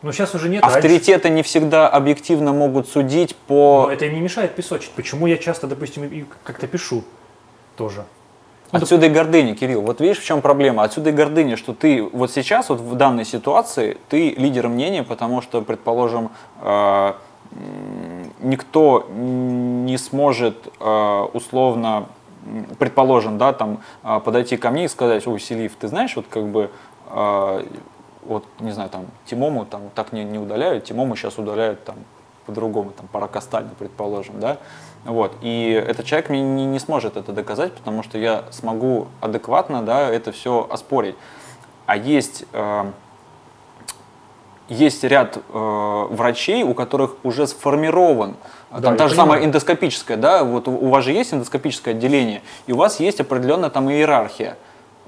Ну, 0.01 0.12
сейчас 0.12 0.32
уже 0.34 0.49
нет. 0.49 0.62
раньше- 0.62 0.78
Авторитеты 0.78 1.28
не 1.28 1.42
всегда 1.42 1.88
объективно 1.88 2.53
могут 2.53 2.88
судить 2.88 3.34
по... 3.34 3.86
Но 3.88 3.92
это 3.92 4.05
им 4.07 4.14
не 4.14 4.20
мешает 4.20 4.55
песочить. 4.55 4.92
Почему 4.92 5.26
я 5.26 5.36
часто, 5.36 5.66
допустим, 5.66 6.26
как-то 6.44 6.68
пишу 6.68 7.03
тоже. 7.76 8.05
Отсюда 8.71 9.07
и 9.07 9.09
гордыня, 9.09 9.55
Кирилл. 9.55 9.81
Вот 9.81 10.01
видишь, 10.01 10.19
в 10.19 10.25
чем 10.25 10.43
проблема? 10.43 10.83
Отсюда 10.83 11.09
и 11.11 11.12
гордыня, 11.12 11.57
что 11.57 11.73
ты 11.73 12.03
вот 12.03 12.31
сейчас, 12.31 12.69
вот 12.69 12.81
в 12.81 12.95
данной 12.97 13.25
ситуации, 13.25 13.97
ты 14.11 14.31
лидер 14.31 14.69
мнения, 14.69 15.03
потому 15.03 15.41
что, 15.41 15.62
предположим, 15.62 16.31
э, 16.61 17.12
никто 18.41 19.07
не 19.11 19.97
сможет 19.97 20.69
э, 20.81 21.27
условно, 21.33 22.09
предположим, 22.79 23.39
да, 23.39 23.55
там, 23.55 23.81
э, 24.05 24.21
подойти 24.23 24.59
ко 24.59 24.71
мне 24.71 24.85
и 24.85 24.89
сказать, 24.89 25.27
ой, 25.27 25.41
Селив, 25.41 25.75
ты 25.77 25.89
знаешь, 25.89 26.14
вот 26.16 26.27
как 26.29 26.47
бы, 26.47 26.71
вот, 28.27 28.45
не 28.61 28.73
знаю, 28.73 28.91
там, 28.91 29.07
Тимому 29.25 29.64
там 29.64 29.81
так 29.95 30.12
не, 30.12 30.25
не 30.25 30.39
удаляют, 30.39 30.85
Тимому 30.85 31.16
сейчас 31.16 31.39
удаляют 31.39 31.83
там 31.85 31.97
по-другому, 32.45 32.91
там, 32.91 33.07
паракастально, 33.07 33.71
предположим, 33.79 34.41
да, 34.41 34.59
вот, 35.05 35.36
и 35.40 35.70
этот 35.70 36.07
человек 36.07 36.28
мне 36.28 36.42
не, 36.42 36.66
не 36.66 36.78
сможет 36.78 37.16
это 37.16 37.32
доказать, 37.32 37.72
потому 37.72 38.03
что 38.03 38.18
я 38.18 38.44
смогу 38.51 39.09
адекватно, 39.20 39.82
да, 39.82 40.09
это 40.11 40.32
все 40.32 40.66
оспорить. 40.70 41.14
А 41.86 41.96
есть, 41.96 42.44
э, 42.53 42.90
есть 44.68 45.05
ряд 45.05 45.38
э, 45.38 46.07
врачей, 46.11 46.62
у 46.62 46.74
которых 46.74 47.16
уже 47.22 47.46
сформирован, 47.46 48.36
Да, 48.70 48.80
там 48.80 48.96
та 48.96 49.09
же 49.09 49.14
самая 49.14 49.38
понимаю. 49.38 49.46
эндоскопическая, 49.46 50.16
да, 50.16 50.44
вот 50.44 50.68
у, 50.68 50.72
у 50.72 50.88
вас 50.88 51.05
же 51.05 51.12
есть 51.12 51.32
эндоскопическое 51.32 51.94
отделение, 51.94 52.42
и 52.66 52.72
у 52.72 52.76
вас 52.76 53.01
есть 53.01 53.20
определенная 53.20 53.70
там 53.70 53.90
иерархия 53.90 54.59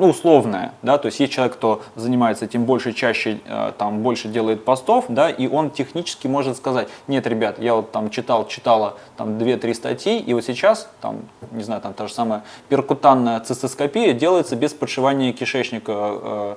ну, 0.00 0.08
условная, 0.08 0.72
да, 0.80 0.96
то 0.96 1.06
есть 1.06 1.20
есть 1.20 1.32
человек, 1.32 1.54
кто 1.56 1.82
занимается 1.94 2.46
этим 2.46 2.64
больше, 2.64 2.94
чаще, 2.94 3.40
э, 3.44 3.72
там, 3.76 4.00
больше 4.00 4.28
делает 4.28 4.64
постов, 4.64 5.04
да, 5.08 5.28
и 5.28 5.46
он 5.46 5.70
технически 5.70 6.26
может 6.26 6.56
сказать, 6.56 6.88
нет, 7.06 7.26
ребят, 7.26 7.58
я 7.58 7.74
вот 7.74 7.92
там 7.92 8.08
читал, 8.08 8.46
читала 8.48 8.96
там 9.18 9.36
2-3 9.36 9.74
статьи, 9.74 10.18
и 10.18 10.32
вот 10.32 10.42
сейчас, 10.44 10.88
там, 11.02 11.18
не 11.50 11.62
знаю, 11.62 11.82
там 11.82 11.92
та 11.92 12.06
же 12.06 12.14
самая 12.14 12.44
перкутанная 12.70 13.40
цистоскопия 13.40 14.14
делается 14.14 14.56
без 14.56 14.72
подшивания 14.72 15.34
кишечника 15.34 15.92
э, 15.92 16.54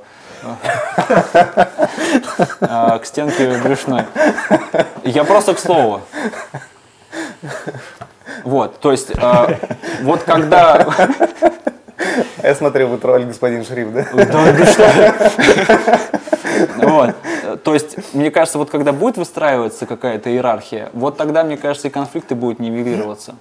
э, 2.61 2.99
к 2.99 3.05
стенке 3.05 3.57
брюшной. 3.61 4.03
Я 5.03 5.25
просто 5.25 5.53
к 5.53 5.59
слову. 5.59 5.99
Вот, 8.45 8.79
то 8.79 8.91
есть, 8.91 9.11
вот 10.01 10.23
когда... 10.23 10.87
А 11.97 12.47
я 12.47 12.55
смотрел, 12.55 12.89
вы 12.89 12.97
тролль 12.97 13.25
господин 13.25 13.63
Шриф, 13.63 13.91
да? 13.93 14.07
Да, 14.13 14.51
да 14.51 14.65
что? 14.65 15.99
Вот. 16.77 17.15
То 17.63 17.73
есть, 17.73 18.13
мне 18.13 18.31
кажется, 18.31 18.57
вот 18.57 18.69
когда 18.69 18.91
будет 18.91 19.17
выстраиваться 19.17 19.85
какая-то 19.85 20.29
иерархия, 20.29 20.89
вот 20.93 21.17
тогда, 21.17 21.43
мне 21.43 21.57
кажется, 21.57 21.87
и 21.87 21.91
конфликты 21.91 22.35
будут 22.35 22.59
нивелироваться. 22.59 23.35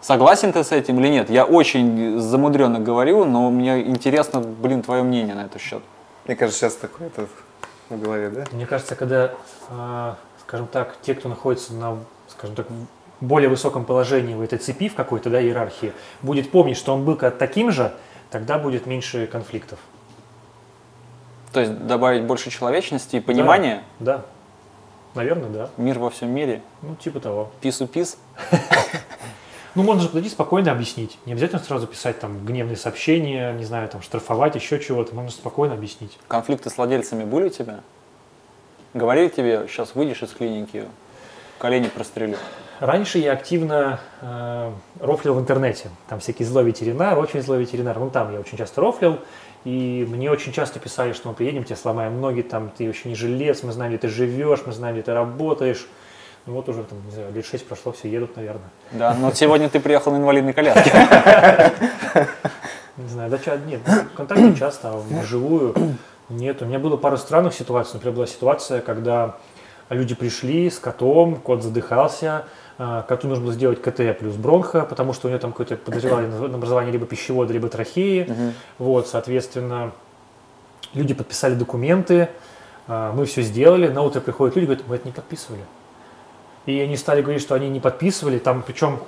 Согласен 0.00 0.52
ты 0.52 0.64
с 0.64 0.72
этим 0.72 0.98
или 1.00 1.08
нет? 1.08 1.30
Я 1.30 1.44
очень 1.44 2.18
замудренно 2.18 2.80
говорю, 2.80 3.24
но 3.24 3.50
мне 3.50 3.82
интересно, 3.82 4.40
блин, 4.40 4.82
твое 4.82 5.02
мнение 5.04 5.34
на 5.34 5.42
этот 5.42 5.62
счет. 5.62 5.82
Мне 6.24 6.34
кажется, 6.34 6.60
сейчас 6.60 6.74
такое 6.74 7.06
это 7.06 7.26
в 7.88 8.00
голове, 8.00 8.30
да? 8.30 8.44
Мне 8.50 8.66
кажется, 8.66 8.96
когда, 8.96 9.32
а, 9.70 10.16
скажем 10.40 10.66
так, 10.66 10.96
те, 11.02 11.14
кто 11.14 11.28
находится 11.28 11.72
на, 11.74 11.98
скажем 12.28 12.56
так, 12.56 12.66
более 13.22 13.48
высоком 13.48 13.84
положении 13.84 14.34
в 14.34 14.42
этой 14.42 14.58
цепи, 14.58 14.88
в 14.88 14.94
какой-то 14.94 15.30
да, 15.30 15.40
иерархии, 15.40 15.92
будет 16.20 16.50
помнить, 16.50 16.76
что 16.76 16.92
он 16.92 17.04
был 17.04 17.16
таким 17.16 17.70
же, 17.70 17.94
тогда 18.30 18.58
будет 18.58 18.86
меньше 18.86 19.26
конфликтов. 19.26 19.78
То 21.52 21.60
есть 21.60 21.86
добавить 21.86 22.24
больше 22.24 22.50
человечности 22.50 23.16
и 23.16 23.20
понимания. 23.20 23.84
Да. 24.00 24.24
Наверное, 25.14 25.50
да. 25.50 25.70
Мир 25.76 25.98
во 25.98 26.10
всем 26.10 26.30
мире. 26.30 26.62
Ну, 26.80 26.96
типа 26.96 27.20
того. 27.20 27.50
Пису-пис. 27.60 28.18
Ну, 29.74 29.82
можно 29.84 30.02
же 30.02 30.08
подойти 30.10 30.28
спокойно 30.28 30.70
объяснить. 30.70 31.18
Не 31.24 31.32
обязательно 31.32 31.62
сразу 31.62 31.86
писать 31.86 32.20
там 32.20 32.44
гневные 32.44 32.76
сообщения, 32.76 33.54
не 33.54 33.64
знаю, 33.64 33.88
там 33.88 34.02
штрафовать, 34.02 34.54
еще 34.54 34.78
чего-то. 34.78 35.14
Можно 35.14 35.30
спокойно 35.30 35.72
объяснить. 35.72 36.18
Конфликты 36.28 36.68
с 36.68 36.76
владельцами 36.76 37.24
были 37.24 37.46
у 37.46 37.48
тебя? 37.48 37.80
Говорили 38.92 39.28
тебе, 39.28 39.66
сейчас 39.68 39.94
выйдешь 39.94 40.22
из 40.22 40.28
клиники, 40.32 40.84
колени 41.58 41.88
прострелю. 41.88 42.36
Раньше 42.82 43.18
я 43.18 43.34
активно 43.34 44.00
э, 44.22 44.72
рофлил 44.98 45.34
в 45.34 45.38
интернете. 45.38 45.88
Там 46.08 46.18
всякий 46.18 46.42
злой 46.42 46.64
ветеринар, 46.64 47.16
очень 47.16 47.40
злой 47.40 47.60
ветеринар. 47.60 47.96
Ну, 47.96 48.10
там 48.10 48.32
я 48.32 48.40
очень 48.40 48.58
часто 48.58 48.80
рофлил. 48.80 49.20
И 49.64 50.04
мне 50.10 50.28
очень 50.28 50.52
часто 50.52 50.80
писали, 50.80 51.12
что 51.12 51.28
мы 51.28 51.36
приедем, 51.36 51.62
тебе 51.62 51.76
сломаем 51.76 52.20
ноги, 52.20 52.42
там 52.42 52.72
ты 52.76 52.88
вообще 52.88 53.10
не 53.10 53.14
жилец, 53.14 53.62
мы 53.62 53.70
знаем, 53.70 53.92
где 53.92 54.00
ты 54.00 54.08
живешь, 54.08 54.62
мы 54.66 54.72
знаем, 54.72 54.96
где 54.96 55.04
ты 55.04 55.14
работаешь. 55.14 55.86
Ну 56.46 56.54
вот 56.54 56.68
уже 56.68 56.82
там, 56.82 56.98
не 57.06 57.12
знаю, 57.12 57.32
лет 57.32 57.46
шесть 57.46 57.68
прошло, 57.68 57.92
все 57.92 58.10
едут, 58.10 58.34
наверное. 58.34 58.68
Да, 58.90 59.14
но 59.14 59.30
сегодня 59.30 59.68
ты 59.68 59.78
приехал 59.78 60.10
на 60.10 60.16
инвалидной 60.16 60.52
коляске. 60.52 60.90
Не 62.96 63.08
знаю, 63.08 63.30
да 63.30 63.38
нет, 63.64 63.80
ну, 63.86 63.94
контакты 64.16 64.56
часто, 64.56 64.90
а 64.90 65.02
вживую 65.22 65.72
нет. 66.28 66.60
У 66.62 66.64
меня 66.64 66.80
было 66.80 66.96
пару 66.96 67.16
странных 67.16 67.54
ситуаций. 67.54 67.94
Например, 67.94 68.16
была 68.16 68.26
ситуация, 68.26 68.80
когда 68.80 69.36
люди 69.88 70.14
пришли 70.14 70.70
с 70.70 70.78
котом, 70.78 71.36
кот 71.36 71.62
задыхался, 71.62 72.44
а, 72.78 73.02
коту 73.02 73.28
нужно 73.28 73.44
было 73.44 73.52
сделать 73.52 73.80
КТ 73.80 74.18
плюс 74.18 74.34
бронха, 74.36 74.82
потому 74.82 75.12
что 75.12 75.28
у 75.28 75.30
него 75.30 75.40
там 75.40 75.52
какое-то 75.52 75.76
подозревали 75.76 76.26
образование 76.26 76.92
либо 76.92 77.06
пищевода, 77.06 77.52
либо 77.52 77.68
трахеи. 77.68 78.26
Вот, 78.78 79.08
соответственно, 79.08 79.92
люди 80.94 81.14
подписали 81.14 81.54
документы, 81.54 82.28
а, 82.88 83.12
мы 83.12 83.24
все 83.26 83.42
сделали, 83.42 83.88
на 83.88 84.02
утро 84.02 84.20
приходят 84.20 84.56
люди, 84.56 84.66
говорят, 84.66 84.84
мы 84.88 84.96
это 84.96 85.06
не 85.06 85.12
подписывали. 85.12 85.62
И 86.66 86.78
они 86.80 86.96
стали 86.96 87.22
говорить, 87.22 87.42
что 87.42 87.54
они 87.54 87.68
не 87.68 87.80
подписывали, 87.80 88.38
там 88.38 88.62
причем 88.64 89.00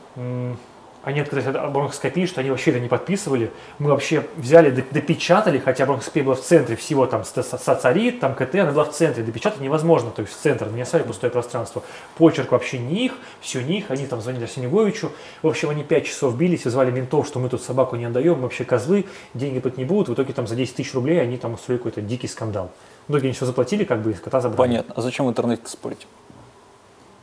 они 1.04 1.20
отказались 1.20 1.54
от 1.54 1.72
бронхоскопии, 1.72 2.26
что 2.26 2.40
они 2.40 2.50
вообще 2.50 2.70
это 2.70 2.80
не 2.80 2.88
подписывали. 2.88 3.50
Мы 3.78 3.90
вообще 3.90 4.26
взяли, 4.36 4.70
допечатали, 4.90 5.58
хотя 5.58 5.86
бронхоскопия 5.86 6.24
была 6.24 6.34
в 6.34 6.40
центре 6.40 6.76
всего, 6.76 7.06
там 7.06 7.24
сацарит, 7.24 8.20
там 8.20 8.34
КТ, 8.34 8.54
она 8.56 8.72
была 8.72 8.84
в 8.84 8.92
центре, 8.92 9.22
допечатать 9.22 9.60
невозможно, 9.60 10.10
то 10.10 10.22
есть 10.22 10.34
в 10.34 10.40
центр, 10.40 10.68
не 10.68 10.82
оставили 10.82 11.06
пустое 11.06 11.30
пространство. 11.30 11.82
Почерк 12.16 12.52
вообще 12.52 12.78
не 12.78 13.06
их, 13.06 13.12
все 13.40 13.60
не 13.62 13.78
их, 13.78 13.90
они 13.90 14.06
там 14.06 14.20
звонили 14.20 14.44
Арсеньевичу. 14.44 15.12
В 15.42 15.48
общем, 15.48 15.70
они 15.70 15.84
5 15.84 16.06
часов 16.06 16.36
бились, 16.36 16.64
вызвали 16.64 16.90
ментов, 16.90 17.26
что 17.26 17.38
мы 17.38 17.48
тут 17.48 17.62
собаку 17.62 17.96
не 17.96 18.06
отдаем, 18.06 18.40
вообще 18.40 18.64
козлы, 18.64 19.06
деньги 19.34 19.58
тут 19.58 19.76
не 19.76 19.84
будут. 19.84 20.08
В 20.08 20.14
итоге 20.14 20.32
там 20.32 20.46
за 20.46 20.56
10 20.56 20.76
тысяч 20.76 20.94
рублей 20.94 21.20
они 21.20 21.36
там 21.36 21.54
устроили 21.54 21.78
какой-то 21.78 22.00
дикий 22.00 22.28
скандал. 22.28 22.70
Итоге 23.08 23.24
они 23.24 23.32
все 23.34 23.44
заплатили, 23.44 23.84
как 23.84 24.00
бы 24.00 24.12
из 24.12 24.20
кота 24.20 24.40
забрали. 24.40 24.68
Понятно. 24.68 24.94
А 24.96 25.02
зачем 25.02 25.26
в 25.26 25.28
интернете 25.28 25.62
спорить? 25.66 26.06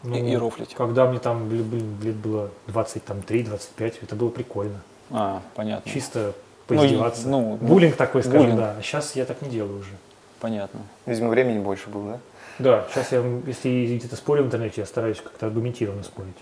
Ну, 0.03 0.15
И- 0.15 0.31
и 0.31 0.35
рофлить. 0.35 0.73
Когда 0.73 1.07
мне 1.07 1.19
там, 1.19 1.47
блин, 1.47 1.97
лет 2.01 2.15
было 2.15 2.49
23-25, 2.67 3.99
это 4.01 4.15
было 4.15 4.29
прикольно. 4.29 4.81
А, 5.11 5.41
понятно. 5.55 5.91
Чисто 5.91 6.33
Ну, 6.69 6.77
поиздеваться. 6.77 7.27
ну, 7.27 7.57
Буллинг 7.61 7.95
такой, 7.95 8.23
скажем, 8.23 8.41
буллинг. 8.41 8.59
да. 8.59 8.75
А 8.79 8.81
сейчас 8.81 9.15
я 9.15 9.25
так 9.25 9.41
не 9.41 9.49
делаю 9.49 9.79
уже. 9.79 9.91
Понятно. 10.39 10.79
Видимо, 11.05 11.29
времени 11.29 11.59
больше 11.59 11.89
было, 11.89 12.13
да? 12.13 12.19
Да, 12.59 12.85
сейчас 12.93 13.11
я, 13.11 13.23
если 13.45 13.97
где-то 13.97 14.15
спорю 14.15 14.43
в 14.43 14.47
интернете, 14.47 14.81
я 14.81 14.87
стараюсь 14.87 15.17
как-то 15.21 15.45
аргументированно 15.47 16.03
спорить. 16.03 16.35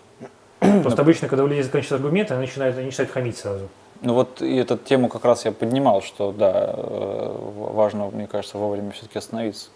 Просто 0.82 1.02
обычно, 1.02 1.28
когда 1.28 1.44
у 1.44 1.48
людей 1.48 1.64
заканчиваются 1.64 1.96
аргументы, 1.96 2.34
они 2.34 2.42
начинают, 2.46 2.78
они 2.78 2.86
начинают 2.88 3.12
хамить 3.12 3.38
сразу. 3.38 3.68
Ну 4.02 4.14
вот 4.14 4.42
и 4.42 4.56
эту 4.56 4.78
тему 4.78 5.10
как 5.10 5.26
раз 5.26 5.44
я 5.44 5.52
поднимал, 5.52 6.02
что 6.02 6.32
да, 6.32 6.74
э, 6.78 7.36
важно, 7.74 8.10
мне 8.10 8.28
кажется, 8.28 8.58
вовремя 8.58 8.92
все-таки 8.92 9.18
остановиться. 9.18 9.70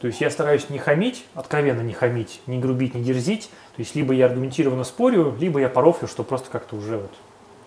То 0.00 0.06
есть 0.06 0.20
я 0.20 0.30
стараюсь 0.30 0.70
не 0.70 0.78
хамить, 0.78 1.24
откровенно 1.34 1.80
не 1.80 1.92
хамить, 1.92 2.40
не 2.46 2.58
грубить, 2.58 2.94
не 2.94 3.02
дерзить. 3.02 3.50
То 3.76 3.80
есть 3.80 3.96
либо 3.96 4.14
я 4.14 4.26
аргументированно 4.26 4.84
спорю, 4.84 5.34
либо 5.38 5.60
я 5.60 5.68
порофлю, 5.68 6.06
чтобы 6.06 6.28
просто 6.28 6.50
как-то 6.50 6.76
уже 6.76 6.98
вот 6.98 7.10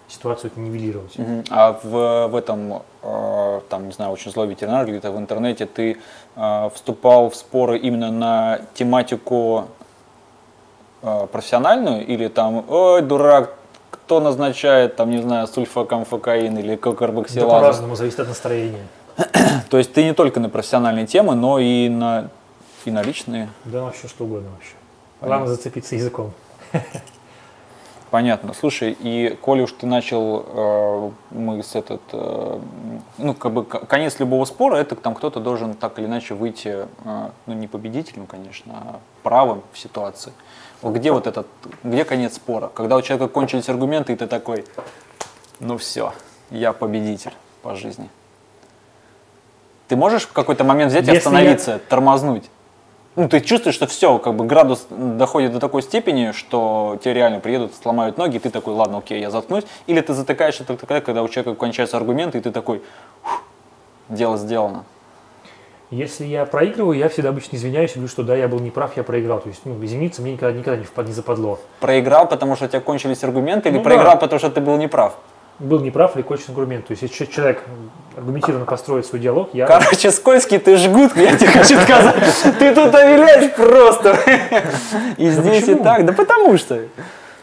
ситуацию 0.08 0.52
нивелировать. 0.56 1.18
Мгм. 1.18 1.44
А 1.50 1.80
в, 1.84 2.28
в 2.28 2.36
этом, 2.36 2.84
э, 3.02 3.62
там, 3.70 3.86
не 3.88 3.92
знаю, 3.94 4.12
очень 4.12 4.32
злой 4.32 4.48
ветеринар, 4.48 4.86
где-то 4.86 5.12
в 5.12 5.18
интернете 5.18 5.66
ты 5.66 5.98
э, 6.36 6.70
вступал 6.74 7.30
в 7.30 7.36
споры 7.36 7.78
именно 7.78 8.12
на 8.12 8.62
тематику 8.74 9.68
э, 11.02 11.28
профессиональную 11.32 12.06
или 12.06 12.28
там, 12.28 12.66
ой, 12.70 13.02
дурак, 13.02 13.56
кто 13.90 14.20
назначает, 14.20 14.96
там, 14.96 15.10
не 15.10 15.22
знаю, 15.22 15.48
сульфакамфокаин 15.48 16.58
или 16.58 16.76
Да 16.76 16.78
кокарбоксилазу? 16.78 17.50
по-разному, 17.50 17.96
зависит 17.96 18.20
от 18.20 18.28
настроения. 18.28 18.88
То 19.70 19.78
есть 19.78 19.94
ты 19.94 20.04
не 20.04 20.14
только 20.14 20.40
на 20.40 20.50
профессиональные 20.50 21.08
темы, 21.08 21.36
но 21.36 21.60
и 21.60 21.90
на, 21.90 22.30
и 22.86 22.92
на 22.92 23.04
личные. 23.04 23.50
Да, 23.66 23.84
вообще 23.84 24.08
что 24.08 24.26
угодно 24.26 24.50
вообще. 24.52 24.74
Понятно. 25.20 25.38
Главное 25.38 25.56
зацепиться 25.56 25.96
языком. 25.96 26.34
Понятно. 28.12 28.54
Слушай, 28.54 28.98
и 29.00 29.38
коли 29.42 29.62
уж 29.62 29.72
ты 29.72 29.86
начал, 29.86 30.46
э, 30.46 31.12
мы 31.30 31.64
с 31.64 31.76
этот, 31.76 32.02
э, 32.12 32.60
ну, 33.18 33.34
как 33.34 33.54
бы 33.54 33.64
конец 33.64 34.20
любого 34.20 34.44
спора, 34.44 34.76
это 34.76 34.98
там 34.98 35.16
кто-то 35.16 35.40
должен 35.40 35.76
так 35.76 35.98
или 35.98 36.08
иначе 36.08 36.34
выйти, 36.34 36.88
э, 37.06 37.30
ну, 37.46 37.54
не 37.54 37.68
победителем, 37.68 38.28
конечно, 38.28 38.74
а 38.76 39.00
правым 39.24 39.62
в 39.72 39.80
ситуации. 39.80 40.34
Вот 40.82 40.94
где 40.94 41.14
вот 41.14 41.26
этот, 41.26 41.48
где 41.84 42.04
конец 42.04 42.36
спора? 42.36 42.70
Когда 42.74 42.98
у 42.98 43.02
человека 43.02 43.32
кончились 43.32 43.70
аргументы, 43.70 44.12
и 44.12 44.18
ты 44.18 44.28
такой, 44.28 44.66
ну 45.62 45.78
все, 45.78 46.12
я 46.50 46.74
победитель 46.74 47.34
по 47.62 47.76
жизни. 47.76 48.10
Ты 49.92 49.98
можешь 49.98 50.24
в 50.24 50.32
какой-то 50.32 50.64
момент 50.64 50.90
взять 50.90 51.04
и 51.04 51.08
Если 51.08 51.18
остановиться, 51.18 51.82
тормознуть? 51.90 52.50
Ну, 53.18 53.28
ты 53.28 53.42
чувствуешь, 53.42 53.76
что 53.76 53.88
все, 53.88 54.20
как 54.20 54.36
бы 54.36 54.46
градус 54.46 54.88
доходит 54.90 55.52
до 55.52 55.60
такой 55.60 55.82
степени, 55.82 56.32
что 56.32 56.98
тебе 57.04 57.16
реально 57.16 57.42
приедут, 57.42 57.74
сломают 57.76 58.18
ноги, 58.18 58.38
и 58.38 58.40
ты 58.40 58.50
такой, 58.52 58.74
ладно, 58.74 59.00
окей, 59.00 59.20
я 59.20 59.30
заткнусь. 59.30 59.66
Или 59.88 60.00
ты 60.00 60.14
затыкаешься 60.14 60.64
только 60.64 60.88
тогда, 60.88 61.02
когда 61.02 61.24
у 61.24 61.28
человека 61.28 61.60
кончаются 61.60 61.98
аргументы, 61.98 62.38
и 62.38 62.42
ты 62.42 62.52
такой, 62.52 62.82
«Фух, 63.24 63.44
дело 64.08 64.38
сделано. 64.38 64.86
Если 65.90 66.24
я 66.24 66.46
проигрываю, 66.46 66.98
я 66.98 67.10
всегда 67.10 67.28
обычно 67.28 67.58
извиняюсь 67.58 67.92
и 67.92 67.96
говорю, 67.96 68.08
что 68.08 68.24
да, 68.24 68.34
я 68.38 68.48
был 68.48 68.62
неправ, 68.62 68.96
я 68.96 69.04
проиграл. 69.04 69.42
То 69.42 69.50
есть, 69.50 69.60
ну, 69.66 69.74
извиниться 69.84 70.22
мне 70.22 70.32
никогда, 70.32 70.58
никогда 70.58 70.80
не, 70.80 70.86
впад- 70.86 71.08
не 71.08 71.12
западло. 71.12 71.60
Проиграл, 71.82 72.30
потому 72.30 72.56
что 72.56 72.64
у 72.64 72.68
тебя 72.70 72.80
кончились 72.80 73.26
аргументы, 73.26 73.68
или 73.68 73.76
Ну 73.80 73.84
проиграл, 73.84 74.14
да. 74.14 74.20
потому 74.20 74.40
что 74.40 74.50
ты 74.52 74.62
был 74.62 74.78
неправ? 74.78 75.18
Был 75.62 75.80
неправ 75.80 76.16
или 76.16 76.24
кончен 76.24 76.46
аргумент. 76.50 76.88
То 76.88 76.92
есть, 76.92 77.04
если 77.04 77.26
человек 77.26 77.64
аргументированно 78.18 78.66
построит 78.66 79.06
свой 79.06 79.22
диалог, 79.22 79.50
я... 79.54 79.68
Короче, 79.68 80.12
скользкий 80.12 80.58
ты 80.58 80.76
жгут, 80.76 81.16
я 81.16 81.38
тебе 81.38 81.52
хочу 81.52 81.80
сказать. 81.80 82.16
Ты 82.60 82.74
тут 82.74 82.94
овиляешь 82.94 83.54
просто. 83.54 84.18
И 85.18 85.30
здесь, 85.30 85.68
и 85.68 85.76
так. 85.76 86.06
Да 86.06 86.14
потому 86.14 86.58
что. 86.58 86.82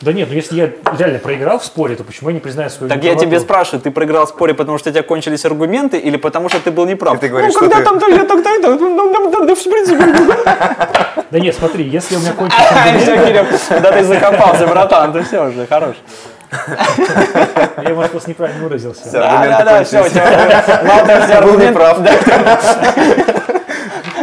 Да 0.01 0.13
нет, 0.13 0.29
ну 0.29 0.37
если 0.37 0.57
я 0.57 0.71
реально 0.97 1.19
проиграл 1.19 1.59
в 1.59 1.65
споре, 1.65 1.97
то 1.97 2.05
почему 2.05 2.31
я 2.31 2.35
не 2.35 2.41
признаю 2.41 2.71
свою 2.71 2.89
Так 2.89 3.03
я 3.03 3.17
тебе 3.17 3.41
спрашиваю, 3.41 3.83
ты 3.83 3.91
проиграл 3.91 4.27
в 4.27 4.29
споре, 4.29 4.55
потому 4.55 4.79
что 4.79 4.91
у 4.91 4.93
тебя 4.93 5.03
кончились 5.03 5.45
аргументы, 5.45 5.99
или 5.99 6.17
потому 6.17 6.49
что 6.49 6.61
ты 6.61 6.71
был 6.71 6.87
неправ? 6.87 7.17
И 7.17 7.19
ты 7.19 7.29
говоришь, 7.29 7.53
ну, 7.55 7.61
когда 7.61 7.83
там, 7.83 7.99
я 8.09 8.25
так, 8.25 8.43
так, 8.45 8.63
так, 8.63 8.81
ну, 8.81 9.13
да, 9.13 9.31
да, 9.31 9.47
да, 9.47 9.55
в 9.57 9.63
принципе. 9.65 11.25
Да 11.31 11.41
нет, 11.41 11.55
смотри, 11.55 11.85
если 11.85 12.15
у 12.15 12.21
меня 12.21 12.33
кончился 12.33 12.65
Все, 13.01 13.13
аргумент, 13.13 13.49
Кирилл, 13.49 13.83
да 13.83 13.93
ты 13.93 14.05
закопался, 14.05 14.67
братан, 14.69 15.13
ты 15.13 15.23
все 15.25 15.45
уже, 15.45 15.67
хорош. 15.67 15.97
я, 17.83 17.95
может, 17.95 18.11
просто 18.11 18.31
неправильно 18.31 18.63
выразился. 18.63 19.11
Да, 19.13 19.45
да, 19.45 19.65
да, 19.65 19.85
все, 19.85 20.05
у 20.05 20.09
тебя 20.09 21.43
Был 21.43 21.59
неправ. 21.59 21.99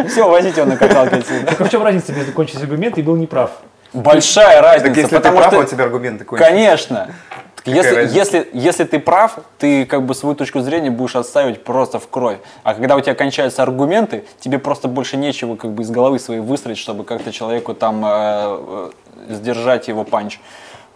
Все, 0.09 0.29
возите 0.29 0.61
его 0.61 0.69
на 0.69 0.77
каталке 0.77 1.17
отсюда. 1.17 1.45
Так 1.45 1.61
а 1.61 1.63
в 1.63 1.69
чем 1.69 1.83
разница 1.83 2.13
между 2.13 2.31
кончился 2.31 2.63
аргумент 2.63 2.97
и 2.97 3.01
был 3.01 3.15
неправ? 3.15 3.51
Большая 3.93 4.61
Так 4.61 4.73
разница, 4.73 4.99
если 4.99 5.09
ты 5.09 5.15
потому 5.15 5.37
прав, 5.37 5.53
что... 5.53 5.61
у 5.61 5.63
тебя 5.63 5.85
аргументы 5.85 6.25
кончились. 6.25 6.49
Конечно. 6.49 7.11
Так 7.55 7.73
Если, 7.73 7.95
разница? 7.95 8.15
если, 8.15 8.49
если 8.53 8.83
ты 8.83 8.99
прав, 8.99 9.39
ты 9.57 9.85
как 9.85 10.03
бы 10.03 10.13
свою 10.13 10.35
точку 10.35 10.59
зрения 10.59 10.91
будешь 10.91 11.15
отстаивать 11.15 11.63
просто 11.63 11.99
в 11.99 12.07
кровь. 12.09 12.37
А 12.63 12.75
когда 12.75 12.95
у 12.95 13.01
тебя 13.01 13.15
кончаются 13.15 13.63
аргументы, 13.63 14.25
тебе 14.39 14.59
просто 14.59 14.87
больше 14.87 15.17
нечего 15.17 15.55
как 15.55 15.71
бы 15.71 15.83
из 15.83 15.89
головы 15.89 16.19
своей 16.19 16.41
выстроить, 16.41 16.77
чтобы 16.77 17.05
как-то 17.05 17.31
человеку 17.31 17.73
там 17.73 18.03
э, 18.05 18.09
э, 18.09 18.89
сдержать 19.29 19.87
его 19.87 20.03
панч. 20.03 20.39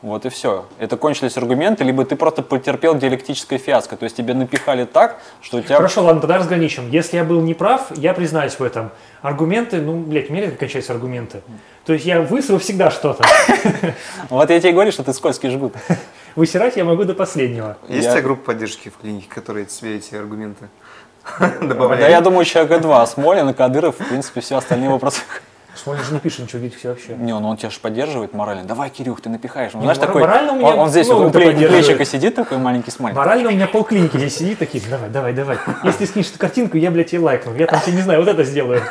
Вот 0.01 0.25
и 0.25 0.29
все. 0.29 0.65
Это 0.77 0.95
кончились 0.95 1.35
аргументы, 1.37 1.83
либо 1.83 2.05
ты 2.05 2.15
просто 2.15 2.41
потерпел 2.41 2.95
диалектическое 2.95 3.59
фиаско. 3.59 3.97
То 3.97 4.05
есть 4.05 4.15
тебе 4.15 4.33
напихали 4.33 4.85
так, 4.85 5.19
что 5.41 5.57
у 5.57 5.61
тебя... 5.61 5.75
Хорошо, 5.75 6.03
ладно, 6.03 6.21
тогда 6.21 6.37
разграничим. 6.37 6.89
Если 6.89 7.17
я 7.17 7.25
был 7.25 7.41
неправ, 7.41 7.87
я 7.97 8.13
признаюсь 8.13 8.53
в 8.53 8.63
этом. 8.63 8.91
Аргументы, 9.21 9.81
ну, 9.81 9.99
блядь, 9.99 10.29
мне 10.29 10.41
редко 10.41 10.57
кончаются 10.57 10.93
аргументы. 10.93 11.41
То 11.85 11.91
есть 11.93 12.05
я 12.05 12.21
высру 12.21 12.59
всегда 12.59 12.91
что-то. 12.91 13.25
Вот 14.29 14.49
я 14.49 14.59
тебе 14.59 14.71
говорю, 14.71 14.91
что 14.91 15.03
ты 15.03 15.11
скользкий 15.11 15.49
жгут. 15.49 15.73
Высирать 16.35 16.77
я 16.77 16.85
могу 16.85 17.03
до 17.03 17.13
последнего. 17.13 17.77
Есть 17.89 18.07
у 18.07 18.11
тебя 18.11 18.21
группа 18.21 18.45
поддержки 18.53 18.89
в 18.89 18.97
клинике, 18.97 19.27
которые 19.29 19.65
тебе 19.65 19.97
эти 19.97 20.15
аргументы 20.15 20.69
Да 21.39 21.51
добавляют? 21.61 22.09
я 22.09 22.21
думаю, 22.21 22.45
человека 22.45 22.79
два. 22.79 23.05
Смолин, 23.05 23.53
Кадыров, 23.53 23.99
в 23.99 24.07
принципе, 24.07 24.39
все 24.39 24.55
остальные 24.55 24.89
вопросы. 24.89 25.21
Смолин 25.83 26.03
же 26.03 26.13
не 26.13 26.19
пишет 26.19 26.39
ничего, 26.39 26.59
видите, 26.61 26.89
вообще. 26.89 27.15
Не, 27.15 27.31
ну 27.39 27.47
он 27.47 27.55
тебя 27.57 27.69
же 27.69 27.79
поддерживает 27.79 28.33
морально. 28.33 28.65
Давай, 28.65 28.89
Кирюх, 28.89 29.21
ты 29.21 29.29
напихаешь. 29.29 29.71
Ну, 29.73 29.79
Не, 29.79 29.85
знаешь, 29.85 29.97
мор- 29.97 30.07
такой, 30.07 30.21
морально 30.21 30.53
у 30.53 30.55
меня 30.57 30.67
он, 30.73 30.79
он 30.79 30.89
здесь 30.89 31.07
вот 31.07 31.27
у 31.27 31.31
плечика 31.31 32.03
сидит 32.05 32.35
такой 32.35 32.57
маленький 32.57 32.91
смайлик. 32.91 33.17
Морально 33.17 33.49
у 33.49 33.51
меня 33.51 33.67
полклиники 33.67 34.17
здесь 34.17 34.35
сидит 34.37 34.59
такие, 34.59 34.83
давай, 34.89 35.09
давай, 35.09 35.33
давай. 35.33 35.57
Если 35.83 36.05
скинешь 36.05 36.27
эту 36.29 36.39
картинку, 36.39 36.77
я, 36.77 36.91
блядь, 36.91 37.11
тебе 37.11 37.21
лайкну. 37.21 37.55
Я 37.55 37.67
там 37.67 37.79
тебе, 37.81 37.95
не 37.95 38.01
знаю, 38.01 38.19
вот 38.19 38.27
это 38.27 38.43
сделаю. 38.43 38.81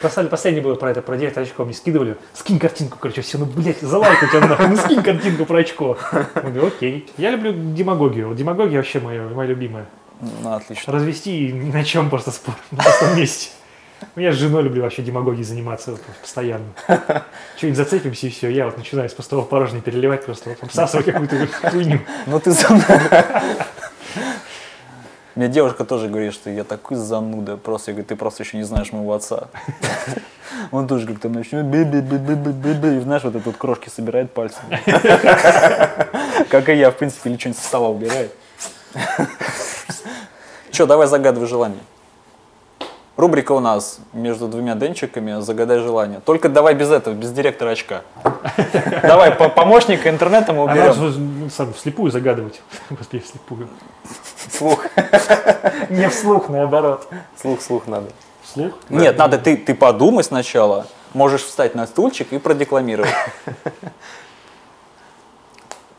Просто 0.00 0.24
последнее 0.24 0.64
было 0.64 0.74
про 0.74 0.90
это, 0.90 1.00
про 1.02 1.16
директор 1.16 1.42
очко. 1.44 1.64
Мне 1.64 1.74
скидывали, 1.74 2.16
скинь 2.34 2.58
картинку, 2.58 2.98
короче, 2.98 3.20
все, 3.20 3.38
ну, 3.38 3.44
блядь, 3.44 3.80
залайкай 3.80 4.28
тебя 4.30 4.46
нахуй, 4.48 4.66
ну, 4.68 4.76
скинь 4.76 5.02
картинку 5.02 5.44
про 5.44 5.58
очко. 5.58 5.96
Я 6.34 6.40
говорю, 6.42 6.66
окей. 6.68 7.08
Я 7.18 7.30
люблю 7.30 7.52
демагогию. 7.52 8.28
Вот 8.28 8.36
Демагогия 8.36 8.78
вообще 8.78 8.98
моя, 8.98 9.22
моя 9.22 9.48
любимая. 9.50 9.86
Ну, 10.42 10.52
отлично. 10.54 10.92
Развести 10.92 11.48
и 11.48 11.52
ни 11.52 11.70
на 11.70 11.84
чем 11.84 12.10
просто 12.10 12.30
спор, 12.32 12.54
на 12.72 12.82
пустом 12.82 13.16
месте. 13.16 13.50
Ну, 14.14 14.22
Я 14.22 14.32
с 14.32 14.36
женой 14.36 14.62
люблю 14.62 14.82
вообще 14.82 15.02
демагогией 15.02 15.44
заниматься 15.44 15.92
вот, 15.92 16.00
постоянно. 16.20 16.64
Что-нибудь 17.56 17.76
зацепимся 17.76 18.26
и 18.26 18.30
все. 18.30 18.48
Я 18.48 18.66
вот 18.66 18.76
начинаю 18.76 19.08
с 19.08 19.12
пустого 19.14 19.42
в 19.42 19.48
порожнее 19.48 19.82
переливать, 19.82 20.24
просто 20.24 20.50
вот, 20.50 20.62
обсасывать 20.62 21.06
какую-то 21.06 21.46
хуйню. 21.70 22.00
Ну 22.26 22.40
ты 22.40 22.52
зануда. 22.52 23.42
Мне 25.34 25.48
девушка 25.48 25.84
тоже 25.84 26.08
говорит, 26.08 26.34
что 26.34 26.50
я 26.50 26.62
такой 26.62 26.96
зануда. 26.98 27.56
Просто 27.56 27.90
я 27.90 27.94
говорю, 27.94 28.08
ты 28.08 28.16
просто 28.16 28.42
еще 28.42 28.58
не 28.58 28.64
знаешь 28.64 28.92
моего 28.92 29.14
отца. 29.14 29.48
Он 30.70 30.86
тоже 30.86 31.06
как-то 31.06 31.30
начнет 31.30 31.64
би 31.64 31.84
би 31.84 32.00
би 32.00 32.18
би 32.18 32.34
би 32.34 32.52
би 32.52 32.72
би 32.74 33.00
знаешь, 33.00 33.24
вот 33.24 33.34
этот 33.34 33.56
крошки 33.56 33.88
собирает 33.88 34.32
пальцами. 34.32 34.80
Как 36.50 36.68
и 36.68 36.74
я, 36.74 36.90
в 36.90 36.96
принципе, 36.96 37.30
или 37.30 37.38
что-нибудь 37.38 37.60
со 37.60 37.66
стола 37.66 37.88
убирает. 37.88 38.32
Че, 40.70 40.86
давай 40.86 41.06
загадывай 41.06 41.48
желание. 41.48 41.80
Рубрика 43.16 43.52
у 43.52 43.60
нас 43.60 43.98
между 44.14 44.48
двумя 44.48 44.74
денчиками 44.74 45.40
«Загадай 45.42 45.78
желание». 45.80 46.20
Только 46.24 46.48
давай 46.48 46.74
без 46.74 46.90
этого, 46.90 47.12
без 47.12 47.30
директора 47.30 47.70
очка. 47.70 48.02
Давай, 49.02 49.32
по- 49.32 49.50
помощника 49.50 50.08
интернета 50.08 50.54
мы 50.54 50.64
уберем. 50.64 50.94
ну, 51.42 51.50
сам 51.50 51.74
вслепую 51.74 52.10
загадывать. 52.10 52.62
Господи, 52.90 53.22
вслепую. 53.22 53.68
Слух. 54.50 54.86
Не 55.90 56.08
вслух, 56.08 56.48
наоборот. 56.48 57.06
Слух, 57.40 57.60
слух 57.60 57.86
надо. 57.86 58.06
Вслух? 58.42 58.72
Нет, 58.88 59.18
надо 59.18 59.36
ты, 59.38 59.56
ты 59.58 59.74
подумай 59.74 60.24
сначала. 60.24 60.86
Можешь 61.12 61.42
встать 61.42 61.74
на 61.74 61.86
стульчик 61.86 62.32
и 62.32 62.38
продекламировать. 62.38 63.12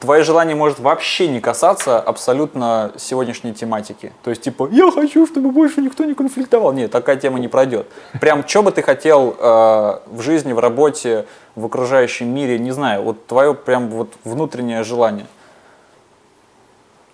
Твое 0.04 0.24
желание 0.26 0.54
может 0.54 0.80
вообще 0.80 1.30
не 1.30 1.40
касаться 1.40 1.98
абсолютно 1.98 2.92
сегодняшней 2.98 3.54
тематики. 3.54 4.12
То 4.22 4.32
есть, 4.32 4.42
типа, 4.42 4.68
я 4.70 4.92
хочу, 4.92 5.26
чтобы 5.26 5.50
больше 5.52 5.80
никто 5.80 6.04
не 6.04 6.14
конфликтовал. 6.14 6.74
Нет, 6.74 6.92
такая 6.92 7.16
тема 7.16 7.40
не 7.40 7.48
пройдет. 7.48 7.88
Прям, 8.20 8.46
что 8.46 8.64
бы 8.64 8.74
ты 8.74 8.82
хотел 8.82 9.34
э, 9.40 10.00
в 10.08 10.20
жизни, 10.20 10.52
в 10.52 10.60
работе, 10.60 11.26
в 11.56 11.64
окружающем 11.64 12.28
мире, 12.28 12.60
не 12.60 12.72
знаю, 12.72 13.02
вот 13.04 13.28
твое 13.28 13.54
прям 13.54 13.88
вот 13.90 14.14
внутреннее 14.26 14.84
желание. 14.84 15.26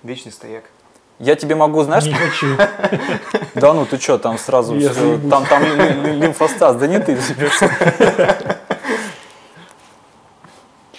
Вечный 0.01 0.31
стояк. 0.31 0.63
Я 1.19 1.35
тебе 1.35 1.53
могу, 1.53 1.83
знаешь, 1.83 2.05
Не 2.05 2.13
хочу. 2.15 2.57
да 3.53 3.73
ну 3.73 3.85
ты 3.85 3.99
что, 3.99 4.17
там 4.17 4.39
сразу 4.39 4.73
там, 5.29 5.45
там 5.45 5.63
ли- 5.63 5.75
ли- 5.75 6.21
лимфостаз, 6.21 6.75
да 6.75 6.87
не 6.87 6.97
ты. 6.99 7.19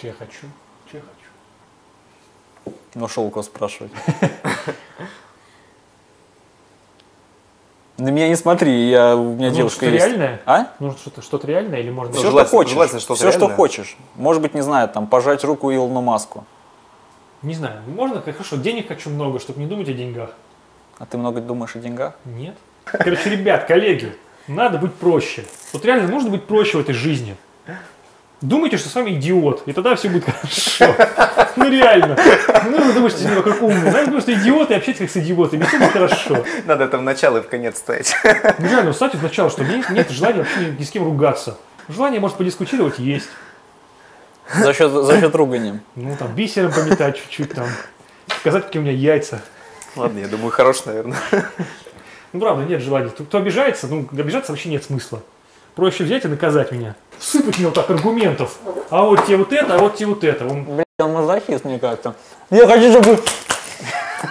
Че 0.00 0.06
я 0.06 0.12
хочу? 0.12 0.46
Че 0.88 0.98
я 0.98 1.00
хочу? 1.00 1.30
Нашел 2.94 3.24
у 3.24 3.30
кого 3.30 3.42
спрашивать. 3.42 3.92
На 7.98 8.08
меня 8.08 8.28
не 8.28 8.36
смотри, 8.36 8.88
я, 8.88 9.14
у 9.14 9.34
меня 9.34 9.50
Ну, 9.50 9.56
девушка 9.56 9.80
что-то 9.84 9.92
есть. 9.92 10.06
реальное? 10.06 10.40
А? 10.46 10.68
Нужно 10.78 10.98
что-то 10.98 11.20
что 11.20 11.38
реальное 11.44 11.80
или 11.80 11.90
можно... 11.90 12.14
Все, 12.14 12.30
желательно- 12.30 12.46
что 12.48 12.56
хочешь. 12.56 12.72
желательно 12.72 13.00
что-то 13.00 13.14
Все, 13.18 13.30
что 13.30 13.38
реальное. 13.40 13.56
хочешь. 13.56 13.96
Может 14.16 14.40
быть, 14.42 14.54
не 14.54 14.62
знаю, 14.62 14.88
там, 14.88 15.06
пожать 15.06 15.44
руку 15.44 15.70
Илону 15.70 16.00
Маску. 16.00 16.44
Не 17.42 17.54
знаю, 17.54 17.82
можно, 17.86 18.22
хорошо, 18.22 18.56
денег 18.56 18.88
хочу 18.88 19.10
много, 19.10 19.38
чтобы 19.38 19.60
не 19.60 19.66
думать 19.66 19.88
о 19.88 19.92
деньгах. 19.92 20.30
А 20.98 21.04
ты 21.06 21.18
много 21.18 21.40
думаешь 21.42 21.76
о 21.76 21.78
деньгах? 21.78 22.14
Нет. 22.24 22.56
Короче, 22.84 23.30
ребят, 23.30 23.66
коллеги, 23.66 24.14
Надо 24.48 24.78
быть 24.78 24.94
проще. 24.94 25.44
Вот 25.74 25.84
реально 25.84 26.08
нужно 26.08 26.30
быть 26.30 26.44
проще 26.46 26.78
в 26.78 26.80
этой 26.80 26.94
жизни. 26.94 27.36
Думайте, 28.40 28.78
что 28.78 28.88
с 28.88 28.94
вами 28.94 29.10
идиот, 29.10 29.64
и 29.66 29.72
тогда 29.72 29.94
все 29.96 30.08
будет 30.08 30.24
хорошо. 30.24 30.94
Ну 31.56 31.68
реально. 31.68 32.16
Ну 32.64 32.84
вы 32.84 32.92
думаете, 32.94 33.18
что 33.18 33.28
не 33.28 33.42
как 33.42 33.60
умный. 33.60 33.90
Знаете, 33.90 34.04
потому 34.06 34.20
что 34.20 34.32
идиоты 34.32 34.74
общаются 34.74 35.04
как 35.04 35.12
с 35.12 35.16
идиотами, 35.18 35.62
и 35.62 35.66
все 35.66 35.78
будет 35.78 35.92
хорошо. 35.92 36.44
Надо 36.64 36.84
это 36.84 36.96
в 36.96 37.02
начало 37.02 37.38
и 37.38 37.40
в 37.42 37.48
конец 37.48 37.76
ставить. 37.78 38.14
Ну 38.58 38.68
реально, 38.68 38.94
ставьте 38.94 39.18
сначала, 39.18 39.50
что 39.50 39.62
мне 39.62 39.84
нет 39.90 40.10
желания 40.10 40.38
вообще 40.38 40.74
ни 40.78 40.82
с 40.84 40.90
кем 40.90 41.04
ругаться. 41.04 41.58
Желание, 41.88 42.18
может, 42.18 42.38
подискутировать 42.38 42.98
есть. 42.98 43.28
За 44.54 44.72
счет, 44.72 44.90
за 44.90 45.20
счет 45.20 45.34
ругани. 45.34 45.80
Ну 45.94 46.16
там 46.16 46.34
бисером 46.34 46.72
пометать 46.72 47.18
чуть-чуть 47.18 47.52
там. 47.52 47.66
Сказать, 48.40 48.64
какие 48.64 48.80
у 48.80 48.84
меня 48.84 48.94
яйца. 48.94 49.42
Ладно, 49.96 50.18
я 50.18 50.28
думаю, 50.28 50.50
хорош, 50.50 50.86
наверное. 50.86 51.18
Ну 52.32 52.40
правда, 52.40 52.64
нет 52.64 52.80
желания. 52.80 53.10
Кто 53.10 53.38
обижается, 53.38 53.86
ну 53.86 54.08
обижаться 54.12 54.52
вообще 54.52 54.70
нет 54.70 54.84
смысла. 54.84 55.22
Проще 55.80 56.04
взять 56.04 56.26
и 56.26 56.28
наказать 56.28 56.72
меня. 56.72 56.94
Всыпать 57.18 57.56
мне 57.56 57.68
вот 57.68 57.74
так 57.74 57.88
аргументов. 57.88 58.58
А 58.90 59.02
вот 59.02 59.24
тебе 59.24 59.38
вот 59.38 59.50
это, 59.50 59.76
а 59.76 59.78
вот 59.78 59.94
тебе 59.96 60.08
вот 60.08 60.22
это. 60.24 60.46
Он 60.46 60.64
Блин, 60.64 60.84
он 60.98 61.12
мазохист 61.14 61.64
мне 61.64 61.78
как-то. 61.78 62.14
Я 62.50 62.66
хочу, 62.66 62.92
чтобы... 62.92 63.18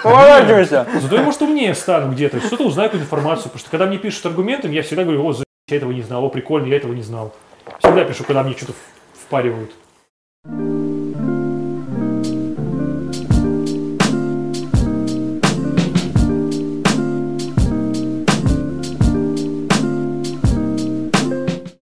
Поворачивайся. 0.04 0.86
Зато 1.02 1.16
я, 1.16 1.24
может, 1.24 1.42
умнее 1.42 1.74
стану 1.74 2.12
где-то, 2.12 2.40
что-то 2.40 2.66
узнаю 2.66 2.90
какую-то 2.90 3.06
информацию. 3.06 3.46
Потому 3.46 3.60
что 3.62 3.72
когда 3.72 3.88
мне 3.88 3.98
пишут 3.98 4.28
аргументами, 4.28 4.76
я 4.76 4.84
всегда 4.84 5.04
говорю, 5.04 5.26
о, 5.26 5.34
за***, 5.34 5.44
я 5.70 5.78
этого 5.78 5.92
не 5.92 6.04
знал, 6.04 6.24
о, 6.24 6.30
прикольно, 6.30 6.68
я 6.68 6.78
этого 6.78 6.94
не 6.94 7.02
знал. 7.02 7.34
Всегда 7.80 8.04
пишу, 8.04 8.26
когда 8.26 8.44
мне 8.44 8.56
что-то 8.56 8.74
впаривают. 9.20 9.72